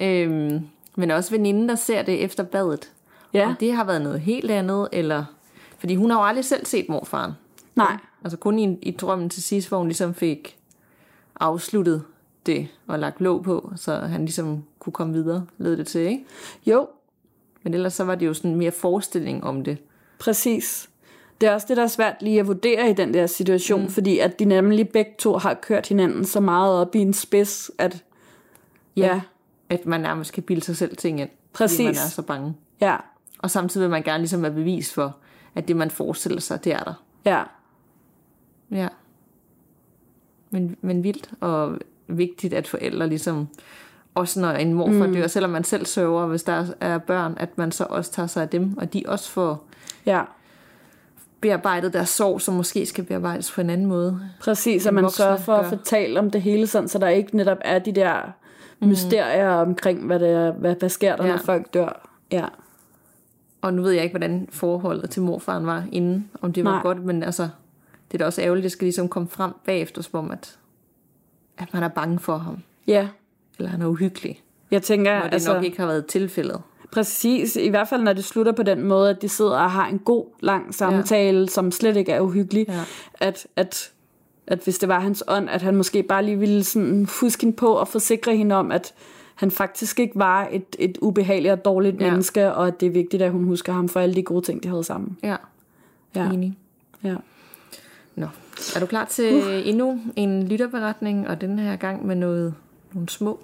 øhm, 0.06 0.60
men 0.96 1.10
også 1.10 1.30
veninden, 1.30 1.68
der 1.68 1.74
ser 1.74 2.02
det 2.02 2.24
efter 2.24 2.42
badet. 2.42 2.90
Ja. 3.36 3.48
Og 3.48 3.60
det 3.60 3.72
har 3.72 3.84
været 3.84 4.02
noget 4.02 4.20
helt 4.20 4.50
andet, 4.50 4.88
eller... 4.92 5.24
Fordi 5.78 5.94
hun 5.94 6.10
har 6.10 6.18
jo 6.18 6.24
aldrig 6.24 6.44
selv 6.44 6.66
set 6.66 6.88
morfaren. 6.88 7.32
Nej. 7.74 7.96
Altså 8.24 8.38
kun 8.38 8.58
i, 8.58 8.78
i 8.82 8.90
drømmen 8.90 9.30
til 9.30 9.42
sidst, 9.42 9.68
hvor 9.68 9.78
hun 9.78 9.86
ligesom 9.86 10.14
fik 10.14 10.56
afsluttet 11.40 12.02
det 12.46 12.68
og 12.86 12.98
lagt 12.98 13.20
låg 13.20 13.42
på, 13.42 13.72
så 13.76 13.94
han 13.94 14.20
ligesom 14.20 14.64
kunne 14.78 14.92
komme 14.92 15.12
videre, 15.12 15.46
lød 15.58 15.76
det 15.76 15.86
til, 15.86 16.00
ikke? 16.00 16.24
Jo. 16.66 16.88
Men 17.62 17.74
ellers 17.74 17.92
så 17.92 18.04
var 18.04 18.14
det 18.14 18.26
jo 18.26 18.34
sådan 18.34 18.54
mere 18.54 18.70
forestilling 18.70 19.44
om 19.44 19.64
det. 19.64 19.78
Præcis. 20.18 20.88
Det 21.40 21.48
er 21.48 21.54
også 21.54 21.66
det, 21.68 21.76
der 21.76 21.82
er 21.82 21.86
svært 21.86 22.14
lige 22.20 22.40
at 22.40 22.46
vurdere 22.46 22.90
i 22.90 22.92
den 22.92 23.14
der 23.14 23.26
situation, 23.26 23.82
mm. 23.82 23.88
fordi 23.88 24.18
at 24.18 24.38
de 24.38 24.44
nemlig 24.44 24.88
begge 24.88 25.14
to 25.18 25.36
har 25.36 25.54
kørt 25.54 25.88
hinanden 25.88 26.24
så 26.24 26.40
meget 26.40 26.74
op 26.74 26.94
i 26.94 26.98
en 26.98 27.14
spids, 27.14 27.70
at 27.78 28.04
ja, 28.96 29.06
ja. 29.06 29.20
at 29.68 29.86
man 29.86 30.00
nærmest 30.00 30.32
kan 30.32 30.42
bilde 30.42 30.64
sig 30.64 30.76
selv 30.76 30.96
ting 30.96 31.20
ind, 31.20 31.28
Præcis. 31.52 31.76
fordi 31.76 31.84
man 31.86 31.94
er 31.94 32.08
så 32.08 32.22
bange. 32.22 32.54
Ja. 32.80 32.96
Og 33.38 33.50
samtidig 33.50 33.82
vil 33.82 33.90
man 33.90 34.02
gerne 34.02 34.18
ligesom 34.18 34.42
være 34.42 34.52
bevis 34.52 34.94
for, 34.94 35.16
at 35.54 35.68
det 35.68 35.76
man 35.76 35.90
forestiller 35.90 36.40
sig, 36.40 36.64
det 36.64 36.72
er 36.72 36.82
der. 36.82 37.02
Ja. 37.24 37.42
Ja. 38.70 38.88
Men, 40.50 40.76
men 40.80 41.04
vildt 41.04 41.30
og 41.40 41.78
vigtigt, 42.06 42.54
at 42.54 42.68
forældre 42.68 43.08
ligesom, 43.08 43.48
også 44.14 44.40
når 44.40 44.50
en 44.50 44.74
morfar 44.74 45.06
mm. 45.06 45.12
dør, 45.12 45.26
selvom 45.26 45.50
man 45.50 45.64
selv 45.64 45.86
sørger, 45.86 46.26
hvis 46.26 46.42
der 46.42 46.66
er 46.80 46.98
børn, 46.98 47.34
at 47.36 47.58
man 47.58 47.72
så 47.72 47.86
også 47.90 48.12
tager 48.12 48.26
sig 48.26 48.42
af 48.42 48.48
dem, 48.48 48.78
og 48.78 48.92
de 48.92 49.02
også 49.06 49.30
får 49.30 49.64
ja. 50.06 50.22
bearbejdet 51.40 51.92
deres 51.92 52.08
sorg, 52.08 52.40
som 52.40 52.54
måske 52.54 52.86
skal 52.86 53.04
bearbejdes 53.04 53.52
på 53.52 53.60
en 53.60 53.70
anden 53.70 53.86
måde. 53.86 54.20
Præcis, 54.40 54.86
at 54.86 54.94
man 54.94 55.10
sørger 55.10 55.36
for 55.36 55.54
at 55.54 55.66
fortælle 55.66 56.20
om 56.20 56.30
det 56.30 56.42
hele, 56.42 56.66
sådan, 56.66 56.88
så 56.88 56.98
der 56.98 57.08
ikke 57.08 57.36
netop 57.36 57.58
er 57.60 57.78
de 57.78 57.92
der 57.92 58.20
mm. 58.80 58.88
mysterier 58.88 59.50
omkring, 59.50 60.06
hvad, 60.06 60.18
det 60.18 60.28
er, 60.28 60.52
hvad, 60.52 60.74
hvad 60.74 60.88
sker 60.88 61.16
der, 61.16 61.24
ja. 61.24 61.30
når 61.30 61.38
folk 61.38 61.74
dør. 61.74 62.08
Ja. 62.32 62.46
Og 63.60 63.74
nu 63.74 63.82
ved 63.82 63.92
jeg 63.92 64.02
ikke, 64.02 64.12
hvordan 64.12 64.48
forholdet 64.50 65.10
til 65.10 65.22
morfaren 65.22 65.66
var 65.66 65.84
inden, 65.92 66.30
om 66.42 66.52
det 66.52 66.64
var 66.64 66.70
Nej. 66.70 66.82
godt, 66.82 67.04
men 67.04 67.22
altså, 67.22 67.42
det 68.08 68.14
er 68.14 68.18
da 68.18 68.24
også 68.24 68.42
ærgerligt, 68.42 68.62
det 68.62 68.72
skal 68.72 68.84
ligesom 68.84 69.08
komme 69.08 69.28
frem 69.28 69.52
bagefter, 69.64 70.02
som 70.02 70.18
om, 70.18 70.30
at, 70.30 70.58
at 71.58 71.74
man 71.74 71.82
er 71.82 71.88
bange 71.88 72.18
for 72.18 72.36
ham. 72.36 72.62
Ja. 72.86 73.08
Eller 73.58 73.70
han 73.70 73.82
er 73.82 73.86
uhyggelig. 73.86 74.42
Jeg 74.70 74.82
tænker, 74.82 75.14
når 75.14 75.22
det 75.22 75.32
altså, 75.32 75.54
nok 75.54 75.64
ikke 75.64 75.78
har 75.78 75.86
været 75.86 76.06
tilfældet. 76.06 76.60
Præcis, 76.92 77.56
i 77.56 77.68
hvert 77.68 77.88
fald 77.88 78.02
når 78.02 78.12
det 78.12 78.24
slutter 78.24 78.52
på 78.52 78.62
den 78.62 78.82
måde, 78.82 79.10
at 79.10 79.22
de 79.22 79.28
sidder 79.28 79.58
og 79.58 79.70
har 79.70 79.86
en 79.86 79.98
god, 79.98 80.26
lang 80.40 80.74
samtale, 80.74 81.40
ja. 81.40 81.46
som 81.46 81.72
slet 81.72 81.96
ikke 81.96 82.12
er 82.12 82.20
uhyggelig. 82.20 82.66
Ja. 82.68 82.80
At, 83.14 83.46
at, 83.56 83.90
at 84.46 84.58
hvis 84.64 84.78
det 84.78 84.88
var 84.88 85.00
hans 85.00 85.24
ånd, 85.28 85.50
at 85.50 85.62
han 85.62 85.76
måske 85.76 86.02
bare 86.02 86.24
lige 86.24 86.38
ville 86.38 86.64
sådan 86.64 87.08
huske 87.20 87.40
hende 87.40 87.56
på 87.56 87.66
og 87.66 87.88
forsikre 87.88 88.36
hende 88.36 88.54
om, 88.54 88.72
at 88.72 88.94
han 89.36 89.50
faktisk 89.50 90.00
ikke 90.00 90.18
var 90.18 90.48
et, 90.50 90.76
et 90.78 90.98
ubehageligt 91.00 91.52
og 91.52 91.64
dårligt 91.64 92.00
ja. 92.00 92.10
menneske, 92.10 92.52
og 92.52 92.66
at 92.66 92.80
det 92.80 92.86
er 92.86 92.90
vigtigt, 92.90 93.22
at 93.22 93.32
hun 93.32 93.44
husker 93.44 93.72
ham 93.72 93.88
for 93.88 94.00
alle 94.00 94.14
de 94.14 94.22
gode 94.22 94.44
ting, 94.44 94.62
de 94.62 94.68
havde 94.68 94.84
sammen. 94.84 95.18
Ja, 95.22 95.36
ja. 96.14 96.30
enig. 96.30 96.58
Ja. 97.04 97.16
Nå, 98.14 98.26
er 98.76 98.80
du 98.80 98.86
klar 98.86 99.04
til 99.04 99.34
uh. 99.34 99.68
endnu 99.68 100.00
en 100.16 100.48
lytterberetning, 100.48 101.28
og 101.28 101.40
den 101.40 101.58
her 101.58 101.76
gang 101.76 102.06
med 102.06 102.16
noget, 102.16 102.54
nogle 102.92 103.08
små, 103.08 103.40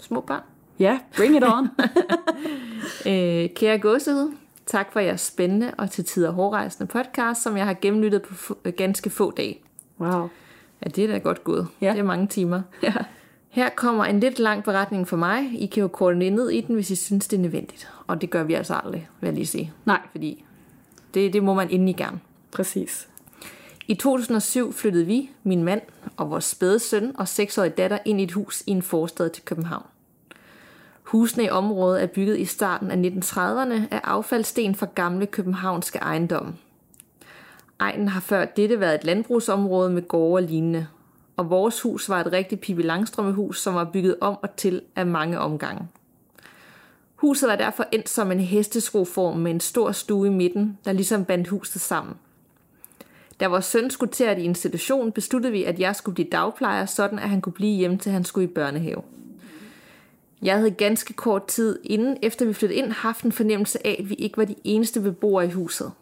små 0.00 0.20
børn? 0.20 0.42
Ja, 0.78 0.84
yeah, 0.84 0.98
bring 1.16 1.36
it 1.36 1.44
on. 1.44 1.68
øh, 3.12 3.48
kære 3.54 3.78
gåsehud, 3.78 4.32
tak 4.66 4.92
for 4.92 5.00
jeres 5.00 5.20
spændende 5.20 5.72
og 5.78 5.90
til 5.90 6.04
tider 6.04 6.30
hårdrejsende 6.30 6.86
podcast, 6.86 7.42
som 7.42 7.56
jeg 7.56 7.66
har 7.66 7.76
gennemlyttet 7.80 8.22
på 8.22 8.56
ganske 8.76 9.10
få 9.10 9.30
dage. 9.30 9.58
Wow. 10.00 10.28
Ja, 10.84 10.88
det 10.88 11.04
er 11.04 11.08
da 11.08 11.18
godt 11.18 11.44
gået. 11.44 11.68
Ja. 11.80 11.90
Det 11.90 11.98
er 11.98 12.04
mange 12.04 12.26
timer. 12.26 12.62
Ja. 12.82 12.94
Her 13.58 13.68
kommer 13.68 14.04
en 14.04 14.20
lidt 14.20 14.38
lang 14.38 14.64
beretning 14.64 15.08
for 15.08 15.16
mig. 15.16 15.62
I 15.62 15.66
kan 15.66 15.80
jo 15.80 15.88
korte 15.88 16.18
ned 16.18 16.50
i 16.50 16.60
den, 16.60 16.74
hvis 16.74 16.90
I 16.90 16.96
synes, 16.96 17.28
det 17.28 17.36
er 17.36 17.40
nødvendigt. 17.40 17.90
Og 18.06 18.20
det 18.20 18.30
gør 18.30 18.42
vi 18.42 18.54
altså 18.54 18.74
aldrig, 18.74 19.08
vil 19.20 19.28
jeg 19.28 19.34
lige 19.34 19.46
sige. 19.46 19.72
Nej. 19.84 20.00
Fordi 20.10 20.44
det, 21.14 21.32
det 21.32 21.42
må 21.42 21.54
man 21.54 21.70
endelig 21.70 21.96
gerne. 21.96 22.20
Præcis. 22.52 23.08
I 23.88 23.94
2007 23.94 24.72
flyttede 24.72 25.06
vi, 25.06 25.30
min 25.42 25.64
mand 25.64 25.80
og 26.16 26.30
vores 26.30 26.44
spæde 26.44 26.78
søn 26.78 27.12
og 27.18 27.28
seksårige 27.28 27.70
datter 27.70 27.98
ind 28.04 28.20
i 28.20 28.22
et 28.22 28.32
hus 28.32 28.62
i 28.66 28.70
en 28.70 28.82
forstad 28.82 29.30
til 29.30 29.44
København. 29.44 29.86
Husene 31.02 31.44
i 31.44 31.50
området 31.50 32.02
er 32.02 32.06
bygget 32.06 32.38
i 32.38 32.44
starten 32.44 32.90
af 32.90 33.10
1930'erne 33.10 33.94
af 33.94 34.00
affaldssten 34.04 34.74
fra 34.74 34.88
gamle 34.94 35.26
københavnske 35.26 35.98
ejendomme. 35.98 36.54
Ejnen 37.80 38.08
har 38.08 38.20
før 38.20 38.44
dette 38.44 38.80
været 38.80 38.94
et 38.94 39.04
landbrugsområde 39.04 39.90
med 39.90 40.08
gårde 40.08 40.44
og 40.44 40.48
lignende, 40.48 40.86
og 41.38 41.50
vores 41.50 41.80
hus 41.80 42.08
var 42.08 42.20
et 42.20 42.32
rigtigt 42.32 42.60
Pippi 42.60 42.82
Langstrømme-hus, 42.82 43.60
som 43.60 43.74
var 43.74 43.84
bygget 43.84 44.16
om 44.20 44.38
og 44.42 44.56
til 44.56 44.82
af 44.96 45.06
mange 45.06 45.38
omgange. 45.38 45.88
Huset 47.16 47.48
var 47.48 47.56
derfor 47.56 47.86
endt 47.92 48.08
som 48.08 48.32
en 48.32 48.40
hesteskroform 48.40 49.38
med 49.38 49.50
en 49.50 49.60
stor 49.60 49.92
stue 49.92 50.26
i 50.26 50.30
midten, 50.30 50.78
der 50.84 50.92
ligesom 50.92 51.24
bandt 51.24 51.48
huset 51.48 51.80
sammen. 51.80 52.14
Da 53.40 53.48
vores 53.48 53.64
søn 53.64 53.90
skulle 53.90 54.12
til 54.12 54.24
at 54.24 54.38
i 54.38 54.42
institution, 54.42 55.12
besluttede 55.12 55.52
vi, 55.52 55.64
at 55.64 55.80
jeg 55.80 55.96
skulle 55.96 56.14
blive 56.14 56.28
dagplejer, 56.32 56.86
sådan 56.86 57.18
at 57.18 57.28
han 57.28 57.40
kunne 57.40 57.52
blive 57.52 57.76
hjemme 57.76 57.98
til 57.98 58.12
han 58.12 58.24
skulle 58.24 58.48
i 58.48 58.52
børnehave. 58.52 59.02
Jeg 60.42 60.56
havde 60.56 60.70
ganske 60.70 61.12
kort 61.12 61.46
tid 61.46 61.78
inden, 61.84 62.16
efter 62.22 62.46
vi 62.46 62.52
flyttede 62.52 62.78
ind, 62.78 62.92
haft 62.92 63.24
en 63.24 63.32
fornemmelse 63.32 63.86
af, 63.86 63.96
at 63.98 64.10
vi 64.10 64.14
ikke 64.14 64.36
var 64.36 64.44
de 64.44 64.54
eneste 64.64 65.00
beboere 65.00 65.46
i 65.46 65.50
huset. 65.50 65.92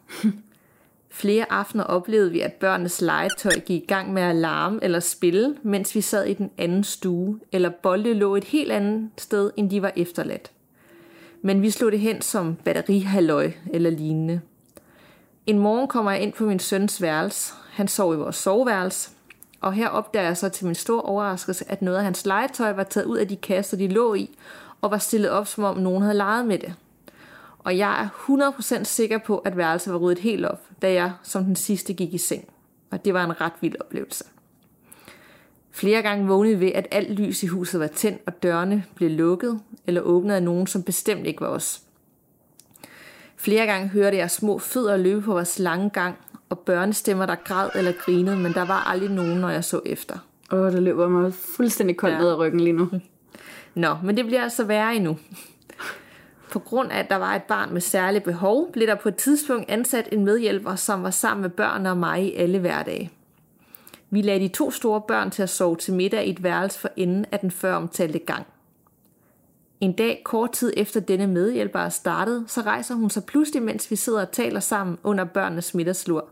Flere 1.09 1.51
aftener 1.51 1.83
oplevede 1.83 2.31
vi, 2.31 2.39
at 2.41 2.53
børnenes 2.53 3.01
legetøj 3.01 3.51
gik 3.51 3.83
i 3.83 3.85
gang 3.85 4.13
med 4.13 4.21
at 4.21 4.35
larme 4.35 4.79
eller 4.83 4.99
spille, 4.99 5.55
mens 5.63 5.95
vi 5.95 6.01
sad 6.01 6.25
i 6.25 6.33
den 6.33 6.51
anden 6.57 6.83
stue, 6.83 7.39
eller 7.51 7.69
bolde 7.69 8.13
lå 8.13 8.35
et 8.35 8.43
helt 8.43 8.71
andet 8.71 9.09
sted, 9.17 9.51
end 9.55 9.69
de 9.69 9.81
var 9.81 9.91
efterladt. 9.95 10.51
Men 11.41 11.61
vi 11.61 11.69
slog 11.69 11.91
det 11.91 11.99
hen 11.99 12.21
som 12.21 12.55
batterihalløj 12.55 13.51
eller 13.73 13.89
lignende. 13.89 14.41
En 15.45 15.59
morgen 15.59 15.87
kommer 15.87 16.11
jeg 16.11 16.21
ind 16.21 16.33
på 16.33 16.45
min 16.45 16.59
søns 16.59 17.01
værelse. 17.01 17.53
Han 17.71 17.87
sov 17.87 18.13
i 18.13 18.17
vores 18.17 18.35
soveværelse. 18.35 19.09
Og 19.61 19.73
her 19.73 19.87
opdager 19.87 20.25
jeg 20.25 20.37
så 20.37 20.49
til 20.49 20.65
min 20.65 20.75
store 20.75 21.01
overraskelse, 21.01 21.71
at 21.71 21.81
noget 21.81 21.97
af 21.97 22.03
hans 22.03 22.25
legetøj 22.25 22.71
var 22.71 22.83
taget 22.83 23.05
ud 23.05 23.17
af 23.17 23.27
de 23.27 23.35
kasser, 23.35 23.77
de 23.77 23.87
lå 23.87 24.13
i, 24.13 24.37
og 24.81 24.91
var 24.91 24.97
stillet 24.97 25.29
op, 25.29 25.47
som 25.47 25.63
om 25.63 25.77
nogen 25.77 26.01
havde 26.01 26.17
leget 26.17 26.45
med 26.45 26.59
det. 26.59 26.73
Og 27.67 27.77
jeg 27.77 28.03
er 28.03 28.53
100% 28.79 28.83
sikker 28.83 29.17
på, 29.17 29.37
at 29.37 29.57
værelset 29.57 29.93
var 29.93 29.99
ryddet 29.99 30.19
helt 30.19 30.45
op, 30.45 30.63
da 30.81 30.93
jeg 30.93 31.11
som 31.23 31.43
den 31.43 31.55
sidste 31.55 31.93
gik 31.93 32.13
i 32.13 32.17
seng. 32.17 32.49
Og 32.91 33.05
det 33.05 33.13
var 33.13 33.23
en 33.23 33.41
ret 33.41 33.53
vild 33.61 33.75
oplevelse. 33.79 34.23
Flere 35.71 36.01
gange 36.01 36.27
vågnede 36.27 36.59
ved, 36.59 36.71
at 36.75 36.87
alt 36.91 37.19
lys 37.19 37.43
i 37.43 37.47
huset 37.47 37.79
var 37.79 37.87
tændt, 37.87 38.21
og 38.25 38.43
dørene 38.43 38.83
blev 38.95 39.09
lukket 39.09 39.59
eller 39.87 40.01
åbnet 40.01 40.35
af 40.35 40.43
nogen, 40.43 40.67
som 40.67 40.83
bestemt 40.83 41.25
ikke 41.25 41.41
var 41.41 41.47
os. 41.47 41.81
Flere 43.37 43.65
gange 43.65 43.87
hørte 43.87 44.17
jeg 44.17 44.31
små 44.31 44.59
fødder 44.59 44.97
løbe 44.97 45.21
på 45.21 45.31
vores 45.31 45.59
lange 45.59 45.89
gang, 45.89 46.15
og 46.49 46.59
børnestemmer, 46.59 47.25
der 47.25 47.35
græd 47.35 47.69
eller 47.75 47.91
grinede, 47.91 48.37
men 48.37 48.53
der 48.53 48.65
var 48.65 48.83
aldrig 48.89 49.09
nogen, 49.09 49.37
når 49.37 49.49
jeg 49.49 49.63
så 49.63 49.81
efter. 49.85 50.17
Åh, 50.51 50.59
oh, 50.59 50.71
der 50.71 50.79
løber 50.79 51.07
mig 51.07 51.33
fuldstændig 51.33 51.97
koldt 51.97 52.15
ja. 52.15 52.19
ned 52.19 52.29
ad 52.29 52.37
ryggen 52.37 52.59
lige 52.59 52.73
nu. 52.73 52.89
Nå, 53.75 53.97
men 54.03 54.17
det 54.17 54.25
bliver 54.25 54.43
altså 54.43 54.63
værre 54.63 54.95
endnu. 54.95 55.17
På 56.51 56.59
grund 56.59 56.91
af, 56.91 56.99
at 56.99 57.09
der 57.09 57.15
var 57.15 57.35
et 57.35 57.43
barn 57.43 57.73
med 57.73 57.81
særlige 57.81 58.21
behov, 58.21 58.71
blev 58.71 58.87
der 58.87 58.95
på 58.95 59.09
et 59.09 59.15
tidspunkt 59.15 59.69
ansat 59.69 60.09
en 60.11 60.25
medhjælper, 60.25 60.75
som 60.75 61.03
var 61.03 61.09
sammen 61.09 61.41
med 61.41 61.49
børn 61.49 61.85
og 61.85 61.97
mig 61.97 62.23
i 62.23 62.35
alle 62.35 62.59
hverdage. 62.59 63.11
Vi 64.09 64.21
lagde 64.21 64.39
de 64.39 64.47
to 64.47 64.71
store 64.71 65.01
børn 65.01 65.31
til 65.31 65.43
at 65.43 65.49
sove 65.49 65.75
til 65.75 65.93
middag 65.93 66.27
i 66.27 66.29
et 66.29 66.43
værelse 66.43 66.79
for 66.79 66.89
enden 66.95 67.25
af 67.31 67.39
den 67.39 67.51
før 67.51 67.75
omtalte 67.75 68.19
gang. 68.19 68.45
En 69.81 69.93
dag 69.93 70.21
kort 70.25 70.51
tid 70.51 70.73
efter 70.77 70.99
denne 70.99 71.27
medhjælper 71.27 71.79
er 71.79 71.89
startet, 71.89 72.43
så 72.47 72.61
rejser 72.61 72.95
hun 72.95 73.09
sig 73.09 73.23
pludselig, 73.23 73.63
mens 73.63 73.91
vi 73.91 73.95
sidder 73.95 74.21
og 74.21 74.31
taler 74.31 74.59
sammen 74.59 74.97
under 75.03 75.23
børnenes 75.23 75.73
middagslur. 75.73 76.29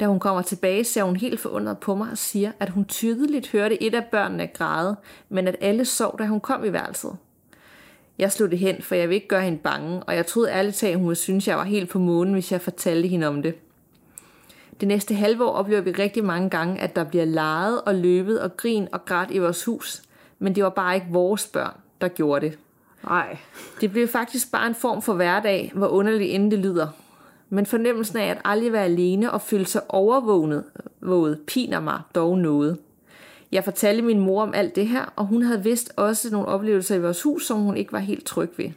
Da 0.00 0.06
hun 0.06 0.20
kommer 0.20 0.42
tilbage, 0.42 0.84
ser 0.84 1.02
hun 1.02 1.16
helt 1.16 1.40
forundret 1.40 1.78
på 1.78 1.94
mig 1.94 2.10
og 2.10 2.18
siger, 2.18 2.52
at 2.60 2.70
hun 2.70 2.84
tydeligt 2.84 3.48
hørte 3.48 3.82
et 3.82 3.94
af 3.94 4.04
børnene 4.04 4.46
græde, 4.46 4.96
men 5.28 5.48
at 5.48 5.56
alle 5.60 5.84
sov, 5.84 6.18
da 6.18 6.26
hun 6.26 6.40
kom 6.40 6.64
i 6.64 6.72
værelset. 6.72 7.16
Jeg 8.22 8.32
slog 8.32 8.50
det 8.50 8.58
hen, 8.58 8.82
for 8.82 8.94
jeg 8.94 9.08
vil 9.08 9.14
ikke 9.14 9.28
gøre 9.28 9.42
hende 9.42 9.58
bange, 9.58 10.02
og 10.02 10.16
jeg 10.16 10.26
troede 10.26 10.50
ærligt 10.50 10.76
talt, 10.76 10.96
hun 10.96 11.08
ville 11.08 11.16
synes, 11.16 11.48
jeg 11.48 11.56
var 11.56 11.64
helt 11.64 11.90
på 11.90 11.98
månen, 11.98 12.32
hvis 12.32 12.52
jeg 12.52 12.60
fortalte 12.60 13.08
hende 13.08 13.26
om 13.26 13.42
det. 13.42 13.54
Det 14.80 14.88
næste 14.88 15.14
halve 15.14 15.44
år 15.44 15.52
oplever 15.52 15.80
vi 15.80 15.90
rigtig 15.92 16.24
mange 16.24 16.50
gange, 16.50 16.80
at 16.80 16.96
der 16.96 17.04
bliver 17.04 17.24
leget 17.24 17.80
og 17.80 17.94
løbet 17.94 18.40
og 18.40 18.56
grin 18.56 18.88
og 18.92 19.04
grædt 19.04 19.30
i 19.30 19.38
vores 19.38 19.64
hus, 19.64 20.02
men 20.38 20.54
det 20.54 20.64
var 20.64 20.70
bare 20.70 20.94
ikke 20.94 21.06
vores 21.10 21.46
børn, 21.46 21.74
der 22.00 22.08
gjorde 22.08 22.46
det. 22.46 22.58
Nej. 23.04 23.36
Det 23.80 23.92
blev 23.92 24.08
faktisk 24.08 24.52
bare 24.52 24.66
en 24.66 24.74
form 24.74 25.02
for 25.02 25.14
hverdag, 25.14 25.72
hvor 25.74 25.86
underligt 25.86 26.34
end 26.34 26.50
det 26.50 26.58
lyder. 26.58 26.88
Men 27.48 27.66
fornemmelsen 27.66 28.18
af 28.18 28.26
at 28.26 28.38
aldrig 28.44 28.72
være 28.72 28.84
alene 28.84 29.32
og 29.32 29.40
føle 29.40 29.66
sig 29.66 29.82
overvåget 29.88 30.64
våget, 31.00 31.40
piner 31.46 31.80
mig 31.80 32.00
dog 32.14 32.38
noget. 32.38 32.78
Jeg 33.52 33.64
fortalte 33.64 34.02
min 34.02 34.20
mor 34.20 34.42
om 34.42 34.54
alt 34.54 34.76
det 34.76 34.88
her, 34.88 35.12
og 35.16 35.26
hun 35.26 35.42
havde 35.42 35.62
vist 35.62 35.92
også 35.96 36.30
nogle 36.30 36.48
oplevelser 36.48 36.94
i 36.94 37.00
vores 37.00 37.22
hus, 37.22 37.46
som 37.46 37.58
hun 37.58 37.76
ikke 37.76 37.92
var 37.92 37.98
helt 37.98 38.26
tryg 38.26 38.50
ved. 38.56 38.70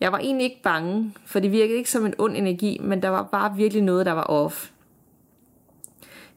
Jeg 0.00 0.12
var 0.12 0.18
egentlig 0.18 0.44
ikke 0.44 0.62
bange, 0.62 1.14
for 1.26 1.40
det 1.40 1.52
virkede 1.52 1.78
ikke 1.78 1.90
som 1.90 2.06
en 2.06 2.14
ond 2.18 2.36
energi, 2.36 2.78
men 2.82 3.02
der 3.02 3.08
var 3.08 3.22
bare 3.22 3.56
virkelig 3.56 3.82
noget, 3.82 4.06
der 4.06 4.12
var 4.12 4.22
off. 4.22 4.70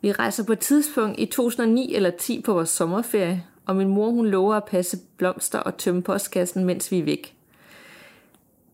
Vi 0.02 0.12
rejser 0.12 0.44
på 0.44 0.54
et 0.54 0.60
tidspunkt 0.60 1.20
i 1.20 1.26
2009 1.26 1.96
eller 1.96 2.10
10 2.10 2.42
på 2.42 2.54
vores 2.54 2.70
sommerferie, 2.70 3.46
og 3.66 3.76
min 3.76 3.88
mor 3.88 4.10
hun 4.10 4.28
lover 4.28 4.56
at 4.56 4.66
passe 4.66 4.98
blomster 5.18 5.60
og 5.60 5.78
tømme 5.78 6.02
postkassen, 6.02 6.66
mens 6.66 6.92
vi 6.92 7.00
er 7.00 7.04
væk. 7.04 7.36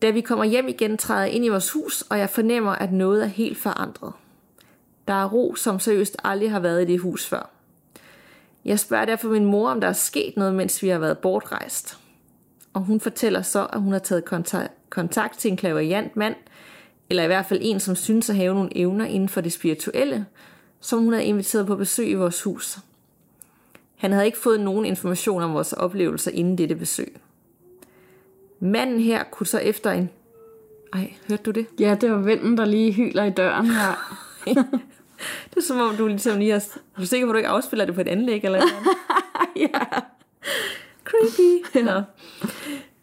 Da 0.02 0.10
vi 0.10 0.20
kommer 0.20 0.44
hjem 0.44 0.68
igen, 0.68 0.96
træder 0.96 1.20
jeg 1.20 1.30
ind 1.30 1.44
i 1.44 1.48
vores 1.48 1.70
hus, 1.70 2.02
og 2.02 2.18
jeg 2.18 2.30
fornemmer, 2.30 2.72
at 2.72 2.92
noget 2.92 3.22
er 3.22 3.26
helt 3.26 3.58
forandret. 3.58 4.12
Der 5.08 5.14
er 5.14 5.28
ro, 5.28 5.54
som 5.54 5.80
seriøst 5.80 6.16
aldrig 6.24 6.50
har 6.50 6.60
været 6.60 6.82
i 6.82 6.92
det 6.92 7.00
hus 7.00 7.26
før. 7.26 7.57
Jeg 8.64 8.78
spørger 8.78 9.04
derfor 9.04 9.28
min 9.28 9.44
mor, 9.44 9.70
om 9.70 9.80
der 9.80 9.88
er 9.88 9.92
sket 9.92 10.36
noget, 10.36 10.54
mens 10.54 10.82
vi 10.82 10.88
har 10.88 10.98
været 10.98 11.18
bortrejst. 11.18 11.98
Og 12.72 12.80
hun 12.80 13.00
fortæller 13.00 13.42
så, 13.42 13.66
at 13.72 13.80
hun 13.80 13.92
har 13.92 13.98
taget 13.98 14.24
kontakt 14.90 15.38
til 15.38 15.50
en 15.50 15.56
klaverjant 15.56 16.16
mand, 16.16 16.34
eller 17.10 17.22
i 17.22 17.26
hvert 17.26 17.46
fald 17.46 17.60
en, 17.62 17.80
som 17.80 17.96
synes 17.96 18.30
at 18.30 18.36
have 18.36 18.54
nogle 18.54 18.76
evner 18.76 19.04
inden 19.04 19.28
for 19.28 19.40
det 19.40 19.52
spirituelle, 19.52 20.26
som 20.80 20.98
hun 20.98 21.12
havde 21.12 21.24
inviteret 21.24 21.66
på 21.66 21.76
besøg 21.76 22.10
i 22.10 22.14
vores 22.14 22.42
hus. 22.42 22.78
Han 23.96 24.12
havde 24.12 24.26
ikke 24.26 24.38
fået 24.38 24.60
nogen 24.60 24.84
information 24.84 25.42
om 25.42 25.54
vores 25.54 25.72
oplevelser 25.72 26.30
inden 26.30 26.58
dette 26.58 26.74
besøg. 26.74 27.20
Manden 28.60 29.00
her 29.00 29.24
kunne 29.24 29.46
så 29.46 29.58
efter 29.58 29.90
en... 29.90 30.10
Ej, 30.92 31.12
hørte 31.28 31.42
du 31.42 31.50
det? 31.50 31.66
Ja, 31.80 31.96
det 32.00 32.10
var 32.10 32.18
vinden, 32.18 32.58
der 32.58 32.64
lige 32.64 32.92
hyler 32.92 33.24
i 33.24 33.30
døren 33.30 33.66
her. 33.66 34.18
det 35.50 35.56
er 35.56 35.62
som 35.66 35.78
om, 35.78 35.96
du 35.96 36.06
ligesom 36.06 36.38
lige 36.38 36.50
har... 36.50 36.58
Er 36.96 37.00
du 37.00 37.06
sikker 37.06 37.26
på, 37.26 37.30
at 37.30 37.34
du 37.34 37.38
ikke 37.38 37.48
afspiller 37.48 37.84
det 37.84 37.94
på 37.94 38.00
et 38.00 38.08
anlæg 38.08 38.44
eller 38.44 38.58
noget? 38.58 38.72
ja. 39.56 40.00
Creepy. 41.04 41.78
Nå. 41.84 42.02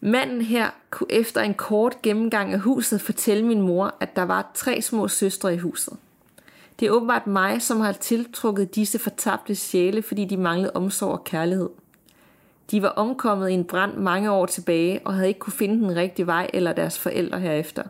Manden 0.00 0.42
her 0.42 0.70
kunne 0.90 1.12
efter 1.12 1.40
en 1.40 1.54
kort 1.54 2.02
gennemgang 2.02 2.52
af 2.52 2.60
huset 2.60 3.00
fortælle 3.00 3.46
min 3.46 3.60
mor, 3.60 3.94
at 4.00 4.16
der 4.16 4.22
var 4.22 4.50
tre 4.54 4.82
små 4.82 5.08
søstre 5.08 5.54
i 5.54 5.58
huset. 5.58 5.96
Det 6.80 6.86
er 6.86 6.90
åbenbart 6.90 7.26
mig, 7.26 7.62
som 7.62 7.80
har 7.80 7.92
tiltrukket 7.92 8.74
disse 8.74 8.98
fortabte 8.98 9.54
sjæle, 9.54 10.02
fordi 10.02 10.24
de 10.24 10.36
manglede 10.36 10.72
omsorg 10.74 11.12
og 11.12 11.24
kærlighed. 11.24 11.68
De 12.70 12.82
var 12.82 12.88
omkommet 12.88 13.50
i 13.50 13.52
en 13.52 13.64
brand 13.64 13.94
mange 13.94 14.30
år 14.30 14.46
tilbage 14.46 15.00
og 15.04 15.14
havde 15.14 15.28
ikke 15.28 15.40
kunne 15.40 15.52
finde 15.52 15.74
den 15.74 15.96
rigtige 15.96 16.26
vej 16.26 16.50
eller 16.54 16.72
deres 16.72 16.98
forældre 16.98 17.40
herefter. 17.40 17.82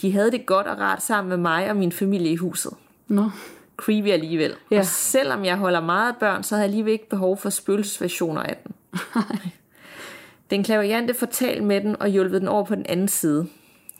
De 0.00 0.12
havde 0.12 0.30
det 0.30 0.46
godt 0.46 0.66
og 0.66 0.78
rart 0.78 1.02
sammen 1.02 1.28
med 1.28 1.36
mig 1.36 1.70
og 1.70 1.76
min 1.76 1.92
familie 1.92 2.32
i 2.32 2.36
huset. 2.36 2.72
Nå. 3.08 3.30
Creepy 3.76 4.08
alligevel. 4.08 4.54
Ja. 4.70 4.78
Og 4.78 4.86
selvom 4.86 5.44
jeg 5.44 5.56
holder 5.56 5.80
meget 5.80 6.12
af 6.12 6.18
børn, 6.20 6.42
så 6.42 6.54
havde 6.54 6.62
jeg 6.62 6.68
alligevel 6.68 6.92
ikke 6.92 7.08
behov 7.08 7.36
for 7.36 7.50
spøgelsesversioner 7.50 8.42
af 8.42 8.56
den. 8.64 8.74
den 10.50 10.64
klaverjante 10.64 11.14
fortalte 11.14 11.64
med 11.64 11.80
den 11.80 11.96
og 12.00 12.08
hjulpet 12.08 12.40
den 12.40 12.48
over 12.48 12.64
på 12.64 12.74
den 12.74 12.86
anden 12.88 13.08
side. 13.08 13.46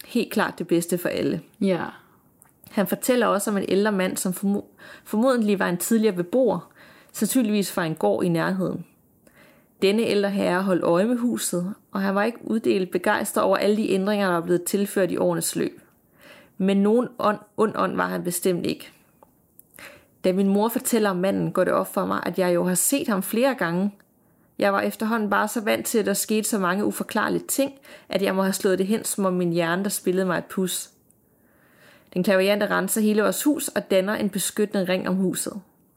Helt 0.06 0.32
klart 0.32 0.58
det 0.58 0.66
bedste 0.66 0.98
for 0.98 1.08
alle. 1.08 1.40
Ja. 1.60 1.84
Han 2.70 2.86
fortæller 2.86 3.26
også 3.26 3.50
om 3.50 3.56
en 3.56 3.64
ældre 3.68 3.92
mand, 3.92 4.16
som 4.16 4.60
formodentlig 5.04 5.58
var 5.58 5.68
en 5.68 5.76
tidligere 5.76 6.16
beboer, 6.16 6.72
sandsynligvis 7.12 7.72
fra 7.72 7.84
en 7.84 7.94
gård 7.94 8.24
i 8.24 8.28
nærheden. 8.28 8.84
Denne 9.82 10.02
ældre 10.02 10.30
herre 10.30 10.62
holdt 10.62 10.82
øje 10.82 11.04
med 11.04 11.16
huset, 11.16 11.74
og 11.92 12.00
han 12.00 12.14
var 12.14 12.24
ikke 12.24 12.38
uddelt 12.42 12.90
begejstret 12.90 13.44
over 13.44 13.56
alle 13.56 13.76
de 13.76 13.90
ændringer, 13.90 14.26
der 14.26 14.34
var 14.34 14.40
blevet 14.40 14.62
tilført 14.62 15.10
i 15.10 15.16
årenes 15.16 15.56
løb. 15.56 15.80
Men 16.58 16.76
nogen 16.76 17.08
ånd, 17.18 17.38
ond 17.56 17.72
ånd 17.76 17.96
var 17.96 18.08
han 18.08 18.24
bestemt 18.24 18.66
ikke. 18.66 18.90
Da 20.24 20.32
min 20.32 20.48
mor 20.48 20.68
fortæller 20.68 21.10
om 21.10 21.16
manden, 21.16 21.52
går 21.52 21.64
det 21.64 21.72
op 21.72 21.94
for 21.94 22.06
mig, 22.06 22.22
at 22.26 22.38
jeg 22.38 22.54
jo 22.54 22.64
har 22.64 22.74
set 22.74 23.08
ham 23.08 23.22
flere 23.22 23.54
gange. 23.54 23.94
Jeg 24.58 24.72
var 24.72 24.80
efterhånden 24.80 25.30
bare 25.30 25.48
så 25.48 25.60
vant 25.60 25.86
til, 25.86 25.98
at 25.98 26.06
der 26.06 26.14
skete 26.14 26.48
så 26.48 26.58
mange 26.58 26.84
uforklarlige 26.84 27.44
ting, 27.48 27.72
at 28.08 28.22
jeg 28.22 28.34
må 28.34 28.42
have 28.42 28.52
slået 28.52 28.78
det 28.78 28.86
hen, 28.86 29.04
som 29.04 29.24
om 29.24 29.32
min 29.32 29.52
hjerne, 29.52 29.84
der 29.84 29.90
spillede 29.90 30.26
mig 30.26 30.38
et 30.38 30.44
pus. 30.44 30.90
Den 32.14 32.22
klaviante 32.22 32.66
renser 32.66 33.00
hele 33.00 33.22
vores 33.22 33.42
hus 33.42 33.68
og 33.68 33.90
danner 33.90 34.14
en 34.14 34.30
beskyttende 34.30 34.92
ring 34.92 35.08
om 35.08 35.14
huset. 35.14 35.52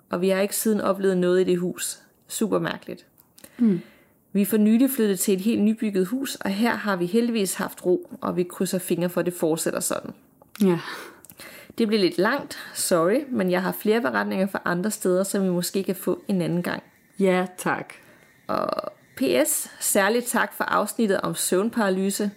Og 0.10 0.22
vi 0.22 0.30
har 0.30 0.42
ikke 0.42 0.56
siden 0.56 0.82
oplevet 0.82 1.18
noget 1.18 1.42
i 1.42 1.44
det 1.44 1.58
hus. 1.58 2.00
Super 2.28 2.60
mærkeligt. 2.60 3.06
Mm. 3.58 3.82
Vi 4.34 4.42
er 4.42 4.46
for 4.46 4.58
nylig 4.58 4.90
flyttet 4.90 5.20
til 5.20 5.34
et 5.34 5.42
helt 5.42 5.62
nybygget 5.62 6.06
hus, 6.08 6.36
og 6.36 6.50
her 6.50 6.76
har 6.76 6.96
vi 6.96 7.06
heldigvis 7.06 7.54
haft 7.54 7.86
ro, 7.86 8.10
og 8.22 8.36
vi 8.36 8.44
krydser 8.44 8.80
fingre 8.80 9.10
for, 9.10 9.20
at 9.20 9.26
det 9.26 9.34
fortsætter 9.34 9.80
sådan. 9.80 10.12
Ja. 10.64 10.80
Det 11.78 11.88
bliver 11.88 12.02
lidt 12.02 12.18
langt, 12.18 12.58
sorry, 12.74 13.24
men 13.30 13.52
jeg 13.52 13.62
har 13.62 13.72
flere 13.72 14.02
beretninger 14.02 14.48
fra 14.48 14.62
andre 14.66 14.92
steder, 14.92 15.24
som 15.24 15.44
vi 15.44 15.50
måske 15.50 15.84
kan 15.84 15.96
få 15.96 16.24
en 16.28 16.42
anden 16.42 16.64
gang. 16.64 16.84
Ja, 17.20 17.46
tak. 17.58 17.94
Og 18.48 18.70
PS, 19.16 19.70
særligt 19.80 20.26
tak 20.26 20.54
for 20.54 20.64
afsnittet 20.64 21.22
om 21.22 21.36
søvnparalyse. 21.36 22.32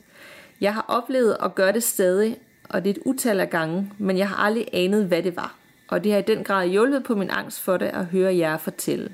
Jeg 0.60 0.74
har 0.74 0.84
oplevet 0.88 1.36
at 1.42 1.54
gøre 1.54 1.72
det 1.72 1.82
stadig, 1.82 2.36
og 2.68 2.84
det 2.84 2.90
er 2.90 2.94
et 2.94 3.02
utal 3.04 3.40
af 3.40 3.50
gange, 3.50 3.92
men 3.98 4.18
jeg 4.18 4.28
har 4.28 4.36
aldrig 4.36 4.66
anet, 4.72 5.06
hvad 5.06 5.22
det 5.22 5.36
var. 5.36 5.54
Og 5.88 6.04
det 6.04 6.12
har 6.12 6.18
i 6.18 6.22
den 6.22 6.44
grad 6.44 6.68
hjulpet 6.68 7.04
på 7.04 7.14
min 7.14 7.30
angst 7.30 7.60
for 7.60 7.76
det 7.76 7.86
at 7.86 8.04
høre 8.04 8.36
jer 8.36 8.56
fortælle. 8.56 9.10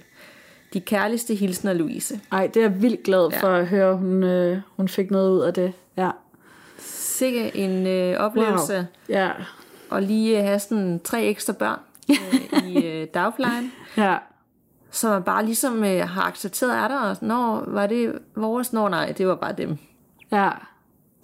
De 0.73 0.81
kærligste 0.81 1.35
hilsner, 1.35 1.73
Louise. 1.73 2.21
Ej, 2.33 2.47
det 2.47 2.57
er 2.57 2.61
jeg 2.71 2.83
vildt 2.83 3.03
glad 3.03 3.31
for 3.40 3.49
ja. 3.49 3.59
at 3.59 3.66
høre, 3.66 3.97
hun, 3.97 4.23
øh, 4.23 4.61
hun 4.77 4.88
fik 4.88 5.11
noget 5.11 5.31
ud 5.31 5.40
af 5.40 5.55
det. 5.55 5.73
Ja. 5.97 6.11
Sikke 7.18 7.57
en 7.57 7.87
øh, 7.87 8.20
oplevelse. 8.20 8.74
Wow. 8.74 8.85
Ja. 9.09 9.31
Og 9.90 10.02
lige 10.02 10.42
have 10.42 10.59
sådan 10.59 11.00
tre 11.05 11.24
ekstra 11.24 11.52
børn 11.52 11.79
øh, 12.11 12.68
i 12.68 12.87
øh, 12.87 13.07
dagplejen. 13.14 13.72
Ja. 13.96 14.16
Så 14.90 15.09
man 15.09 15.22
bare 15.22 15.44
ligesom 15.44 15.85
øh, 15.85 16.09
har 16.09 16.22
accepteret 16.22 16.76
er 16.76 16.88
der, 16.88 16.98
og 16.98 17.16
når 17.20 17.64
var 17.66 17.87
det 17.87 18.18
vores? 18.35 18.72
Når 18.72 18.88
nej, 18.88 19.14
det 19.18 19.29
var 19.29 19.35
bare 19.35 19.52
dem. 19.52 19.79
Ja. 20.33 20.50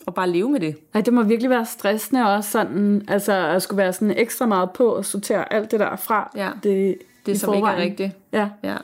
Og 0.07 0.15
bare 0.15 0.31
leve 0.31 0.51
med 0.51 0.61
det. 0.61 0.77
Nej, 0.95 1.03
det 1.03 1.13
må 1.13 1.23
virkelig 1.23 1.51
være 1.51 1.67
stressende 1.67 2.35
også 2.35 2.51
sådan, 2.51 3.05
altså 3.09 3.33
at 3.33 3.63
skulle 3.63 3.79
være 3.79 3.93
sådan 3.93 4.15
ekstra 4.17 4.47
meget 4.47 4.71
på 4.71 4.89
og 4.89 5.05
sortere 5.05 5.53
alt 5.53 5.71
det 5.71 5.81
der 5.81 5.97
fra. 5.97 6.31
Ja. 6.37 6.51
Det, 6.63 6.99
det 7.27 7.41
som 7.41 7.55
forvejen. 7.55 7.83
ikke 7.83 8.05
er 8.05 8.11
rigtigt. 8.11 8.25
Ja. 8.33 8.49
ja. 8.71 8.77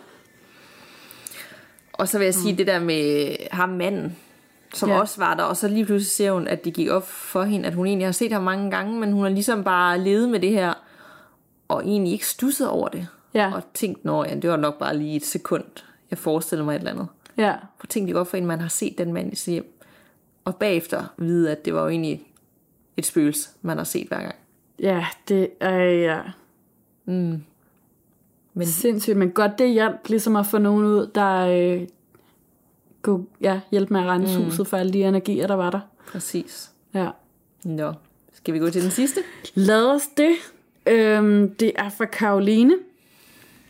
Og 1.93 2.09
så 2.09 2.19
vil 2.19 2.25
jeg 2.25 2.35
sige 2.35 2.53
mm. 2.53 2.57
det 2.57 2.67
der 2.67 2.79
med 2.79 3.37
ham 3.51 3.69
manden, 3.69 4.17
som 4.75 4.89
ja. 4.89 5.01
også 5.01 5.21
var 5.21 5.35
der, 5.35 5.43
og 5.43 5.57
så 5.57 5.69
lige 5.69 5.85
pludselig 5.85 6.11
ser 6.11 6.33
hun, 6.33 6.49
at 6.49 6.65
det 6.65 6.75
gik 6.75 6.89
op 6.89 7.07
for 7.09 7.43
hende, 7.43 7.67
at 7.67 7.75
hun 7.75 7.87
egentlig 7.87 8.07
har 8.07 8.13
set 8.13 8.33
ham 8.33 8.43
mange 8.43 8.71
gange, 8.71 9.01
men 9.01 9.13
hun 9.13 9.23
har 9.23 9.31
ligesom 9.31 9.65
bare 9.65 10.01
levet 10.01 10.29
med 10.29 10.41
det 10.41 10.51
her, 10.51 10.75
og 11.69 11.85
egentlig 11.85 12.13
ikke 12.13 12.27
stusset 12.27 12.69
over 12.69 12.89
det. 12.89 13.09
Ja. 13.35 13.55
Og 13.55 13.63
tænkt, 13.75 14.05
nå 14.05 14.25
ja, 14.25 14.35
det 14.35 14.51
var 14.51 14.57
nok 14.57 14.79
bare 14.79 14.97
lige 14.97 15.17
et 15.17 15.27
sekund, 15.27 15.65
jeg 16.11 16.19
forestiller 16.19 16.65
mig 16.65 16.75
et 16.75 16.79
eller 16.79 16.91
andet. 16.91 17.09
Ja. 17.37 17.55
For 17.79 17.87
tænkte 17.87 18.07
det 18.07 18.15
godt 18.15 18.29
for 18.29 18.37
en, 18.37 18.47
man 18.47 18.61
har 18.61 18.69
set 18.69 18.99
den 18.99 19.13
mand 19.13 19.33
i 19.33 19.37
sit 19.37 19.53
hjem. 19.53 19.81
Og 20.45 20.57
bagefter 20.57 21.05
vide, 21.17 21.51
at 21.51 21.65
det 21.65 21.75
var 21.75 21.83
jo 21.83 21.89
egentlig 21.89 22.27
et 22.97 23.07
spøgelse, 23.07 23.49
man 23.63 23.77
har 23.77 23.85
set 23.85 24.09
hver 24.09 24.21
gang. 24.21 24.35
Ja, 24.79 25.07
det 25.29 25.49
er, 25.61 25.79
ja. 25.79 26.21
Mm. 27.05 27.43
Men... 28.55 28.67
Sindssygt, 28.67 29.17
men 29.17 29.31
godt 29.31 29.59
det 29.59 29.71
hjælp, 29.71 30.09
ligesom 30.09 30.37
at 30.37 30.47
få 30.47 30.59
nogen 30.59 30.85
ud, 30.85 31.11
der 31.15 31.47
øh, 31.47 31.89
kunne 33.03 33.27
ja, 33.41 33.61
hjælpe 33.71 33.93
med 33.93 34.01
at 34.01 34.07
rense 34.07 34.39
mm. 34.39 34.45
huset 34.45 34.67
for 34.67 34.77
alle 34.77 34.93
de 34.93 35.05
energier, 35.05 35.47
der 35.47 35.55
var 35.55 35.71
der. 35.71 35.81
Præcis. 36.07 36.71
Ja. 36.95 37.09
Nå, 37.65 37.93
skal 38.33 38.55
vi 38.55 38.59
gå 38.59 38.71
til 38.71 38.83
den 38.83 38.91
sidste? 38.91 39.21
Lad 39.55 39.87
os 39.87 40.07
det. 40.17 40.35
Øhm, 40.87 41.55
det 41.55 41.73
er 41.77 41.89
fra 41.89 42.05
Karoline, 42.05 42.75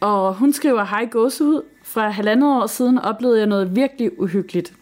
og 0.01 0.35
hun 0.35 0.53
skriver, 0.53 0.85
hej 0.85 1.07
gåsehud. 1.11 1.63
Fra 1.83 2.09
halvandet 2.09 2.63
år 2.63 2.67
siden 2.67 2.99
oplevede 2.99 3.39
jeg 3.39 3.47
noget 3.47 3.77
virkelig 3.77 4.21
uhyggeligt. 4.21 4.75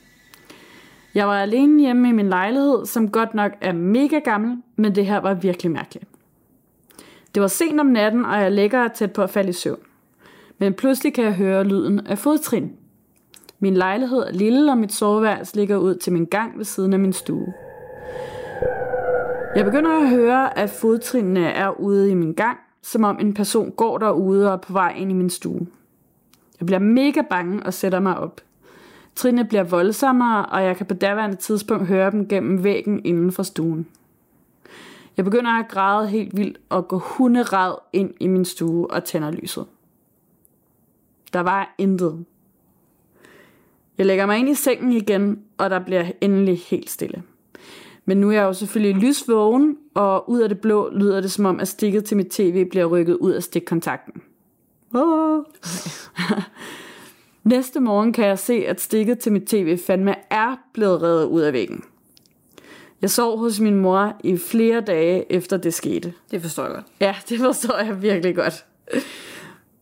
Jeg 1.14 1.28
var 1.28 1.42
alene 1.42 1.82
hjemme 1.82 2.08
i 2.08 2.12
min 2.12 2.28
lejlighed, 2.28 2.86
som 2.86 3.10
godt 3.10 3.34
nok 3.34 3.52
er 3.60 3.72
mega 3.72 4.18
gammel, 4.18 4.62
men 4.76 4.94
det 4.94 5.06
her 5.06 5.18
var 5.18 5.34
virkelig 5.34 5.72
mærkeligt. 5.72 6.06
Det 7.34 7.42
var 7.42 7.48
sent 7.48 7.80
om 7.80 7.86
natten, 7.86 8.24
og 8.24 8.40
jeg 8.40 8.52
ligger 8.52 8.88
tæt 8.88 9.12
på 9.12 9.22
at 9.22 9.30
falde 9.30 9.50
i 9.50 9.52
søvn. 9.52 9.78
Men 10.58 10.74
pludselig 10.74 11.14
kan 11.14 11.24
jeg 11.24 11.34
høre 11.34 11.64
lyden 11.64 12.06
af 12.06 12.18
fodtrin. 12.18 12.72
Min 13.58 13.74
lejlighed 13.74 14.18
er 14.18 14.32
lille, 14.32 14.72
og 14.72 14.78
mit 14.78 14.92
soveværelse 14.92 15.56
ligger 15.56 15.76
ud 15.76 15.94
til 15.94 16.12
min 16.12 16.24
gang 16.24 16.58
ved 16.58 16.64
siden 16.64 16.92
af 16.92 16.98
min 16.98 17.12
stue. 17.12 17.54
Jeg 19.56 19.64
begynder 19.64 19.90
at 20.02 20.08
høre, 20.08 20.58
at 20.58 20.70
fodtrinene 20.70 21.46
er 21.46 21.80
ude 21.80 22.10
i 22.10 22.14
min 22.14 22.32
gang, 22.32 22.58
som 22.82 23.04
om 23.04 23.18
en 23.20 23.34
person 23.34 23.70
går 23.70 23.98
derude 23.98 24.46
og 24.46 24.52
er 24.52 24.56
på 24.56 24.72
vej 24.72 24.94
ind 24.96 25.10
i 25.10 25.14
min 25.14 25.30
stue. 25.30 25.66
Jeg 26.60 26.66
bliver 26.66 26.78
mega 26.78 27.20
bange 27.30 27.62
og 27.62 27.74
sætter 27.74 28.00
mig 28.00 28.18
op. 28.18 28.40
Trinene 29.14 29.44
bliver 29.44 29.64
voldsommere, 29.64 30.46
og 30.46 30.64
jeg 30.64 30.76
kan 30.76 30.86
på 30.86 30.94
daværende 30.94 31.36
tidspunkt 31.36 31.86
høre 31.86 32.10
dem 32.10 32.28
gennem 32.28 32.64
væggen 32.64 33.04
inden 33.04 33.32
for 33.32 33.42
stuen. 33.42 33.86
Jeg 35.16 35.24
begynder 35.24 35.50
at 35.50 35.68
græde 35.68 36.08
helt 36.08 36.36
vildt 36.36 36.58
og 36.68 36.88
gå 36.88 36.98
hunderad 36.98 37.74
ind 37.92 38.14
i 38.20 38.26
min 38.26 38.44
stue 38.44 38.90
og 38.90 39.04
tænder 39.04 39.30
lyset. 39.30 39.66
Der 41.32 41.40
var 41.40 41.74
intet. 41.78 42.24
Jeg 43.98 44.06
lægger 44.06 44.26
mig 44.26 44.38
ind 44.38 44.48
i 44.48 44.54
sengen 44.54 44.92
igen, 44.92 45.38
og 45.58 45.70
der 45.70 45.78
bliver 45.78 46.04
endelig 46.20 46.58
helt 46.58 46.90
stille. 46.90 47.22
Men 48.04 48.16
nu 48.16 48.28
er 48.28 48.32
jeg 48.32 48.42
jo 48.42 48.52
selvfølgelig 48.52 49.02
lysvågen, 49.02 49.76
og 49.94 50.30
ud 50.30 50.40
af 50.40 50.48
det 50.48 50.60
blå 50.60 50.90
lyder 50.92 51.20
det 51.20 51.32
som 51.32 51.44
om, 51.44 51.60
at 51.60 51.68
stikket 51.68 52.04
til 52.04 52.16
mit 52.16 52.26
tv 52.26 52.64
bliver 52.64 52.84
rykket 52.84 53.14
ud 53.14 53.32
af 53.32 53.42
stikkontakten. 53.42 54.22
Oh. 54.94 55.42
Næste 57.44 57.80
morgen 57.80 58.12
kan 58.12 58.26
jeg 58.26 58.38
se, 58.38 58.54
at 58.54 58.80
stikket 58.80 59.18
til 59.18 59.32
mit 59.32 59.42
tv 59.42 59.78
fandme 59.86 60.14
er 60.30 60.56
blevet 60.72 61.02
reddet 61.02 61.26
ud 61.26 61.40
af 61.40 61.52
væggen. 61.52 61.84
Jeg 63.02 63.10
sov 63.10 63.38
hos 63.38 63.60
min 63.60 63.74
mor 63.74 64.16
i 64.24 64.36
flere 64.36 64.80
dage 64.80 65.32
efter 65.32 65.56
det 65.56 65.74
skete. 65.74 66.12
Det 66.30 66.42
forstår 66.42 66.62
jeg 66.62 66.72
godt. 66.72 66.86
Ja, 67.00 67.14
det 67.28 67.38
forstår 67.38 67.78
jeg 67.78 68.02
virkelig 68.02 68.36
godt. 68.36 68.64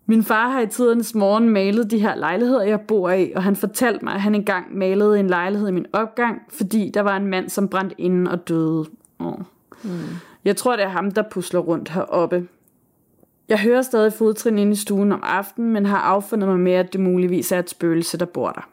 Min 0.06 0.24
far 0.24 0.48
har 0.48 0.60
i 0.60 0.66
tidernes 0.66 1.14
morgen 1.14 1.48
malet 1.48 1.90
de 1.90 1.98
her 1.98 2.14
lejligheder, 2.14 2.62
jeg 2.62 2.80
bor 2.80 3.10
i, 3.10 3.32
og 3.36 3.42
han 3.42 3.56
fortalte 3.56 4.04
mig, 4.04 4.14
at 4.14 4.20
han 4.20 4.34
engang 4.34 4.76
malede 4.76 5.20
en 5.20 5.26
lejlighed 5.26 5.68
i 5.68 5.72
min 5.72 5.86
opgang, 5.92 6.42
fordi 6.48 6.90
der 6.94 7.00
var 7.00 7.16
en 7.16 7.26
mand, 7.26 7.48
som 7.48 7.68
brændte 7.68 8.00
inden 8.00 8.26
og 8.26 8.48
døde. 8.48 8.86
Oh. 9.18 9.38
Mm. 9.82 9.90
Jeg 10.44 10.56
tror, 10.56 10.76
det 10.76 10.84
er 10.84 10.88
ham, 10.88 11.10
der 11.10 11.22
pusler 11.30 11.60
rundt 11.60 11.88
heroppe. 11.88 12.48
Jeg 13.48 13.60
hører 13.60 13.82
stadig 13.82 14.12
fodtrin 14.12 14.58
inde 14.58 14.72
i 14.72 14.76
stuen 14.76 15.12
om 15.12 15.20
aftenen, 15.22 15.72
men 15.72 15.86
har 15.86 15.98
affundet 15.98 16.48
mig 16.48 16.60
med, 16.60 16.72
at 16.72 16.92
det 16.92 17.00
muligvis 17.00 17.52
er 17.52 17.58
et 17.58 17.70
spøgelse, 17.70 18.18
der 18.18 18.24
bor 18.24 18.50
der. 18.50 18.68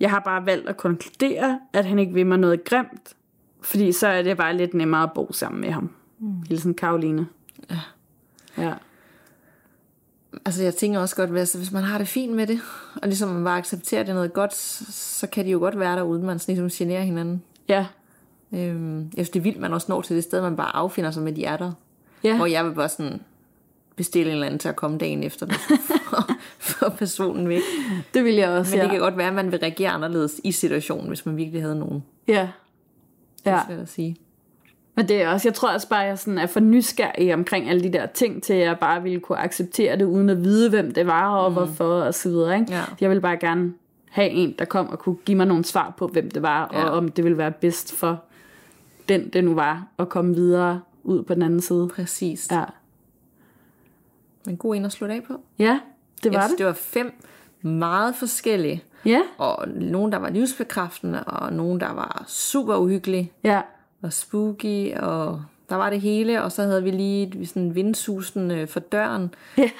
Jeg 0.00 0.10
har 0.10 0.20
bare 0.20 0.46
valgt 0.46 0.68
at 0.68 0.76
konkludere, 0.76 1.60
at 1.72 1.84
han 1.84 1.98
ikke 1.98 2.14
vil 2.14 2.26
mig 2.26 2.38
noget 2.38 2.64
grimt, 2.64 3.14
fordi 3.60 3.92
så 3.92 4.06
er 4.06 4.22
det 4.22 4.36
bare 4.36 4.56
lidt 4.56 4.74
nemmere 4.74 5.02
at 5.02 5.12
bo 5.14 5.32
sammen 5.32 5.60
med 5.60 5.70
ham. 5.70 5.90
Mm. 6.18 6.42
Hilsen 6.48 6.74
Karoline. 6.74 7.26
Ja. 7.70 7.80
Ja. 8.58 8.72
Altså 10.44 10.62
jeg 10.62 10.74
tænker 10.74 11.00
også 11.00 11.16
godt, 11.16 11.30
hvis, 11.30 11.52
hvis 11.52 11.72
man 11.72 11.82
har 11.82 11.98
det 11.98 12.08
fint 12.08 12.32
med 12.32 12.46
det, 12.46 12.60
og 13.02 13.08
ligesom 13.08 13.28
man 13.28 13.44
bare 13.44 13.58
accepterer, 13.58 14.00
at 14.00 14.06
det 14.06 14.10
er 14.10 14.14
noget 14.14 14.32
godt, 14.32 14.54
så, 14.54 15.26
kan 15.26 15.44
de 15.44 15.50
jo 15.50 15.58
godt 15.58 15.78
være 15.78 15.96
derude, 15.96 16.22
man 16.22 16.38
sådan 16.38 16.54
ligesom 16.54 16.86
generer 16.86 17.02
hinanden. 17.02 17.42
Ja. 17.68 17.86
Øhm, 18.52 18.98
jeg 18.98 19.10
synes, 19.14 19.30
det 19.30 19.38
er 19.38 19.42
vildt, 19.42 19.60
man 19.60 19.72
også 19.72 19.86
når 19.88 20.02
til 20.02 20.16
det 20.16 20.24
sted, 20.24 20.42
man 20.42 20.56
bare 20.56 20.76
affinder 20.76 21.10
sig 21.10 21.22
med, 21.22 21.32
de 21.32 21.44
er 21.44 21.56
der. 21.56 21.72
Ja. 22.24 22.36
Hvor 22.36 22.46
jeg 22.46 22.64
vil 22.64 22.74
bare 22.74 22.88
sådan 22.88 23.20
bestille 23.96 24.30
en 24.30 24.34
eller 24.34 24.46
anden 24.46 24.58
til 24.58 24.68
at 24.68 24.76
komme 24.76 24.98
dagen 24.98 25.22
efter, 25.22 25.46
for, 25.48 26.28
for 26.78 26.88
personen 26.88 27.48
væk. 27.48 27.62
Det 28.14 28.24
vil 28.24 28.34
jeg 28.34 28.48
også, 28.48 28.70
Men 28.70 28.76
ja. 28.76 28.82
det 28.82 28.90
kan 28.90 29.00
godt 29.00 29.16
være, 29.16 29.28
at 29.28 29.34
man 29.34 29.52
vil 29.52 29.58
reagere 29.60 29.90
anderledes 29.90 30.40
i 30.44 30.52
situationen, 30.52 31.08
hvis 31.08 31.26
man 31.26 31.36
virkelig 31.36 31.62
havde 31.62 31.78
nogen. 31.78 32.04
Ja. 32.28 32.48
Ja. 33.44 33.52
Det 33.52 33.60
skal 33.64 33.78
jeg 33.78 33.88
sige. 33.88 34.16
Men 34.94 35.08
det 35.08 35.22
er 35.22 35.28
også, 35.28 35.48
jeg 35.48 35.54
tror 35.54 35.72
også 35.72 35.88
bare, 35.88 36.02
at 36.02 36.08
jeg 36.08 36.18
sådan 36.18 36.38
er 36.38 36.46
for 36.46 36.60
nysgerrig 36.60 37.34
omkring 37.34 37.68
alle 37.70 37.82
de 37.82 37.92
der 37.92 38.06
ting, 38.06 38.42
til 38.42 38.52
at 38.52 38.60
jeg 38.60 38.78
bare 38.78 39.02
ville 39.02 39.20
kunne 39.20 39.38
acceptere 39.38 39.96
det, 39.98 40.04
uden 40.04 40.28
at 40.30 40.44
vide, 40.44 40.70
hvem 40.70 40.94
det 40.94 41.06
var, 41.06 41.28
og 41.36 41.50
mm. 41.50 41.56
hvorfor, 41.56 41.84
og 41.84 42.14
så 42.14 42.28
videre. 42.28 42.58
Ikke? 42.60 42.72
Ja. 42.72 42.82
Jeg 43.00 43.08
ville 43.10 43.20
bare 43.20 43.36
gerne 43.36 43.74
have 44.10 44.28
en, 44.30 44.54
der 44.58 44.64
kom 44.64 44.88
og 44.88 44.98
kunne 44.98 45.16
give 45.16 45.36
mig 45.36 45.46
nogle 45.46 45.64
svar 45.64 45.94
på, 45.96 46.06
hvem 46.06 46.30
det 46.30 46.42
var, 46.42 46.70
Ja. 46.72 46.84
og 46.84 46.90
om 46.90 47.08
det 47.08 47.24
ville 47.24 47.38
være 47.38 47.50
bedst 47.52 47.94
for 47.96 48.22
den, 49.08 49.28
det 49.28 49.44
nu 49.44 49.54
var, 49.54 49.86
at 49.98 50.08
komme 50.08 50.34
videre 50.34 50.80
ud 51.02 51.22
på 51.22 51.34
den 51.34 51.42
anden 51.42 51.60
side. 51.60 51.88
Præcis. 51.94 52.48
Ja, 52.50 52.64
Men 54.46 54.56
god 54.56 54.76
en 54.76 54.84
at 54.84 54.92
slutte 54.92 55.14
af 55.14 55.22
på. 55.22 55.40
ja 55.58 55.80
det 56.22 56.32
var 56.32 56.38
jeg 56.38 56.42
synes, 56.42 56.52
det. 56.52 56.58
det 56.58 56.66
var 56.66 56.72
fem 56.72 57.12
meget 57.62 58.14
forskellige. 58.16 58.82
Ja, 59.04 59.20
Og 59.38 59.68
nogen, 59.68 60.12
der 60.12 60.18
var 60.18 60.30
livsbekræftende, 60.30 61.24
og 61.24 61.52
nogen, 61.52 61.80
der 61.80 61.92
var 61.92 62.24
super 62.26 62.76
uhyggelige 62.76 63.32
ja, 63.44 63.60
og 64.02 64.12
spooky, 64.12 64.94
og 64.94 65.42
der 65.68 65.76
var 65.76 65.90
det 65.90 66.00
hele, 66.00 66.42
og 66.42 66.52
så 66.52 66.62
havde 66.62 66.82
vi 66.82 66.90
lige 66.90 67.46
sådan 67.46 67.62
en 67.62 67.74
vindsusen 67.74 68.50
øh, 68.50 68.68
for 68.68 68.80
døren. 68.80 69.34
ja. 69.58 69.70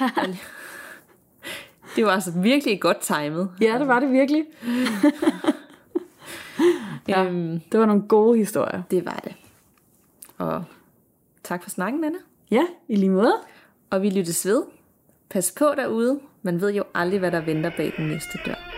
Det 1.96 2.04
var 2.06 2.10
altså 2.12 2.30
virkelig 2.36 2.80
godt 2.80 3.00
timet. 3.00 3.50
ja, 3.60 3.78
det 3.78 3.88
var 3.88 4.00
det 4.00 4.10
virkelig. 4.12 4.44
Ja. 7.08 7.24
Øhm, 7.24 7.60
Det 7.72 7.80
var 7.80 7.86
nogle 7.86 8.02
gode 8.08 8.38
historier. 8.38 8.82
det 8.90 9.04
var 9.06 9.20
det. 9.24 9.34
Og 10.38 10.64
tak 11.44 11.62
for 11.62 11.70
snakken, 11.70 12.04
Anna. 12.04 12.18
Ja, 12.50 12.62
i 12.88 12.96
lige 12.96 13.10
måde. 13.10 13.32
Og 13.90 14.02
vi 14.02 14.10
lyttes 14.10 14.46
ved. 14.46 14.62
Pas 15.30 15.54
på 15.58 15.64
derude. 15.76 16.20
Man 16.42 16.60
ved 16.60 16.72
jo 16.74 16.84
aldrig, 16.94 17.18
hvad 17.18 17.30
der 17.30 17.40
venter 17.40 17.70
bag 17.76 17.92
den 17.96 18.06
næste 18.08 18.38
dør. 18.46 18.71